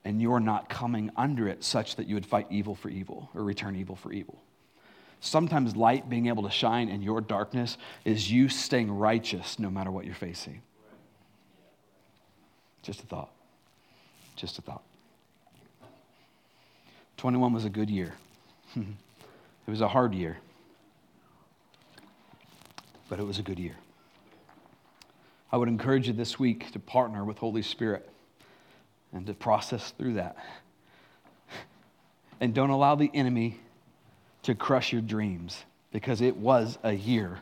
and 0.06 0.22
you're 0.22 0.40
not 0.40 0.70
coming 0.70 1.12
under 1.18 1.50
it 1.50 1.66
such 1.66 1.98
that 1.98 2.08
you 2.08 2.16
would 2.16 2.26
fight 2.26 2.48
evil 2.50 2.76
for 2.76 2.88
evil 2.88 3.30
or 3.36 3.44
return 3.44 3.76
evil 3.76 3.98
for 3.98 4.14
evil. 4.14 4.42
Sometimes 5.20 5.76
light 5.76 6.10
being 6.10 6.28
able 6.28 6.44
to 6.44 6.50
shine 6.50 6.88
in 6.88 7.02
your 7.02 7.20
darkness 7.20 7.78
is 8.06 8.32
you 8.32 8.48
staying 8.48 8.90
righteous 8.90 9.60
no 9.60 9.70
matter 9.70 9.92
what 9.92 10.06
you're 10.06 10.16
facing. 10.16 10.62
Just 12.84 13.04
a 13.04 13.06
thought. 13.06 13.32
Just 14.38 14.60
a 14.60 14.62
thought. 14.62 14.84
21 17.18 17.52
was 17.52 17.66
a 17.66 17.70
good 17.70 17.90
year. 17.90 18.14
it 19.68 19.72
was 19.72 19.82
a 19.82 19.88
hard 19.88 20.16
year, 20.16 20.38
but 23.10 23.20
it 23.20 23.24
was 23.24 23.38
a 23.38 23.44
good 23.44 23.60
year. 23.60 23.76
I 25.52 25.58
would 25.58 25.68
encourage 25.68 26.08
you 26.08 26.14
this 26.14 26.40
week 26.40 26.72
to 26.72 26.80
partner 26.80 27.24
with 27.24 27.38
Holy 27.38 27.62
Spirit 27.62 28.10
and 29.14 29.26
to 29.28 29.34
process 29.34 29.92
through 29.92 30.14
that. 30.14 30.38
And 32.40 32.54
don't 32.54 32.70
allow 32.70 32.96
the 32.96 33.10
enemy 33.14 33.60
to 34.44 34.56
crush 34.56 34.94
your 34.94 35.02
dreams 35.02 35.64
because 35.92 36.22
it 36.22 36.38
was 36.38 36.78
a 36.84 36.94
year 36.94 37.40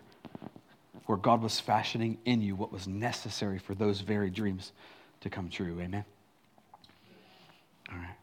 where 1.06 1.18
God 1.18 1.42
was 1.42 1.60
fashioning 1.60 2.18
in 2.26 2.42
you 2.42 2.56
what 2.56 2.72
was 2.72 2.88
necessary 2.88 3.60
for 3.60 3.76
those 3.76 4.02
very 4.02 4.30
dreams 4.30 4.72
to 5.22 5.30
come 5.30 5.50
true. 5.50 5.80
Amen. 5.80 6.06
All 7.92 7.98
right. 7.98 8.16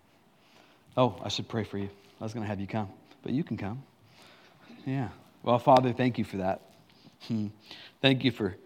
Oh, 0.97 1.17
I 1.23 1.29
should 1.29 1.49
pray 1.49 1.65
for 1.65 1.79
you. 1.79 1.91
I 2.21 2.25
was 2.25 2.33
going 2.33 2.43
to 2.45 2.49
have 2.49 2.61
you 2.61 2.67
come, 2.67 2.89
but 3.23 3.33
you 3.33 3.45
can 3.45 3.57
come. 3.57 3.83
Yeah. 4.85 5.09
Well, 5.43 5.59
Father, 5.59 5.93
thank 5.93 6.19
you 6.19 6.25
for 6.25 6.39
that. 6.39 6.63
Hmm. 7.29 7.49
Thank 8.01 8.25
you 8.25 8.31
for 8.31 8.57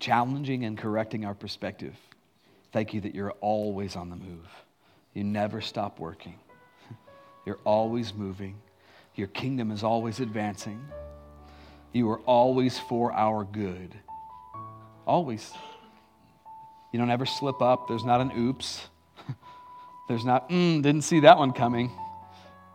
challenging 0.00 0.64
and 0.64 0.76
correcting 0.76 1.24
our 1.24 1.34
perspective. 1.34 1.94
Thank 2.72 2.94
you 2.94 3.00
that 3.02 3.14
you're 3.14 3.32
always 3.40 3.96
on 3.96 4.10
the 4.10 4.16
move. 4.16 4.48
You 5.14 5.24
never 5.24 5.60
stop 5.60 5.98
working. 5.98 6.38
You're 7.46 7.60
always 7.64 8.14
moving. 8.14 8.56
Your 9.14 9.26
kingdom 9.26 9.70
is 9.70 9.84
always 9.84 10.20
advancing. 10.20 10.82
You 11.92 12.08
are 12.10 12.20
always 12.20 12.78
for 12.78 13.12
our 13.12 13.44
good. 13.44 13.94
Always. 15.06 15.52
You 16.92 16.98
don't 16.98 17.10
ever 17.10 17.26
slip 17.26 17.60
up. 17.60 17.88
There's 17.88 18.04
not 18.04 18.22
an 18.22 18.32
oops. 18.34 18.86
There's 20.08 20.24
not, 20.24 20.48
mm, 20.48 20.82
didn't 20.82 21.02
see 21.02 21.20
that 21.20 21.36
one 21.36 21.52
coming. 21.52 21.90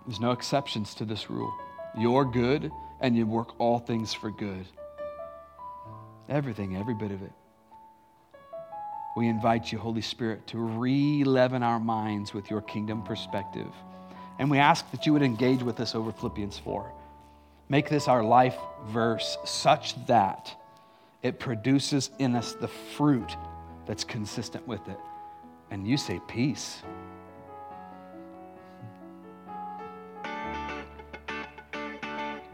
There's 0.06 0.20
no 0.20 0.30
exceptions 0.30 0.94
to 0.96 1.06
this 1.06 1.32
rule. 1.32 1.54
You're 1.98 2.26
good 2.26 2.72
and 3.02 3.16
you 3.16 3.26
work 3.26 3.60
all 3.60 3.80
things 3.80 4.14
for 4.14 4.32
good. 4.32 4.66
Everything, 6.30 6.76
every 6.76 6.94
bit 6.94 7.12
of 7.12 7.22
it. 7.22 7.32
We 9.16 9.28
invite 9.28 9.72
you, 9.72 9.80
Holy 9.80 10.02
Spirit, 10.02 10.46
to 10.48 10.60
re 10.60 11.24
leaven 11.24 11.64
our 11.64 11.80
minds 11.80 12.34
with 12.34 12.52
your 12.52 12.62
kingdom 12.62 13.02
perspective. 13.02 13.72
And 14.40 14.52
we 14.52 14.60
ask 14.60 14.90
that 14.92 15.06
you 15.06 15.14
would 15.14 15.24
engage 15.24 15.64
with 15.64 15.80
us 15.80 15.96
over 15.96 16.12
Philippians 16.12 16.60
4. 16.60 16.92
Make 17.70 17.90
this 17.90 18.08
our 18.08 18.24
life 18.24 18.56
verse 18.90 19.38
such 19.44 20.06
that 20.06 20.56
it 21.24 21.40
produces 21.40 22.12
in 22.20 22.36
us 22.36 22.54
the 22.54 22.68
fruit 22.68 23.36
that's 23.88 24.04
consistent 24.04 24.68
with 24.68 24.88
it. 24.88 25.00
And 25.72 25.88
you 25.88 25.98
say 25.98 26.22
peace. 26.28 26.82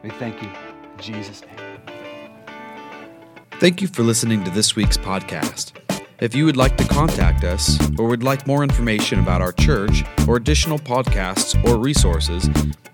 We 0.04 0.10
thank 0.12 0.42
you 0.42 0.50
in 0.50 1.00
Jesus' 1.00 1.42
name. 1.42 1.56
Thank 3.54 3.82
you 3.82 3.88
for 3.88 4.04
listening 4.04 4.44
to 4.44 4.52
this 4.52 4.76
week's 4.76 4.98
podcast. 4.98 5.72
If 6.20 6.36
you 6.36 6.46
would 6.46 6.58
like 6.58 6.78
to 6.78 6.86
contact 6.86 7.44
us 7.44 7.80
or 7.98 8.08
would 8.08 8.24
like 8.24 8.46
more 8.46 8.64
information 8.64 9.20
about 9.20 9.42
our 9.42 9.54
church 9.54 10.04
or 10.28 10.36
additional 10.36 10.78
podcasts 10.78 11.62
or 11.66 11.78
resources, 11.78 12.50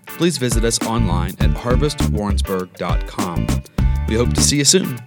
please 0.06 0.38
visit 0.38 0.64
us 0.64 0.80
online 0.82 1.34
at 1.40 1.50
harvestwarrensburg.com. 1.50 3.46
We 4.08 4.14
hope 4.14 4.32
to 4.32 4.40
see 4.40 4.58
you 4.58 4.64
soon. 4.64 4.98